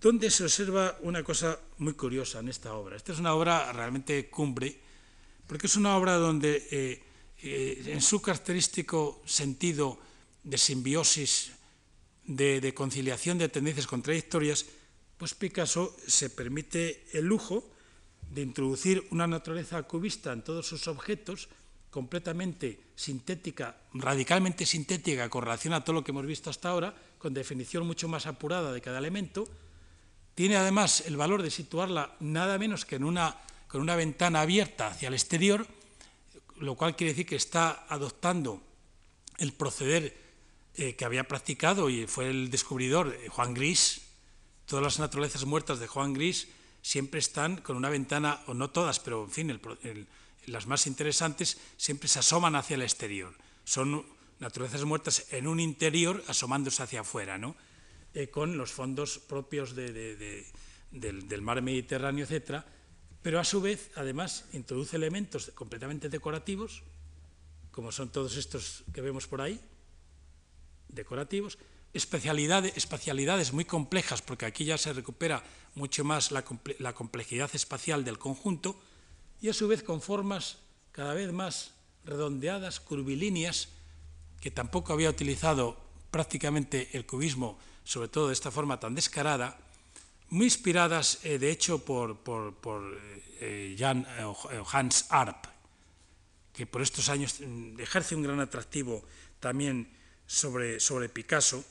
donde 0.00 0.30
se 0.30 0.44
observa 0.44 0.98
una 1.02 1.22
cosa 1.22 1.58
muy 1.78 1.94
curiosa 1.94 2.40
en 2.40 2.48
esta 2.48 2.74
obra. 2.74 2.96
Esta 2.96 3.12
es 3.12 3.18
una 3.18 3.34
obra 3.34 3.72
realmente 3.72 4.28
cumbre, 4.28 4.76
porque 5.46 5.66
es 5.66 5.76
una 5.76 5.96
obra 5.96 6.16
donde 6.16 6.66
eh, 6.70 7.02
eh, 7.42 7.82
en 7.86 8.02
su 8.02 8.20
característico 8.20 9.22
sentido 9.24 9.98
de 10.42 10.58
simbiosis, 10.58 11.52
de, 12.24 12.60
de, 12.60 12.74
conciliación 12.74 13.38
de 13.38 13.48
tendencias 13.48 13.86
contradictorias, 13.86 14.66
pues 15.16 15.34
Picasso 15.34 15.94
se 16.06 16.30
permite 16.30 17.04
el 17.12 17.26
lujo 17.26 17.70
de 18.30 18.42
introducir 18.42 19.06
una 19.10 19.26
naturaleza 19.26 19.82
cubista 19.84 20.32
en 20.32 20.42
todos 20.42 20.66
sus 20.66 20.88
objetos, 20.88 21.48
completamente 21.90 22.80
sintética, 22.96 23.76
radicalmente 23.94 24.66
sintética 24.66 25.30
con 25.30 25.44
relación 25.44 25.74
a 25.74 25.84
todo 25.84 25.94
lo 25.94 26.04
que 26.04 26.10
hemos 26.10 26.26
visto 26.26 26.50
hasta 26.50 26.70
ahora, 26.70 26.94
con 27.24 27.32
definición 27.32 27.86
mucho 27.86 28.06
más 28.06 28.26
apurada 28.26 28.70
de 28.70 28.82
cada 28.82 28.98
elemento. 28.98 29.48
Tiene 30.34 30.56
además 30.56 31.04
el 31.06 31.16
valor 31.16 31.40
de 31.40 31.50
situarla 31.50 32.14
nada 32.20 32.58
menos 32.58 32.84
que 32.84 32.96
en 32.96 33.04
una, 33.04 33.40
con 33.66 33.80
una 33.80 33.96
ventana 33.96 34.42
abierta 34.42 34.88
hacia 34.88 35.08
el 35.08 35.14
exterior, 35.14 35.66
lo 36.58 36.74
cual 36.74 36.96
quiere 36.96 37.14
decir 37.14 37.24
que 37.24 37.36
está 37.36 37.86
adoptando 37.88 38.60
el 39.38 39.54
proceder 39.54 40.14
eh, 40.74 40.96
que 40.96 41.06
había 41.06 41.24
practicado 41.24 41.88
y 41.88 42.06
fue 42.06 42.28
el 42.28 42.50
descubridor 42.50 43.16
eh, 43.18 43.30
Juan 43.30 43.54
Gris. 43.54 44.02
Todas 44.66 44.84
las 44.84 44.98
naturalezas 44.98 45.46
muertas 45.46 45.80
de 45.80 45.86
Juan 45.86 46.12
Gris 46.12 46.48
siempre 46.82 47.20
están 47.20 47.56
con 47.62 47.74
una 47.78 47.88
ventana, 47.88 48.42
o 48.48 48.52
no 48.52 48.68
todas, 48.68 49.00
pero 49.00 49.24
en 49.24 49.30
fin, 49.30 49.60
las 50.44 50.66
más 50.66 50.86
interesantes 50.86 51.56
siempre 51.78 52.06
se 52.06 52.18
asoman 52.18 52.54
hacia 52.54 52.74
el 52.74 52.82
exterior. 52.82 53.32
Son 53.64 54.04
naturalezas 54.38 54.84
muertas 54.84 55.26
en 55.30 55.46
un 55.46 55.60
interior 55.60 56.22
asomándose 56.28 56.82
hacia 56.82 57.00
afuera, 57.00 57.38
¿no? 57.38 57.56
Eh, 58.14 58.28
con 58.28 58.56
los 58.56 58.72
fondos 58.72 59.18
propios 59.18 59.74
del, 59.74 60.46
del, 60.90 61.42
mar 61.42 61.62
Mediterráneo, 61.62 62.24
etc. 62.24 62.62
Pero 63.22 63.40
a 63.40 63.44
su 63.44 63.60
vez, 63.60 63.90
además, 63.96 64.46
introduce 64.52 64.96
elementos 64.96 65.50
completamente 65.54 66.08
decorativos, 66.08 66.82
como 67.72 67.90
son 67.90 68.10
todos 68.10 68.36
estos 68.36 68.84
que 68.92 69.00
vemos 69.00 69.26
por 69.26 69.40
ahí, 69.40 69.60
decorativos, 70.88 71.58
especialidades, 71.92 72.76
espacialidades 72.76 73.52
muy 73.52 73.64
complejas, 73.64 74.22
porque 74.22 74.46
aquí 74.46 74.64
ya 74.64 74.78
se 74.78 74.92
recupera 74.92 75.42
mucho 75.74 76.04
más 76.04 76.30
la 76.30 76.92
complejidad 76.94 77.50
espacial 77.52 78.04
del 78.04 78.18
conjunto, 78.18 78.80
y 79.40 79.48
a 79.48 79.52
su 79.52 79.66
vez 79.66 79.82
con 79.82 80.00
formas 80.00 80.58
cada 80.92 81.14
vez 81.14 81.32
más 81.32 81.74
redondeadas, 82.04 82.78
curvilíneas, 82.78 83.68
que 84.44 84.50
tampoco 84.50 84.92
había 84.92 85.08
utilizado 85.08 85.74
prácticamente 86.10 86.90
el 86.92 87.06
cubismo, 87.06 87.56
sobre 87.82 88.08
todo 88.08 88.28
de 88.28 88.34
esta 88.34 88.50
forma 88.50 88.78
tan 88.78 88.94
descarada, 88.94 89.56
muy 90.28 90.44
inspiradas 90.52 91.24
eh, 91.24 91.38
de 91.38 91.48
hecho 91.50 91.80
por, 91.80 92.20
por, 92.20 93.00
eh, 93.40 93.74
Jan, 93.78 94.04
eh, 94.04 94.62
Hans 94.70 95.06
Arp, 95.08 95.46
que 96.52 96.66
por 96.66 96.82
estos 96.82 97.08
años 97.08 97.40
mm, 97.40 97.80
ejerce 97.80 98.14
un 98.14 98.22
gran 98.22 98.38
atractivo 98.38 99.02
también 99.40 99.88
sobre, 100.26 100.78
sobre 100.78 101.08
Picasso, 101.08 101.64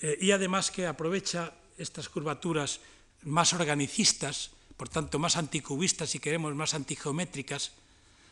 y 0.00 0.32
además 0.32 0.70
que 0.70 0.86
aprovecha 0.86 1.52
estas 1.76 2.08
curvaturas 2.08 2.80
más 3.22 3.52
organicistas, 3.52 4.50
por 4.78 4.88
tanto 4.88 5.18
más 5.18 5.36
anticubistas, 5.36 6.08
si 6.08 6.18
queremos, 6.18 6.54
más 6.56 6.72
antigeométricas, 6.72 7.72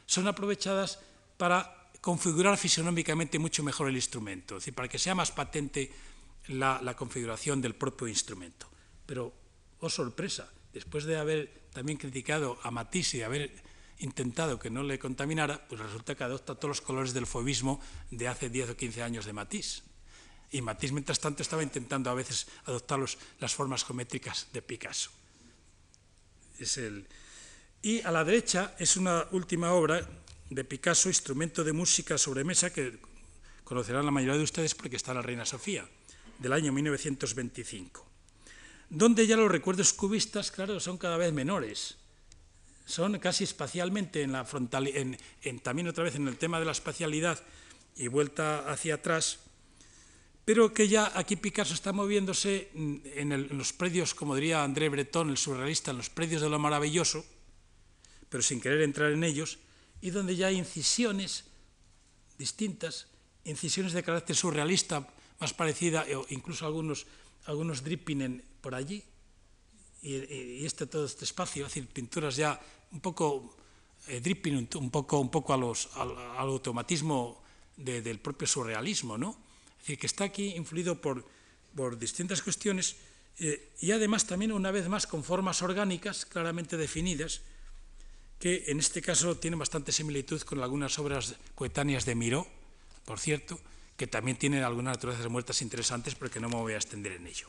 son 0.06 0.26
aprovechadas 0.26 0.98
para 1.36 1.79
configurar 2.00 2.56
fisionómicamente 2.56 3.38
mucho 3.38 3.62
mejor 3.62 3.88
el 3.88 3.96
instrumento, 3.96 4.56
es 4.56 4.62
decir, 4.62 4.74
para 4.74 4.88
que 4.88 4.98
sea 4.98 5.14
más 5.14 5.30
patente 5.30 5.90
la, 6.48 6.94
configuración 6.96 7.60
del 7.60 7.74
propio 7.74 8.08
instrumento. 8.08 8.66
Pero, 9.06 9.32
oh 9.80 9.90
sorpresa, 9.90 10.50
después 10.72 11.04
de 11.04 11.18
haber 11.18 11.68
también 11.72 11.98
criticado 11.98 12.58
a 12.62 12.70
Matisse 12.70 13.14
y 13.14 13.18
de 13.18 13.24
haber 13.24 13.50
intentado 13.98 14.58
que 14.58 14.70
no 14.70 14.82
le 14.82 14.98
contaminara, 14.98 15.68
pues 15.68 15.80
resulta 15.80 16.14
que 16.14 16.24
adopta 16.24 16.54
todos 16.54 16.70
los 16.70 16.80
colores 16.80 17.12
del 17.12 17.26
fobismo 17.26 17.80
de 18.10 18.28
hace 18.28 18.48
10 18.48 18.70
o 18.70 18.76
15 18.76 19.02
años 19.02 19.24
de 19.26 19.32
Matisse. 19.32 19.82
Y 20.50 20.62
Matisse, 20.62 20.92
mientras 20.92 21.20
tanto, 21.20 21.42
estaba 21.42 21.62
intentando 21.62 22.10
a 22.10 22.14
veces 22.14 22.48
adoptar 22.64 22.98
las 23.38 23.54
formas 23.54 23.84
geométricas 23.84 24.48
de 24.52 24.62
Picasso 24.62 25.10
el... 26.76 27.06
Y 27.82 28.02
a 28.02 28.10
la 28.10 28.24
derecha 28.24 28.74
es 28.78 28.96
una 28.96 29.26
última 29.30 29.72
obra 29.72 30.06
de 30.50 30.64
Picasso, 30.64 31.08
Instrumento 31.08 31.62
de 31.62 31.72
música 31.72 32.18
sobre 32.18 32.42
mesa, 32.42 32.72
que 32.72 32.98
conocerán 33.62 34.04
la 34.04 34.10
mayoría 34.10 34.36
de 34.36 34.42
ustedes 34.42 34.74
porque 34.74 34.96
está 34.96 35.14
la 35.14 35.22
Reina 35.22 35.46
Sofía, 35.46 35.86
del 36.38 36.52
año 36.52 36.72
1925, 36.72 38.04
donde 38.90 39.26
ya 39.26 39.36
los 39.36 39.50
recuerdos 39.50 39.92
cubistas, 39.92 40.50
claro, 40.50 40.80
son 40.80 40.98
cada 40.98 41.16
vez 41.16 41.32
menores. 41.32 41.96
Son 42.84 43.16
casi 43.20 43.44
espacialmente 43.44 44.22
en 44.22 44.32
la 44.32 44.44
frontal, 44.44 44.88
en, 44.88 45.16
también 45.60 45.86
otra 45.86 46.02
vez 46.02 46.16
en 46.16 46.26
el 46.26 46.36
tema 46.36 46.58
de 46.58 46.66
la 46.66 46.72
espacialidad 46.72 47.38
y 47.94 48.08
vuelta 48.08 48.68
hacia 48.68 48.94
atrás, 48.94 49.38
pero 50.44 50.74
que 50.74 50.88
ya 50.88 51.12
aquí 51.14 51.36
Picasso 51.36 51.74
está 51.74 51.92
moviéndose 51.92 52.70
en, 52.74 53.56
los 53.56 53.72
predios, 53.72 54.16
como 54.16 54.34
diría 54.34 54.64
André 54.64 54.88
Breton, 54.88 55.30
el 55.30 55.36
surrealista, 55.36 55.92
en 55.92 55.98
los 55.98 56.10
predios 56.10 56.42
de 56.42 56.48
lo 56.48 56.58
maravilloso, 56.58 57.24
pero 58.28 58.42
sin 58.42 58.60
querer 58.60 58.82
entrar 58.82 59.12
en 59.12 59.22
ellos, 59.22 59.58
y 60.00 60.10
donde 60.10 60.36
ya 60.36 60.48
hay 60.48 60.58
incisiones 60.58 61.44
distintas, 62.38 63.06
incisiones 63.44 63.92
de 63.92 64.02
carácter 64.02 64.36
surrealista 64.36 65.06
más 65.40 65.52
parecida, 65.52 66.06
incluso 66.28 66.66
algunos, 66.66 67.06
algunos 67.46 67.82
dripping 67.82 68.42
por 68.60 68.74
allí, 68.74 69.02
y, 70.02 70.64
este, 70.64 70.86
todo 70.86 71.04
este 71.04 71.24
espacio, 71.24 71.66
es 71.66 71.74
decir, 71.74 71.86
pinturas 71.88 72.36
ya 72.36 72.58
un 72.92 73.00
poco 73.00 73.56
eh, 74.08 74.20
dripping, 74.20 74.68
un 74.74 74.90
poco, 74.90 75.18
un 75.18 75.30
poco 75.30 75.52
a 75.52 75.56
los, 75.56 75.88
al, 75.96 76.16
automatismo 76.38 77.42
del 77.76 78.18
propio 78.18 78.46
surrealismo, 78.46 79.16
¿no? 79.16 79.30
Es 79.72 79.78
decir, 79.80 79.98
que 79.98 80.06
está 80.06 80.24
aquí 80.24 80.54
influido 80.56 81.00
por, 81.00 81.24
por 81.74 81.98
distintas 81.98 82.42
cuestiones 82.42 82.96
eh, 83.38 83.72
y 83.80 83.90
además 83.92 84.26
también 84.26 84.52
una 84.52 84.70
vez 84.70 84.88
más 84.88 85.06
con 85.06 85.24
formas 85.24 85.62
orgánicas 85.62 86.26
claramente 86.26 86.76
definidas, 86.76 87.40
que 88.40 88.64
en 88.68 88.80
este 88.80 89.02
caso 89.02 89.36
tienen 89.36 89.58
bastante 89.58 89.92
similitud 89.92 90.40
con 90.42 90.62
algunas 90.62 90.98
obras 90.98 91.36
coetáneas 91.54 92.06
de 92.06 92.14
Miró, 92.14 92.48
por 93.04 93.20
cierto, 93.20 93.60
que 93.98 94.06
también 94.06 94.38
tienen 94.38 94.64
algunas 94.64 94.96
naturalezas 94.96 95.30
muertas 95.30 95.60
interesantes, 95.60 96.14
pero 96.14 96.30
que 96.30 96.40
no 96.40 96.48
me 96.48 96.56
voy 96.56 96.72
a 96.72 96.76
extender 96.76 97.12
en 97.12 97.26
ello. 97.26 97.48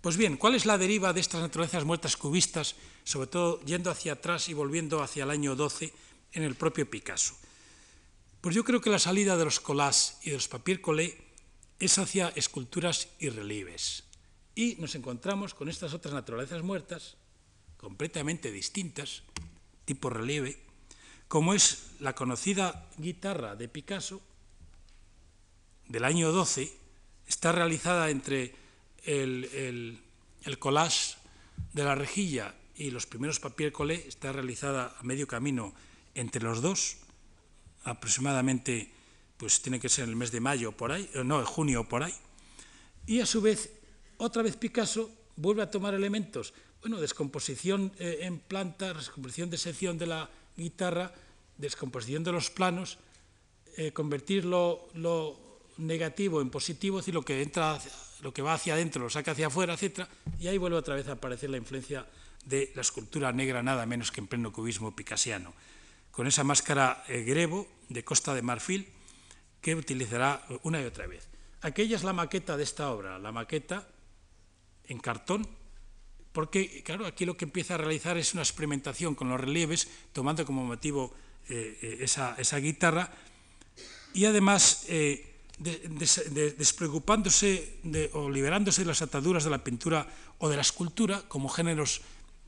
Pues 0.00 0.16
bien, 0.16 0.36
¿cuál 0.36 0.56
es 0.56 0.66
la 0.66 0.76
deriva 0.76 1.12
de 1.12 1.20
estas 1.20 1.40
naturalezas 1.40 1.84
muertas 1.84 2.16
cubistas, 2.16 2.74
sobre 3.04 3.28
todo 3.28 3.60
yendo 3.62 3.88
hacia 3.88 4.14
atrás 4.14 4.48
y 4.48 4.54
volviendo 4.54 5.02
hacia 5.02 5.22
el 5.22 5.30
año 5.30 5.54
12 5.54 5.92
en 6.32 6.42
el 6.42 6.56
propio 6.56 6.90
Picasso? 6.90 7.36
Pues 8.40 8.56
yo 8.56 8.64
creo 8.64 8.80
que 8.80 8.90
la 8.90 8.98
salida 8.98 9.36
de 9.36 9.44
los 9.44 9.60
collages 9.60 10.18
y 10.22 10.30
de 10.30 10.36
los 10.36 10.48
papier 10.48 10.80
collé 10.80 11.16
es 11.78 11.96
hacia 11.98 12.30
esculturas 12.30 13.08
y 13.20 13.28
relieves. 13.28 14.02
Y 14.56 14.74
nos 14.80 14.96
encontramos 14.96 15.54
con 15.54 15.68
estas 15.68 15.94
otras 15.94 16.12
naturalezas 16.12 16.62
muertas, 16.62 17.16
completamente 17.76 18.50
distintas, 18.50 19.22
tipo 19.86 20.10
relieve, 20.10 20.58
como 21.28 21.54
es 21.54 21.92
la 22.00 22.14
conocida 22.14 22.90
guitarra 22.98 23.56
de 23.56 23.68
Picasso 23.68 24.20
del 25.88 26.04
año 26.04 26.32
12, 26.32 26.70
está 27.26 27.52
realizada 27.52 28.10
entre 28.10 28.54
el, 29.04 30.02
collage 30.58 31.16
de 31.72 31.84
la 31.84 31.94
rejilla 31.94 32.54
y 32.74 32.90
los 32.90 33.06
primeros 33.06 33.40
papier 33.40 33.72
collé 33.72 34.06
está 34.06 34.32
realizada 34.32 34.94
a 34.98 35.02
medio 35.02 35.26
camino 35.26 35.72
entre 36.14 36.42
los 36.42 36.60
dos, 36.60 36.98
aproximadamente, 37.84 38.90
pues 39.36 39.62
tiene 39.62 39.80
que 39.80 39.88
ser 39.88 40.04
en 40.04 40.10
el 40.10 40.16
mes 40.16 40.32
de 40.32 40.40
mayo 40.40 40.72
por 40.72 40.92
ahí, 40.92 41.08
eh, 41.14 41.22
no, 41.24 41.44
junio 41.46 41.88
por 41.88 42.02
ahí. 42.02 42.14
Y 43.06 43.20
a 43.20 43.26
su 43.26 43.40
vez, 43.40 43.70
otra 44.18 44.42
vez 44.42 44.56
Picasso 44.56 45.10
vuelve 45.36 45.62
a 45.62 45.70
tomar 45.70 45.94
elementos, 45.94 46.52
bueno, 46.86 47.00
descomposición 47.00 47.90
eh, 47.98 48.18
en 48.22 48.38
planta, 48.38 48.94
descomposición 48.94 49.50
de 49.50 49.58
sección 49.58 49.98
de 49.98 50.06
la 50.06 50.30
guitarra, 50.56 51.10
descomposición 51.58 52.22
de 52.22 52.30
los 52.30 52.48
planos, 52.48 52.98
eh, 53.76 53.90
convertir 53.90 54.44
lo, 54.44 54.86
negativo 55.78 56.40
en 56.40 56.48
positivo, 56.48 57.00
es 57.00 57.02
decir, 57.02 57.14
lo 57.14 57.24
que 57.24 57.42
entra 57.42 57.80
lo 58.22 58.32
que 58.32 58.40
va 58.40 58.54
hacia 58.54 58.74
adentro 58.74 59.02
lo 59.02 59.10
saca 59.10 59.32
hacia 59.32 59.48
afuera, 59.48 59.74
etc. 59.74 60.06
Y 60.38 60.46
ahí 60.46 60.58
vuelve 60.58 60.76
otra 60.76 60.94
vez 60.94 61.08
a 61.08 61.18
aparecer 61.18 61.50
la 61.50 61.56
influencia 61.56 62.06
de 62.44 62.70
la 62.76 62.82
escultura 62.82 63.32
negra, 63.32 63.64
nada 63.64 63.84
menos 63.84 64.12
que 64.12 64.20
en 64.20 64.28
pleno 64.28 64.52
cubismo 64.52 64.94
picasiano, 64.94 65.54
con 66.12 66.28
esa 66.28 66.44
máscara 66.44 67.02
eh, 67.08 67.24
grebo 67.24 67.66
de 67.88 68.04
Costa 68.04 68.32
de 68.32 68.42
Marfil 68.42 68.86
que 69.60 69.74
utilizará 69.74 70.46
una 70.62 70.80
y 70.80 70.84
otra 70.84 71.08
vez. 71.08 71.26
Aquella 71.62 71.96
es 71.96 72.04
la 72.04 72.12
maqueta 72.12 72.56
de 72.56 72.62
esta 72.62 72.92
obra, 72.92 73.18
la 73.18 73.32
maqueta 73.32 73.88
en 74.84 75.00
cartón, 75.00 75.48
porque, 76.36 76.84
claro, 76.84 77.06
aquí 77.06 77.24
lo 77.24 77.34
que 77.34 77.46
empieza 77.46 77.72
a 77.72 77.78
realizar 77.78 78.18
es 78.18 78.34
una 78.34 78.42
experimentación 78.42 79.14
con 79.14 79.30
los 79.30 79.40
relieves, 79.40 79.88
tomando 80.12 80.44
como 80.44 80.68
motivo 80.68 81.14
eh, 81.48 81.78
eh, 81.80 82.04
esa, 82.04 82.58
guitarra, 82.58 83.10
y 84.12 84.26
además 84.26 84.84
despreocupándose 85.56 87.80
o 88.12 88.28
liberándose 88.28 88.82
de 88.82 88.88
las 88.88 89.00
ataduras 89.00 89.44
de 89.44 89.50
la 89.50 89.64
pintura 89.64 90.06
o 90.36 90.50
de 90.50 90.56
la 90.56 90.62
escultura 90.62 91.24
como 91.26 91.48
géneros 91.48 92.02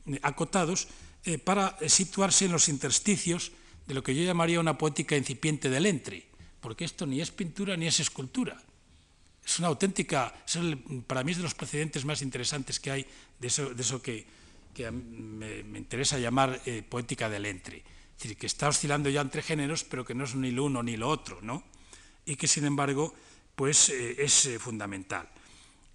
eh, 0.05 0.19
acotados 0.21 0.87
eh, 1.25 1.39
para 1.39 1.75
situarse 1.89 2.45
en 2.45 2.51
los 2.51 2.69
intersticios 2.69 3.53
de 3.87 3.95
lo 3.95 4.03
que 4.03 4.13
yo 4.13 4.21
llamaría 4.21 4.59
una 4.59 4.77
poética 4.77 5.17
incipiente 5.17 5.67
del 5.67 5.87
entre, 5.87 6.27
porque 6.61 6.85
esto 6.85 7.07
ni 7.07 7.21
es 7.21 7.31
pintura 7.31 7.75
ni 7.75 7.87
es 7.87 7.99
escultura. 7.99 8.61
Es 9.49 9.57
una 9.57 9.69
auténtica, 9.69 10.31
para 11.07 11.23
mí 11.23 11.31
es 11.31 11.37
de 11.37 11.43
los 11.43 11.55
precedentes 11.55 12.05
más 12.05 12.21
interesantes 12.21 12.79
que 12.79 12.91
hay 12.91 13.05
de 13.39 13.47
eso, 13.47 13.73
de 13.73 13.81
eso 13.81 14.01
que, 14.01 14.27
me, 14.77 15.77
interesa 15.77 16.19
llamar 16.19 16.61
eh, 16.65 16.83
poética 16.87 17.27
del 17.29 17.47
entre. 17.47 17.77
Es 17.77 18.23
decir, 18.23 18.37
que 18.37 18.45
está 18.45 18.67
oscilando 18.67 19.09
ya 19.09 19.21
entre 19.21 19.41
géneros, 19.41 19.83
pero 19.83 20.05
que 20.05 20.13
no 20.13 20.25
es 20.25 20.35
ni 20.35 20.51
lo 20.51 20.65
uno 20.65 20.83
ni 20.83 20.97
lo 20.97 21.09
otro, 21.09 21.39
¿no? 21.41 21.63
y 22.29 22.35
que 22.35 22.47
sin 22.47 22.65
embargo 22.65 23.13
pues, 23.55 23.89
eh, 23.89 24.23
es 24.23 24.45
eh, 24.45 24.59
fundamental. 24.59 25.27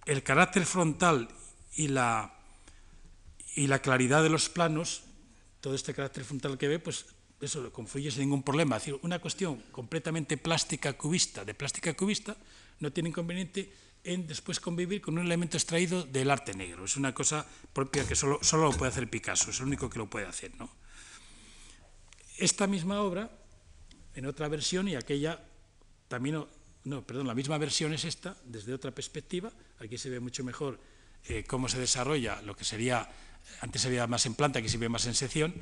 El 0.05 0.21
carácter 0.21 0.65
frontal 0.65 1.29
y 1.75 1.87
la, 1.87 2.35
y 3.55 3.67
la 3.67 3.79
claridad 3.79 4.21
de 4.21 4.29
los 4.29 4.49
planos, 4.49 5.03
todo 5.61 5.73
este 5.73 5.93
carácter 5.93 6.25
frontal 6.25 6.57
que 6.57 6.67
ve, 6.67 6.79
pues 6.79 7.05
eso 7.39 7.61
lo 7.61 7.71
confluye 7.71 8.11
sin 8.11 8.21
ningún 8.21 8.43
problema. 8.43 8.75
Es 8.75 8.83
decir, 8.83 8.99
una 9.01 9.19
cuestión 9.19 9.63
completamente 9.71 10.37
plástica 10.37 10.93
cubista, 10.93 11.45
de 11.45 11.53
plástica 11.53 11.93
cubista, 11.93 12.35
no 12.79 12.91
tiene 12.91 13.09
inconveniente 13.09 13.71
en 14.05 14.27
después 14.27 14.59
convivir 14.59 15.01
con 15.01 15.17
un 15.17 15.25
elemento 15.25 15.57
extraído 15.57 16.03
del 16.03 16.29
arte 16.29 16.53
negro. 16.53 16.85
Es 16.85 16.95
una 16.95 17.13
cosa 17.13 17.45
propia 17.73 18.07
que 18.07 18.15
solo, 18.15 18.39
solo 18.41 18.65
lo 18.65 18.77
puede 18.77 18.91
hacer 18.91 19.09
Picasso, 19.09 19.49
es 19.49 19.59
el 19.59 19.65
único 19.65 19.89
que 19.89 19.97
lo 19.97 20.07
puede 20.07 20.27
hacer. 20.27 20.55
¿no? 20.57 20.69
Esta 22.37 22.67
misma 22.67 23.01
obra, 23.01 23.31
en 24.13 24.27
otra 24.27 24.47
versión, 24.47 24.87
y 24.87 24.95
aquella 24.95 25.43
también, 26.07 26.45
no, 26.83 27.01
perdón, 27.01 27.27
la 27.27 27.33
misma 27.33 27.57
versión 27.57 27.93
es 27.93 28.05
esta, 28.05 28.37
desde 28.45 28.73
otra 28.73 28.91
perspectiva. 28.91 29.51
Aquí 29.79 29.97
se 29.97 30.09
ve 30.11 30.19
mucho 30.19 30.43
mejor 30.43 30.79
eh, 31.27 31.43
cómo 31.43 31.67
se 31.67 31.79
desarrolla 31.79 32.41
lo 32.43 32.55
que 32.55 32.63
sería, 32.63 33.09
antes 33.61 33.81
se 33.81 34.07
más 34.07 34.25
en 34.27 34.35
planta, 34.35 34.59
aquí 34.59 34.69
se 34.69 34.77
ve 34.77 34.87
más 34.87 35.07
en 35.07 35.15
sección, 35.15 35.55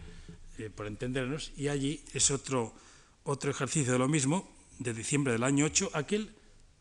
eh, 0.57 0.69
por 0.69 0.87
entendernos, 0.87 1.53
y 1.55 1.69
allí 1.69 2.03
es 2.13 2.29
otro, 2.29 2.75
otro 3.23 3.51
ejercicio 3.51 3.93
de 3.93 3.99
lo 3.99 4.09
mismo, 4.09 4.51
de 4.79 4.93
diciembre 4.93 5.31
del 5.31 5.43
año 5.43 5.65
8. 5.65 5.91
Aquel 5.93 6.35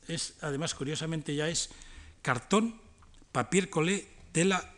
es, 0.09 0.35
además, 0.41 0.75
curiosamente 0.75 1.35
ya 1.35 1.49
es 1.49 1.71
cartón, 2.23 2.81
papier 3.33 3.71
colé, 3.71 4.07
tela, 4.33 4.75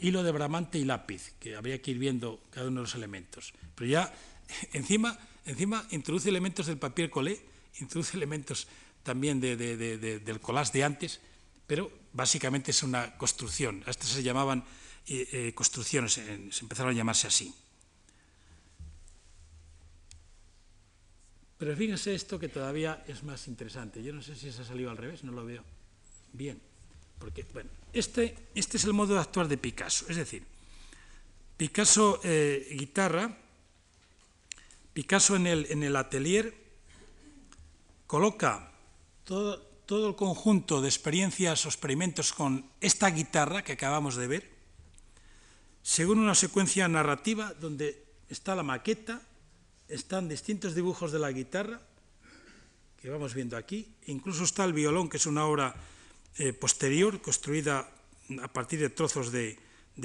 hilo 0.00 0.22
de 0.22 0.32
bramante 0.32 0.78
y 0.78 0.84
lápiz, 0.84 1.32
que 1.38 1.56
habría 1.56 1.80
que 1.80 1.92
ir 1.92 1.98
viendo 1.98 2.40
cada 2.50 2.68
uno 2.68 2.80
de 2.80 2.86
los 2.86 2.94
elementos. 2.94 3.52
Pero 3.74 3.90
ya 3.90 4.14
encima, 4.72 5.18
encima 5.44 5.86
introduce 5.90 6.28
elementos 6.28 6.66
del 6.66 6.78
papier 6.78 7.10
colé 7.10 7.50
introduce 7.78 8.16
elementos 8.16 8.66
también 9.02 9.40
del 9.40 10.40
collage 10.40 10.72
de 10.72 10.84
antes, 10.84 11.20
pero 11.66 11.90
básicamente 12.12 12.70
es 12.70 12.82
una 12.82 13.16
construcción. 13.16 13.82
Estas 13.86 14.10
se 14.10 14.22
llamaban 14.22 14.64
eh, 15.06 15.28
eh, 15.32 15.52
construcciones, 15.54 16.14
se 16.14 16.60
empezaron 16.60 16.92
a 16.92 16.96
llamarse 16.96 17.26
así. 17.26 17.54
Pero 21.60 21.76
fíjense 21.76 22.14
esto 22.14 22.38
que 22.38 22.48
todavía 22.48 23.04
es 23.06 23.22
más 23.22 23.46
interesante. 23.46 24.02
Yo 24.02 24.14
no 24.14 24.22
sé 24.22 24.34
si 24.34 24.50
se 24.50 24.62
ha 24.62 24.64
salido 24.64 24.90
al 24.90 24.96
revés, 24.96 25.24
no 25.24 25.32
lo 25.32 25.44
veo 25.44 25.62
bien. 26.32 26.58
Porque, 27.18 27.44
bueno, 27.52 27.68
este, 27.92 28.34
este 28.54 28.78
es 28.78 28.84
el 28.84 28.94
modo 28.94 29.12
de 29.12 29.20
actuar 29.20 29.46
de 29.46 29.58
Picasso. 29.58 30.06
Es 30.08 30.16
decir, 30.16 30.42
Picasso 31.58 32.18
eh, 32.24 32.66
guitarra, 32.78 33.36
Picasso 34.94 35.36
en 35.36 35.46
el, 35.46 35.66
en 35.68 35.82
el 35.82 35.96
atelier 35.96 36.54
coloca 38.06 38.72
todo, 39.24 39.68
el 40.08 40.16
conjunto 40.16 40.80
de 40.80 40.88
experiencias 40.88 41.66
o 41.66 41.68
experimentos 41.68 42.32
con 42.32 42.70
esta 42.80 43.10
guitarra 43.10 43.62
que 43.62 43.72
acabamos 43.72 44.16
de 44.16 44.28
ver, 44.28 44.50
según 45.82 46.20
una 46.20 46.34
secuencia 46.34 46.88
narrativa 46.88 47.52
donde 47.52 48.02
está 48.30 48.54
la 48.54 48.62
maqueta, 48.62 49.20
están 49.90 50.28
distintos 50.28 50.74
dibujos 50.74 51.12
de 51.12 51.18
la 51.18 51.32
guitarra, 51.32 51.80
que 53.00 53.10
vamos 53.10 53.34
viendo 53.34 53.56
aquí, 53.56 53.88
incluso 54.06 54.44
está 54.44 54.64
el 54.64 54.72
violón, 54.72 55.08
que 55.08 55.16
es 55.16 55.26
una 55.26 55.44
obra 55.44 55.74
eh, 56.38 56.52
posterior, 56.52 57.20
construida 57.20 57.90
a 58.42 58.48
partir 58.48 58.78
de 58.78 58.90
trozos 58.90 59.32
de, 59.32 59.58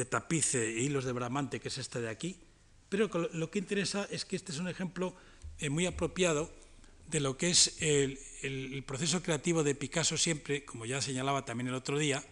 tapiz 0.09 0.55
e 0.55 0.81
hilos 0.81 1.05
de 1.05 1.13
bramante, 1.13 1.59
que 1.59 1.69
es 1.69 1.77
este 1.77 2.01
de 2.01 2.09
aquí, 2.09 2.35
pero 2.89 3.09
lo 3.33 3.51
que 3.51 3.59
interesa 3.59 4.07
es 4.09 4.25
que 4.25 4.35
este 4.35 4.51
es 4.51 4.59
un 4.59 4.67
ejemplo 4.67 5.15
eh, 5.59 5.69
muy 5.69 5.85
apropiado 5.85 6.51
de 7.07 7.19
lo 7.19 7.37
que 7.37 7.49
es 7.49 7.77
el, 7.79 8.17
proceso 8.85 9.21
creativo 9.21 9.63
de 9.63 9.75
Picasso 9.75 10.17
siempre, 10.17 10.65
como 10.65 10.85
ya 10.85 11.01
señalaba 11.01 11.45
también 11.45 11.67
el 11.69 11.75
otro 11.75 11.97
día, 11.97 12.23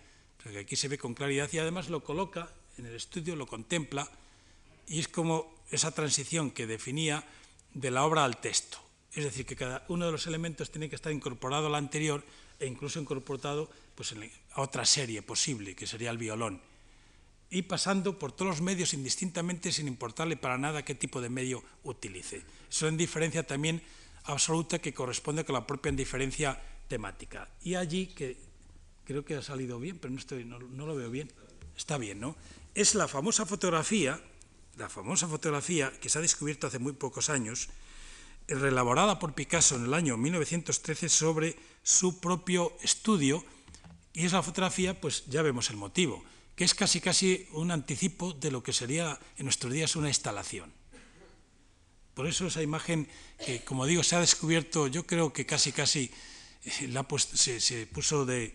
porque 0.42 0.60
aquí 0.60 0.76
se 0.76 0.88
ve 0.88 0.98
con 0.98 1.14
claridad 1.14 1.50
y 1.52 1.58
además 1.60 1.90
lo 1.90 2.04
coloca 2.04 2.52
en 2.78 2.86
el 2.86 2.96
estudio, 2.96 3.36
lo 3.36 3.48
contempla 3.48 4.10
y 4.88 5.00
es 5.00 5.08
como 5.08 5.54
esa 5.72 5.92
transición 5.92 6.52
que 6.52 6.68
definía 6.68 7.24
de 7.74 7.92
la 7.92 8.06
obra 8.06 8.26
al 8.26 8.38
texto. 8.38 8.78
Es 9.14 9.24
decir, 9.24 9.46
que 9.46 9.56
cada 9.56 9.86
uno 9.90 10.06
de 10.06 10.12
los 10.12 10.26
elementos 10.28 10.72
tiene 10.72 10.90
que 10.90 10.96
estar 10.96 11.12
incorporado 11.12 11.68
al 11.68 11.76
anterior 11.76 12.24
e 12.60 12.66
incluso 12.66 13.00
incorporado 13.00 13.70
pues, 13.96 14.14
a 14.54 14.62
otra 14.62 14.86
serie 14.86 15.22
posible, 15.22 15.76
que 15.76 15.86
sería 15.86 16.10
el 16.10 16.18
violón. 16.18 16.62
Y 17.50 17.64
pasando 17.64 18.18
por 18.18 18.32
todos 18.32 18.50
los 18.50 18.62
medios 18.62 18.94
indistintamente 18.94 19.72
sin 19.72 19.88
importarle 19.88 20.38
para 20.38 20.58
nada 20.58 20.84
qué 20.84 20.96
tipo 20.96 21.22
de 21.22 21.30
medio 21.30 21.64
utilice. 21.84 22.42
Eso 22.70 22.88
en 22.88 22.98
diferencia 22.98 23.46
también 23.46 23.84
absoluta 24.24 24.80
que 24.80 24.94
corresponde 24.94 25.46
con 25.46 25.54
la 25.54 25.68
propia 25.68 25.92
indiferencia 25.92 26.60
temática. 26.88 27.48
Y 27.62 27.76
allí, 27.76 28.08
que 28.08 28.38
creo 29.06 29.24
que 29.24 29.36
ha 29.36 29.42
salido 29.42 29.80
bien, 29.80 30.00
pero 30.00 30.14
no, 30.14 30.20
estoy, 30.20 30.46
no, 30.46 30.60
lo 30.60 30.96
veo 30.96 31.12
bien. 31.12 31.32
está 31.78 31.98
bien, 31.98 32.20
¿no? 32.20 32.36
Es 32.74 32.96
la 32.96 33.08
famosa 33.08 33.46
fotografía, 33.46 34.20
la 34.78 34.90
famosa 34.90 35.28
fotografía 35.28 35.92
que 36.00 36.10
se 36.10 36.18
ha 36.18 36.22
descubierto 36.22 36.68
hace 36.68 36.80
muy 36.80 36.94
pocos 36.94 37.30
años, 37.30 37.70
reelaborada 38.48 39.20
por 39.20 39.34
Picasso 39.34 39.76
en 39.76 39.86
el 39.86 39.94
año 39.94 40.18
1913 40.18 41.10
sobre 41.10 41.56
su 41.84 42.20
propio 42.20 42.74
estudio, 42.82 43.44
y 44.14 44.26
es 44.26 44.34
la 44.34 44.44
fotografía, 44.44 45.00
pues 45.00 45.26
ya 45.28 45.42
vemos 45.42 45.70
el 45.70 45.78
motivo, 45.78 46.24
que 46.56 46.64
es 46.64 46.76
casi 46.76 47.02
casi 47.02 47.48
un 47.52 47.72
anticipo 47.72 48.34
de 48.34 48.52
lo 48.52 48.62
que 48.62 48.74
sería 48.74 49.20
en 49.38 49.46
nuestros 49.46 49.74
días 49.74 49.96
una 49.96 50.08
instalación. 50.08 50.72
Por 52.14 52.28
eso 52.28 52.46
esa 52.46 52.62
imagen 52.62 53.08
que, 53.44 53.64
como 53.64 53.88
digo, 53.88 54.04
se 54.04 54.16
ha 54.16 54.20
descubierto, 54.20 54.88
yo 54.88 55.08
creo 55.08 55.34
que 55.34 55.48
casi 55.48 55.72
casi 55.72 56.12
eh, 56.64 56.88
la, 56.90 57.08
se, 57.18 57.60
se, 57.60 57.88
puso 57.88 58.26
de, 58.26 58.54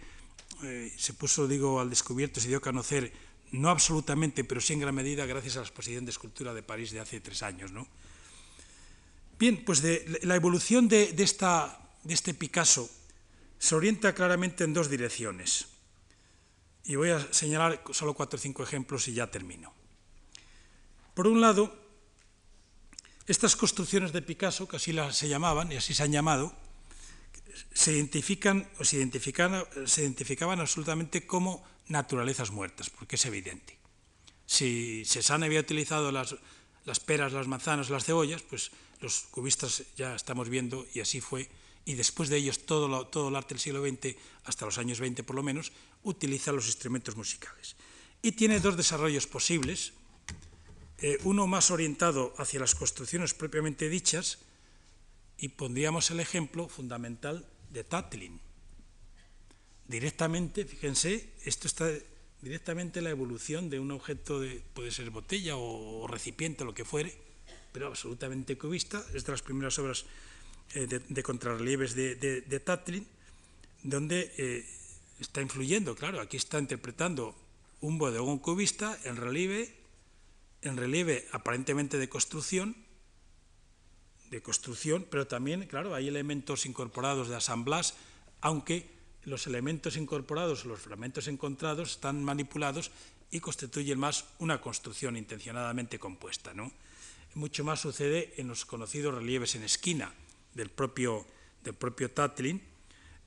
eh, 0.63 0.93
se 0.97 1.13
puso, 1.13 1.49
digo, 1.49 1.81
al 1.81 1.91
descubierto, 1.91 2.41
se 2.41 2.49
dio 2.49 2.59
a 2.59 2.61
conocer, 2.61 3.13
no 3.53 3.71
absolutamente, 3.71 4.45
pero 4.45 4.61
sí 4.61 4.73
en 4.73 4.81
gran 4.81 4.95
medida, 4.95 5.27
gracias 5.27 5.57
a 5.57 5.61
la 5.61 5.67
exposición 5.67 6.05
de 6.05 6.11
escultura 6.11 6.55
de 6.55 6.63
París 6.63 6.91
de 6.91 7.01
hace 7.01 7.21
tres 7.21 7.43
años. 7.43 7.73
¿no? 7.73 7.87
Bien, 9.39 9.65
pues 9.65 9.83
la 10.23 10.37
evolución 10.37 10.89
de, 10.89 11.13
de, 11.13 11.23
esta, 11.23 11.79
de 12.05 12.15
este 12.15 12.35
Picasso 12.35 12.91
se 13.59 13.75
orienta 13.75 14.15
claramente 14.15 14.65
en 14.65 14.75
dos 14.75 14.89
direcciones. 14.91 15.67
Y 16.85 16.97
voy 16.97 17.11
a 17.11 17.33
señalar 17.33 17.83
solo 17.93 18.15
cuatro 18.15 18.39
o 18.39 18.41
cinco 18.41 18.63
ejemplos 18.63 19.09
y 19.09 19.15
ya 19.15 19.31
termino. 19.31 19.73
Por 21.15 21.27
un 21.27 21.41
lado, 21.41 21.77
estas 23.27 23.57
construcciones 23.57 24.13
de 24.13 24.23
Picasso, 24.23 24.67
que 24.67 24.77
así 24.77 24.93
las 24.93 25.17
se 25.17 25.29
llamaban 25.29 25.71
y 25.71 25.77
así 25.77 25.93
se 25.93 26.03
han 26.03 26.13
llamado, 26.13 26.55
se 27.75 27.93
identifican 27.93 28.69
o 28.79 28.85
se, 28.85 28.97
se 29.87 30.03
identificaban 30.03 30.61
absolutamente 30.61 31.27
como 31.27 31.63
naturalezas 31.89 32.51
muertas, 32.51 32.91
porque 32.91 33.17
es 33.17 33.25
evidente. 33.27 33.79
Si 34.47 35.05
Cézanne 35.05 35.47
había 35.47 35.61
utilizado 35.61 36.11
las, 36.11 36.35
peras, 37.05 37.33
las 37.33 37.47
manzanas, 37.47 37.91
las 37.91 38.05
cebollas, 38.05 38.43
pues 38.43 38.71
los 39.01 39.21
cubistas 39.31 39.85
ya 39.97 40.15
estamos 40.15 40.49
viendo, 40.49 40.87
y 40.95 41.01
así 41.01 41.21
fue, 41.21 41.49
y 41.85 41.95
después 41.95 42.29
de 42.29 42.37
ellos 42.37 42.67
todo, 42.67 43.07
todo 43.07 43.29
el 43.29 43.37
arte 43.37 43.55
del 43.55 43.61
siglo 43.61 43.83
XX, 43.87 44.17
hasta 44.45 44.65
los 44.65 44.79
años 44.79 45.01
20 45.01 45.23
por 45.23 45.37
lo 45.37 45.43
menos, 45.43 45.73
utiliza 46.03 46.53
los 46.53 46.67
instrumentos 46.67 47.17
musicales. 47.17 47.77
Y 48.23 48.33
tiene 48.33 48.61
dos 48.61 48.77
desarrollos 48.77 49.27
posibles, 49.27 49.93
eh, 50.99 51.19
uno 51.25 51.47
más 51.47 51.71
orientado 51.71 52.35
hacia 52.39 52.61
las 52.61 52.75
construcciones 52.75 53.35
propiamente 53.35 53.89
dichas, 53.89 54.39
y 55.39 55.49
pondríamos 55.49 56.11
el 56.11 56.21
ejemplo 56.21 56.69
fundamental 56.69 57.47
de 57.71 57.85
Tatlin. 57.85 58.41
Directamente, 59.89 60.67
fíjense, 60.67 61.33
esto 61.45 61.67
está 61.67 61.89
directamente 62.43 63.01
la 63.01 63.09
evolución 63.09 63.71
de 63.71 63.81
un 63.81 63.91
objeto, 63.91 64.39
de, 64.39 64.63
puede 64.75 64.91
ser 64.91 65.09
botella 65.09 65.57
o, 65.57 66.07
recipiente, 66.07 66.65
lo 66.65 66.75
que 66.75 66.85
fuere, 66.85 67.17
pero 67.73 67.89
absolutamente 67.89 68.59
cubista, 68.59 69.03
es 69.15 69.25
de 69.25 69.33
las 69.33 69.41
primeras 69.41 69.79
obras 69.79 70.05
eh, 70.75 70.87
de, 70.87 71.23
contrarrelieves 71.23 71.95
de, 71.95 72.17
de, 72.17 72.43
de 72.43 72.61
Tatlin, 72.61 73.07
donde 73.83 74.31
eh, 74.37 74.67
está 75.21 75.41
influyendo, 75.41 75.97
claro, 75.97 76.21
aquí 76.21 76.37
está 76.37 76.59
interpretando 76.59 77.35
un 77.81 77.97
bodegón 77.97 78.39
cubista 78.39 78.99
en 79.05 79.17
relieve, 79.17 79.75
en 80.61 80.77
relieve 80.77 81.27
aparentemente 81.33 81.97
de 81.97 82.11
construcción, 82.11 82.77
de 84.31 84.43
construcción, 84.43 85.07
pero 85.11 85.27
también, 85.27 85.67
claro, 85.67 85.95
hay 85.95 86.09
elementos 86.09 86.67
incorporados 86.67 87.29
de 87.29 87.37
asamblas, 87.37 87.95
aunque 88.43 88.98
los 89.29 89.47
elementos 89.47 89.97
incorporados, 89.97 90.65
los 90.65 90.81
fragmentos 90.81 91.29
encontrados, 91.29 91.93
están 91.93 92.25
manipulados 92.25 92.91
y 93.31 93.41
constituyen 93.41 93.99
más 93.99 94.25
una 94.39 94.61
construcción 94.61 95.17
intencionadamente 95.17 95.99
compuesta. 95.99 96.55
¿no? 96.55 96.73
Mucho 97.35 97.65
más 97.65 97.81
sucede 97.81 98.35
en 98.37 98.49
los 98.49 98.65
conocidos 98.65 99.15
relieves 99.15 99.55
en 99.55 99.65
esquina, 99.65 100.13
del 100.55 100.71
propio, 100.71 101.27
del 101.63 101.75
propio 101.75 102.11
Tatlin, 102.11 102.61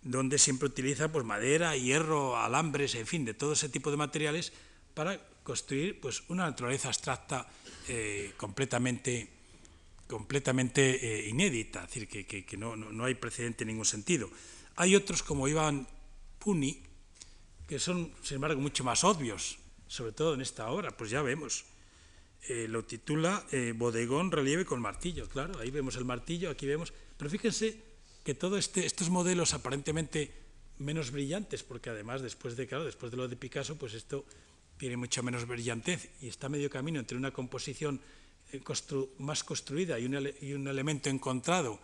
donde 0.01 0.37
siempre 0.37 0.67
utiliza 0.67 1.11
pues, 1.11 1.25
madera, 1.25 1.75
hierro, 1.75 2.37
alambres, 2.37 2.95
en 2.95 3.05
fin, 3.05 3.25
de 3.25 3.33
todo 3.33 3.53
ese 3.53 3.69
tipo 3.69 3.91
de 3.91 3.97
materiales 3.97 4.51
para 4.93 5.19
construir 5.43 5.99
pues, 5.99 6.23
una 6.27 6.45
naturaleza 6.45 6.87
abstracta 6.87 7.47
eh, 7.87 8.33
completamente, 8.37 9.29
completamente 10.07 11.25
eh, 11.25 11.29
inédita, 11.29 11.81
es 11.81 11.87
decir, 11.87 12.07
que, 12.07 12.25
que, 12.25 12.45
que 12.45 12.57
no, 12.57 12.75
no, 12.75 12.91
no, 12.91 13.05
hay 13.05 13.15
precedente 13.15 13.63
en 13.63 13.69
ningún 13.69 13.85
sentido. 13.85 14.29
Hay 14.75 14.95
otros 14.95 15.23
como 15.23 15.47
Iván 15.47 15.87
Puni, 16.39 16.81
que 17.67 17.79
son, 17.79 18.13
sin 18.21 18.35
embargo, 18.35 18.61
mucho 18.61 18.83
más 18.83 19.03
obvios, 19.03 19.57
sobre 19.87 20.11
todo 20.11 20.33
en 20.33 20.41
esta 20.41 20.69
obra, 20.69 20.95
pues 20.95 21.09
ya 21.09 21.21
vemos. 21.21 21.65
Eh, 22.47 22.67
lo 22.67 22.83
titula 22.83 23.45
eh, 23.51 23.73
Bodegón 23.75 24.31
relieve 24.31 24.65
con 24.65 24.81
martillo, 24.81 25.29
claro, 25.29 25.59
ahí 25.59 25.69
vemos 25.69 25.95
el 25.95 26.05
martillo, 26.05 26.49
aquí 26.49 26.65
vemos. 26.65 26.93
Pero 27.17 27.29
fíjense 27.29 27.77
que 28.23 28.33
todos 28.33 28.59
este, 28.59 28.85
estos 28.85 29.09
modelos 29.09 29.53
aparentemente 29.53 30.31
menos 30.79 31.11
brillantes, 31.11 31.63
porque 31.63 31.89
además 31.89 32.21
después 32.21 32.55
de, 32.57 32.67
claro, 32.67 32.85
después 32.85 33.11
de 33.11 33.17
lo 33.17 33.27
de 33.27 33.35
Picasso, 33.35 33.77
pues 33.77 33.93
esto 33.93 34.25
tiene 34.77 34.97
mucha 34.97 35.21
menos 35.21 35.45
brillantez 35.45 36.09
y 36.21 36.27
está 36.27 36.49
medio 36.49 36.69
camino 36.69 36.99
entre 36.99 37.17
una 37.17 37.31
composición 37.31 38.01
eh, 38.51 38.59
constru 38.59 39.13
más 39.19 39.43
construida 39.43 39.99
y 39.99 40.05
un, 40.05 40.29
y 40.41 40.53
un, 40.53 40.67
elemento 40.67 41.09
encontrado 41.09 41.79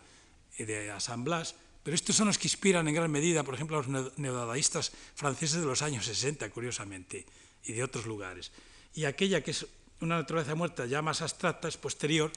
eh, 0.58 0.66
de 0.66 0.90
asamblas, 0.90 1.54
pero 1.82 1.94
estos 1.94 2.16
son 2.16 2.26
los 2.26 2.38
que 2.38 2.46
inspiran 2.46 2.86
en 2.88 2.94
gran 2.94 3.10
medida, 3.10 3.42
por 3.42 3.54
ejemplo, 3.54 3.78
a 3.78 3.82
los 3.82 4.18
neodadaístas 4.18 4.92
franceses 5.14 5.60
de 5.60 5.66
los 5.66 5.82
años 5.82 6.04
60, 6.04 6.50
curiosamente, 6.50 7.24
y 7.64 7.72
de 7.72 7.82
otros 7.82 8.06
lugares. 8.06 8.52
Y 8.94 9.04
aquella 9.04 9.42
que 9.42 9.52
es 9.52 9.66
una 10.00 10.16
naturaleza 10.16 10.54
muerta 10.54 10.86
ya 10.86 11.02
más 11.02 11.22
abstracta 11.22 11.68
es 11.68 11.76
posterior, 11.76 12.30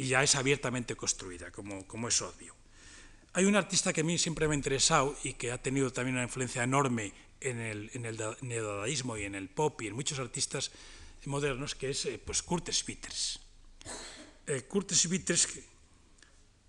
y 0.00 0.06
ya 0.06 0.22
es 0.22 0.34
abiertamente 0.34 0.96
construida, 0.96 1.50
como, 1.50 1.86
como 1.86 2.08
es 2.08 2.22
obvio. 2.22 2.54
Hay 3.34 3.44
un 3.44 3.54
artista 3.54 3.92
que 3.92 4.00
a 4.00 4.04
mí 4.04 4.16
siempre 4.16 4.48
me 4.48 4.54
ha 4.54 4.56
interesado 4.56 5.14
y 5.22 5.34
que 5.34 5.52
ha 5.52 5.58
tenido 5.58 5.92
también 5.92 6.16
una 6.16 6.24
influencia 6.24 6.64
enorme 6.64 7.12
en 7.40 7.60
el, 7.60 7.90
en 7.92 8.06
el 8.06 8.18
neodadaísmo 8.40 9.18
y 9.18 9.24
en 9.24 9.34
el 9.34 9.50
pop 9.50 9.82
y 9.82 9.88
en 9.88 9.94
muchos 9.94 10.18
artistas 10.18 10.70
modernos, 11.26 11.74
que 11.74 11.90
es 11.90 12.06
eh, 12.06 12.18
pues 12.24 12.42
Kurt 12.42 12.70
Schwitters. 12.72 13.40
Eh, 14.46 14.62
Kurt 14.62 14.90
Schwitters 14.92 15.46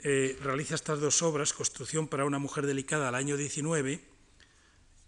eh, 0.03 0.37
realiza 0.41 0.75
estas 0.75 0.99
dos 0.99 1.21
obras, 1.21 1.53
Construcción 1.53 2.07
para 2.07 2.25
una 2.25 2.39
mujer 2.39 2.65
delicada 2.65 3.09
al 3.09 3.15
año 3.15 3.37
19 3.37 4.01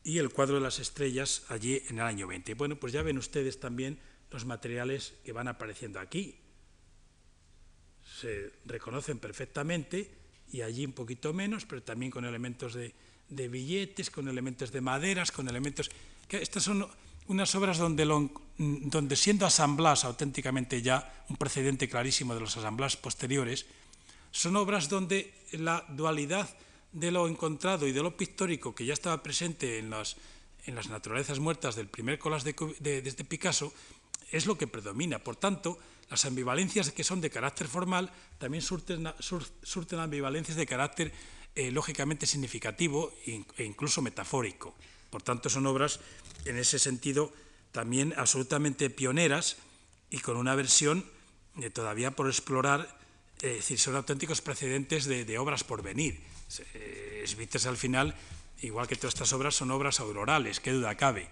y 0.03 0.17
El 0.17 0.29
cuadro 0.29 0.55
de 0.55 0.61
las 0.61 0.79
estrellas 0.79 1.43
allí 1.47 1.81
en 1.89 1.99
el 1.99 2.05
año 2.05 2.27
20. 2.27 2.53
Bueno, 2.55 2.75
pues 2.75 2.93
ya 2.93 3.01
ven 3.01 3.17
ustedes 3.17 3.59
también 3.59 3.99
los 4.31 4.45
materiales 4.45 5.13
que 5.23 5.31
van 5.31 5.47
apareciendo 5.47 5.99
aquí 5.99 6.39
se 8.19 8.51
reconocen 8.65 9.19
perfectamente 9.19 10.09
y 10.51 10.61
allí 10.61 10.85
un 10.85 10.93
poquito 10.93 11.33
menos, 11.33 11.65
pero 11.65 11.81
también 11.81 12.11
con 12.11 12.25
elementos 12.25 12.73
de, 12.73 12.93
billetes, 13.47 14.09
con 14.09 14.27
elementos 14.27 14.71
de 14.71 14.81
maderas, 14.81 15.31
con 15.31 15.49
elementos... 15.49 15.89
Que 16.27 16.41
estas 16.41 16.63
son 16.63 16.87
unas 17.27 17.55
obras 17.55 17.77
donde, 17.77 18.05
lo, 18.05 18.29
donde 18.57 19.15
siendo 19.15 19.45
asamblas 19.45 20.05
auténticamente 20.05 20.81
ya, 20.81 21.25
un 21.29 21.37
precedente 21.37 21.89
clarísimo 21.89 22.33
de 22.33 22.41
los 22.41 22.55
asamblas 22.55 22.97
posteriores, 22.97 23.65
son 24.33 24.57
obras 24.57 24.89
donde 24.89 25.31
la 25.53 25.85
dualidad 25.89 26.49
de 26.91 27.11
lo 27.11 27.27
encontrado 27.27 27.87
y 27.87 27.93
de 27.93 28.01
lo 28.01 28.17
pictórico 28.17 28.73
que 28.73 28.85
ya 28.85 28.93
estaba 28.93 29.21
presente 29.21 29.77
en 29.77 29.91
las, 29.91 30.17
en 30.65 30.75
las 30.75 30.89
naturalezas 30.89 31.39
muertas 31.39 31.75
del 31.75 31.87
primer 31.87 32.17
colas 32.17 32.43
de, 32.43 32.53
este 33.05 33.23
Picasso 33.23 33.71
es 34.31 34.45
lo 34.47 34.57
que 34.57 34.67
predomina. 34.67 35.19
Por 35.19 35.35
tanto, 35.35 35.77
las 36.09 36.25
ambivalencias 36.25 36.91
que 36.91 37.03
son 37.03 37.21
de 37.21 37.29
carácter 37.29 37.67
formal 37.67 38.11
también 38.39 38.63
surten, 38.63 39.07
surten 39.19 39.99
ambivalencias 39.99 40.57
de 40.57 40.65
carácter 40.65 41.13
eh, 41.55 41.69
lógicamente 41.69 42.25
significativo 42.25 43.13
e 43.25 43.63
incluso 43.63 44.01
metafórico. 44.01 44.73
Por 45.11 45.21
tanto, 45.21 45.49
son 45.49 45.67
obras 45.67 45.99
en 46.45 46.57
ese 46.57 46.79
sentido 46.79 47.31
también 47.71 48.13
absolutamente 48.17 48.89
pioneras 48.89 49.57
y 50.09 50.19
con 50.19 50.37
una 50.37 50.55
versión 50.55 51.05
eh, 51.61 51.69
todavía 51.69 52.11
por 52.11 52.27
explorar, 52.27 52.97
es 53.43 53.57
decir, 53.57 53.77
son 53.77 53.95
auténticos 53.95 54.39
precedentes 54.39 55.03
de, 55.03 55.37
obras 55.37 55.63
por 55.63 55.83
venir. 55.83 56.19
Eh, 56.73 57.25
al 57.67 57.77
final, 57.77 58.15
igual 58.61 58.87
que 58.87 58.95
todas 58.95 59.13
estas 59.13 59.33
obras, 59.33 59.53
son 59.53 59.69
obras 59.71 59.99
aurorales, 59.99 60.61
qué 60.61 60.71
duda 60.71 60.95
cabe 60.95 61.27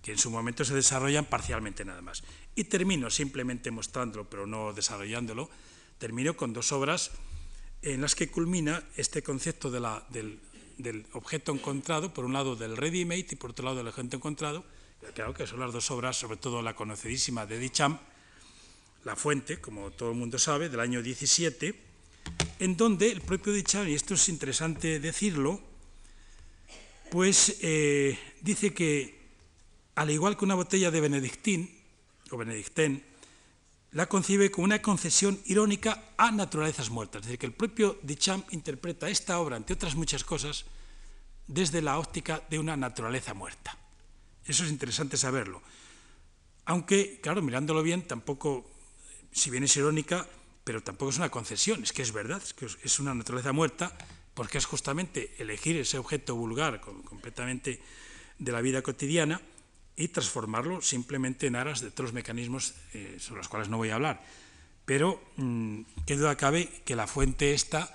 que 0.00 0.12
en 0.12 0.18
su 0.18 0.30
momento 0.30 0.64
se 0.64 0.72
desarrollan 0.72 1.24
parcialmente 1.24 1.84
nada 1.84 2.00
más. 2.00 2.22
Y 2.54 2.64
termino 2.64 3.10
simplemente 3.10 3.72
mostrándolo, 3.72 4.30
pero 4.30 4.46
no 4.46 4.72
desarrollándolo, 4.72 5.50
termino 5.98 6.36
con 6.36 6.52
dos 6.52 6.70
obras 6.70 7.10
en 7.82 8.00
las 8.00 8.14
que 8.14 8.30
culmina 8.30 8.84
este 8.96 9.24
concepto 9.24 9.68
del, 9.68 10.38
objeto 11.12 11.50
encontrado, 11.50 12.14
por 12.14 12.24
un 12.24 12.34
lado 12.34 12.54
del 12.54 12.76
ready-made 12.76 13.26
y 13.32 13.34
por 13.34 13.50
otro 13.50 13.64
lado 13.64 13.78
del 13.78 13.88
objeto 13.88 14.16
encontrado, 14.16 14.64
claro 15.14 15.34
que 15.34 15.48
son 15.48 15.58
las 15.58 15.72
dos 15.72 15.90
obras, 15.90 16.16
sobre 16.16 16.36
todo 16.36 16.62
la 16.62 16.76
conocidísima 16.76 17.44
de 17.44 17.60
Duchamp, 17.60 18.00
La 19.06 19.14
Fuente, 19.14 19.60
como 19.60 19.92
todo 19.92 20.10
el 20.10 20.16
mundo 20.16 20.36
sabe, 20.36 20.68
del 20.68 20.80
año 20.80 21.00
17, 21.00 21.72
en 22.58 22.76
donde 22.76 23.12
el 23.12 23.20
propio 23.20 23.52
Duchamp, 23.52 23.86
y 23.88 23.94
esto 23.94 24.14
es 24.14 24.28
interesante 24.28 24.98
decirlo, 24.98 25.60
pues 27.12 27.58
eh, 27.60 28.18
dice 28.40 28.74
que 28.74 29.16
al 29.94 30.10
igual 30.10 30.36
que 30.36 30.44
una 30.44 30.56
botella 30.56 30.90
de 30.90 31.00
Benedictín 31.00 31.70
o 32.32 32.36
Benedictén, 32.36 33.04
la 33.92 34.06
concibe 34.06 34.50
como 34.50 34.64
una 34.64 34.82
concesión 34.82 35.40
irónica 35.46 36.10
a 36.16 36.32
naturalezas 36.32 36.90
muertas. 36.90 37.20
Es 37.20 37.26
decir, 37.26 37.38
que 37.38 37.46
el 37.46 37.54
propio 37.54 38.00
Duchamp 38.02 38.52
interpreta 38.52 39.08
esta 39.08 39.38
obra, 39.38 39.56
entre 39.56 39.74
otras 39.74 39.94
muchas 39.94 40.24
cosas, 40.24 40.64
desde 41.46 41.80
la 41.80 42.00
óptica 42.00 42.42
de 42.50 42.58
una 42.58 42.76
naturaleza 42.76 43.34
muerta. 43.34 43.78
Eso 44.44 44.64
es 44.64 44.70
interesante 44.70 45.16
saberlo. 45.16 45.62
Aunque, 46.64 47.20
claro, 47.22 47.40
mirándolo 47.40 47.84
bien, 47.84 48.02
tampoco, 48.02 48.68
si 49.36 49.50
bien 49.50 49.64
es 49.64 49.76
irónica, 49.76 50.26
pero 50.64 50.82
tampoco 50.82 51.10
es 51.10 51.18
una 51.18 51.28
concesión, 51.28 51.82
es 51.82 51.92
que 51.92 52.02
es 52.02 52.12
verdad, 52.12 52.42
es 52.42 52.54
que 52.54 52.66
es 52.66 52.98
una 52.98 53.14
naturaleza 53.14 53.52
muerta, 53.52 53.96
porque 54.34 54.58
es 54.58 54.64
justamente 54.64 55.34
elegir 55.38 55.76
ese 55.76 55.98
objeto 55.98 56.34
vulgar 56.34 56.80
completamente 56.80 57.80
de 58.38 58.52
la 58.52 58.60
vida 58.60 58.82
cotidiana 58.82 59.40
y 59.94 60.08
transformarlo 60.08 60.80
simplemente 60.82 61.46
en 61.46 61.56
aras 61.56 61.80
de 61.80 61.92
los 61.96 62.12
mecanismos 62.12 62.74
eh, 62.92 63.16
sobre 63.20 63.38
los 63.38 63.48
cuales 63.48 63.68
no 63.68 63.76
voy 63.76 63.90
a 63.90 63.94
hablar. 63.94 64.24
Pero 64.84 65.22
mmm, 65.36 65.82
qué 66.06 66.16
duda 66.16 66.36
cabe 66.36 66.68
que 66.84 66.96
la 66.96 67.06
fuente 67.06 67.52
esta 67.52 67.94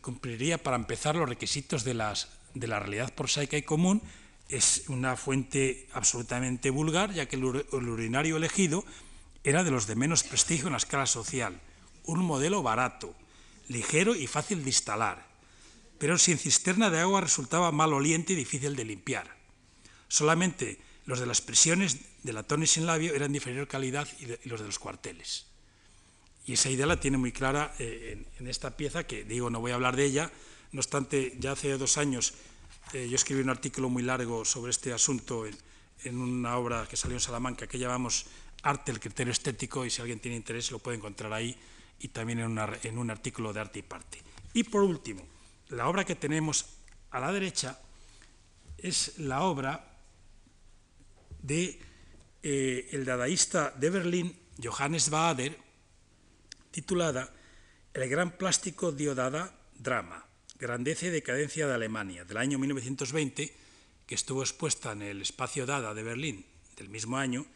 cumpliría 0.00 0.58
para 0.58 0.76
empezar 0.76 1.16
los 1.16 1.28
requisitos 1.28 1.84
de, 1.84 1.94
las, 1.94 2.28
de 2.54 2.66
la 2.66 2.80
realidad 2.80 3.14
prosaica 3.14 3.56
y 3.56 3.62
común. 3.62 4.02
Es 4.48 4.84
una 4.88 5.16
fuente 5.16 5.88
absolutamente 5.92 6.70
vulgar, 6.70 7.12
ya 7.12 7.26
que 7.26 7.36
el, 7.36 7.64
el 7.72 7.88
urinario 7.88 8.36
elegido 8.36 8.84
era 9.44 9.62
de 9.62 9.70
los 9.70 9.86
de 9.86 9.94
menos 9.94 10.24
prestigio 10.24 10.66
en 10.66 10.72
la 10.72 10.78
escala 10.78 11.06
social, 11.06 11.60
un 12.04 12.24
modelo 12.24 12.62
barato, 12.62 13.14
ligero 13.68 14.14
y 14.16 14.26
fácil 14.26 14.64
de 14.64 14.70
instalar, 14.70 15.26
pero 15.98 16.18
sin 16.18 16.38
cisterna 16.38 16.90
de 16.90 17.00
agua 17.00 17.20
resultaba 17.20 17.70
maloliente 17.70 18.32
y 18.32 18.36
difícil 18.36 18.74
de 18.74 18.84
limpiar. 18.84 19.36
Solamente 20.08 20.80
los 21.06 21.20
de 21.20 21.26
las 21.26 21.40
prisiones 21.40 21.98
de 22.22 22.32
latón 22.32 22.62
y 22.62 22.66
sin 22.66 22.86
labio 22.86 23.14
eran 23.14 23.32
de 23.32 23.38
inferior 23.38 23.68
calidad 23.68 24.08
y, 24.18 24.48
los 24.48 24.60
de 24.60 24.66
los 24.66 24.78
cuarteles. 24.78 25.46
Y 26.46 26.54
esa 26.54 26.70
idea 26.70 26.86
la 26.86 27.00
tiene 27.00 27.16
muy 27.16 27.32
clara 27.32 27.74
eh, 27.78 28.10
en, 28.12 28.26
en, 28.40 28.48
esta 28.48 28.76
pieza, 28.76 29.06
que 29.06 29.24
digo, 29.24 29.50
no 29.50 29.60
voy 29.60 29.72
a 29.72 29.76
hablar 29.76 29.96
de 29.96 30.04
ella, 30.04 30.30
no 30.72 30.80
obstante, 30.80 31.36
ya 31.38 31.52
hace 31.52 31.76
dos 31.78 31.96
años 31.98 32.34
eh, 32.92 33.08
yo 33.08 33.16
escribí 33.16 33.40
un 33.40 33.50
artículo 33.50 33.88
muy 33.88 34.02
largo 34.02 34.44
sobre 34.44 34.70
este 34.70 34.92
asunto 34.92 35.46
en, 35.46 35.56
en, 36.04 36.18
una 36.18 36.56
obra 36.58 36.86
que 36.88 36.96
salió 36.96 37.16
en 37.16 37.20
Salamanca 37.20 37.66
que 37.66 37.78
llamamos 37.78 38.26
Arte, 38.64 38.92
el 38.92 39.00
criterio 39.00 39.30
estético, 39.30 39.84
y 39.84 39.90
si 39.90 40.00
alguien 40.00 40.20
tiene 40.20 40.36
interés 40.36 40.70
lo 40.70 40.78
puede 40.78 40.96
encontrar 40.96 41.32
ahí, 41.32 41.56
y 42.00 42.08
también 42.08 42.40
en, 42.40 42.98
un 42.98 43.10
artículo 43.10 43.52
de 43.52 43.60
Arte 43.60 43.78
y 43.78 43.82
Parte. 43.82 44.22
Y 44.54 44.64
por 44.64 44.82
último, 44.82 45.26
la 45.68 45.88
obra 45.88 46.04
que 46.04 46.14
tenemos 46.14 46.66
a 47.10 47.20
la 47.20 47.30
derecha 47.30 47.78
es 48.78 49.18
la 49.18 49.42
obra 49.42 49.98
de 51.42 51.78
eh, 52.42 52.88
el 52.92 53.04
dadaísta 53.04 53.70
de 53.70 53.90
Berlín, 53.90 54.36
Johannes 54.62 55.10
Bader, 55.10 55.58
titulada 56.70 57.32
El 57.92 58.08
gran 58.08 58.32
plástico 58.32 58.92
Diodada 58.92 59.54
Drama, 59.78 60.26
grandeza 60.58 61.06
y 61.06 61.10
decadencia 61.10 61.66
de 61.66 61.74
Alemania, 61.74 62.24
del 62.24 62.38
año 62.38 62.58
1920, 62.58 63.54
que 64.06 64.14
estuvo 64.14 64.42
expuesta 64.42 64.92
en 64.92 65.02
el 65.02 65.22
espacio 65.22 65.66
Dada 65.66 65.94
de 65.94 66.02
Berlín 66.02 66.46
del 66.76 66.88
mismo 66.88 67.16
año, 67.16 67.46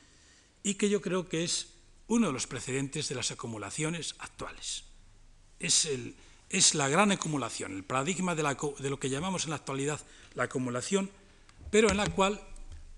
y 0.62 0.74
que 0.74 0.88
yo 0.88 1.00
creo 1.00 1.28
que 1.28 1.44
es 1.44 1.68
uno 2.08 2.28
de 2.28 2.32
los 2.32 2.46
precedentes 2.46 3.08
de 3.08 3.14
las 3.14 3.30
acumulaciones 3.30 4.14
actuales. 4.18 4.84
Es, 5.60 5.84
el, 5.84 6.14
es 6.50 6.74
la 6.74 6.88
gran 6.88 7.12
acumulación, 7.12 7.72
el 7.72 7.84
paradigma 7.84 8.34
de, 8.34 8.42
lo 8.90 8.98
que 8.98 9.10
llamamos 9.10 9.44
en 9.44 9.50
la 9.50 9.56
actualidad 9.56 10.00
la 10.34 10.44
acumulación, 10.44 11.10
pero 11.70 11.90
en 11.90 11.96
la 11.96 12.06
cual 12.06 12.40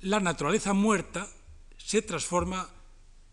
la 0.00 0.20
naturaleza 0.20 0.72
muerta 0.72 1.28
se 1.76 2.02
transforma 2.02 2.68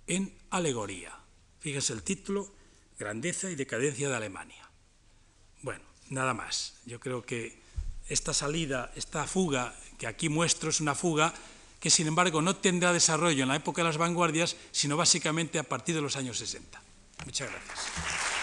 en 0.07 0.33
alegoría. 0.49 1.17
Fíjense 1.59 1.93
el 1.93 2.03
título, 2.03 2.51
Grandeza 2.97 3.51
y 3.51 3.55
decadencia 3.55 4.09
de 4.09 4.15
Alemania. 4.15 4.69
Bueno, 5.61 5.83
nada 6.09 6.33
más. 6.33 6.77
Yo 6.85 6.99
creo 6.99 7.23
que 7.23 7.59
esta 8.07 8.33
salida, 8.33 8.91
esta 8.95 9.27
fuga 9.27 9.75
que 9.99 10.07
aquí 10.07 10.29
muestro 10.29 10.69
es 10.69 10.81
una 10.81 10.95
fuga 10.95 11.33
que 11.79 11.89
sin 11.89 12.07
embargo 12.07 12.41
no 12.41 12.55
tendrá 12.55 12.93
desarrollo 12.93 13.43
en 13.43 13.49
la 13.49 13.55
época 13.55 13.81
de 13.81 13.87
las 13.87 13.97
vanguardias, 13.97 14.55
sino 14.71 14.97
básicamente 14.97 15.59
a 15.59 15.63
partir 15.63 15.95
de 15.95 16.01
los 16.01 16.15
años 16.15 16.37
60. 16.37 16.81
Muchas 17.25 17.49
gracias. 17.51 18.36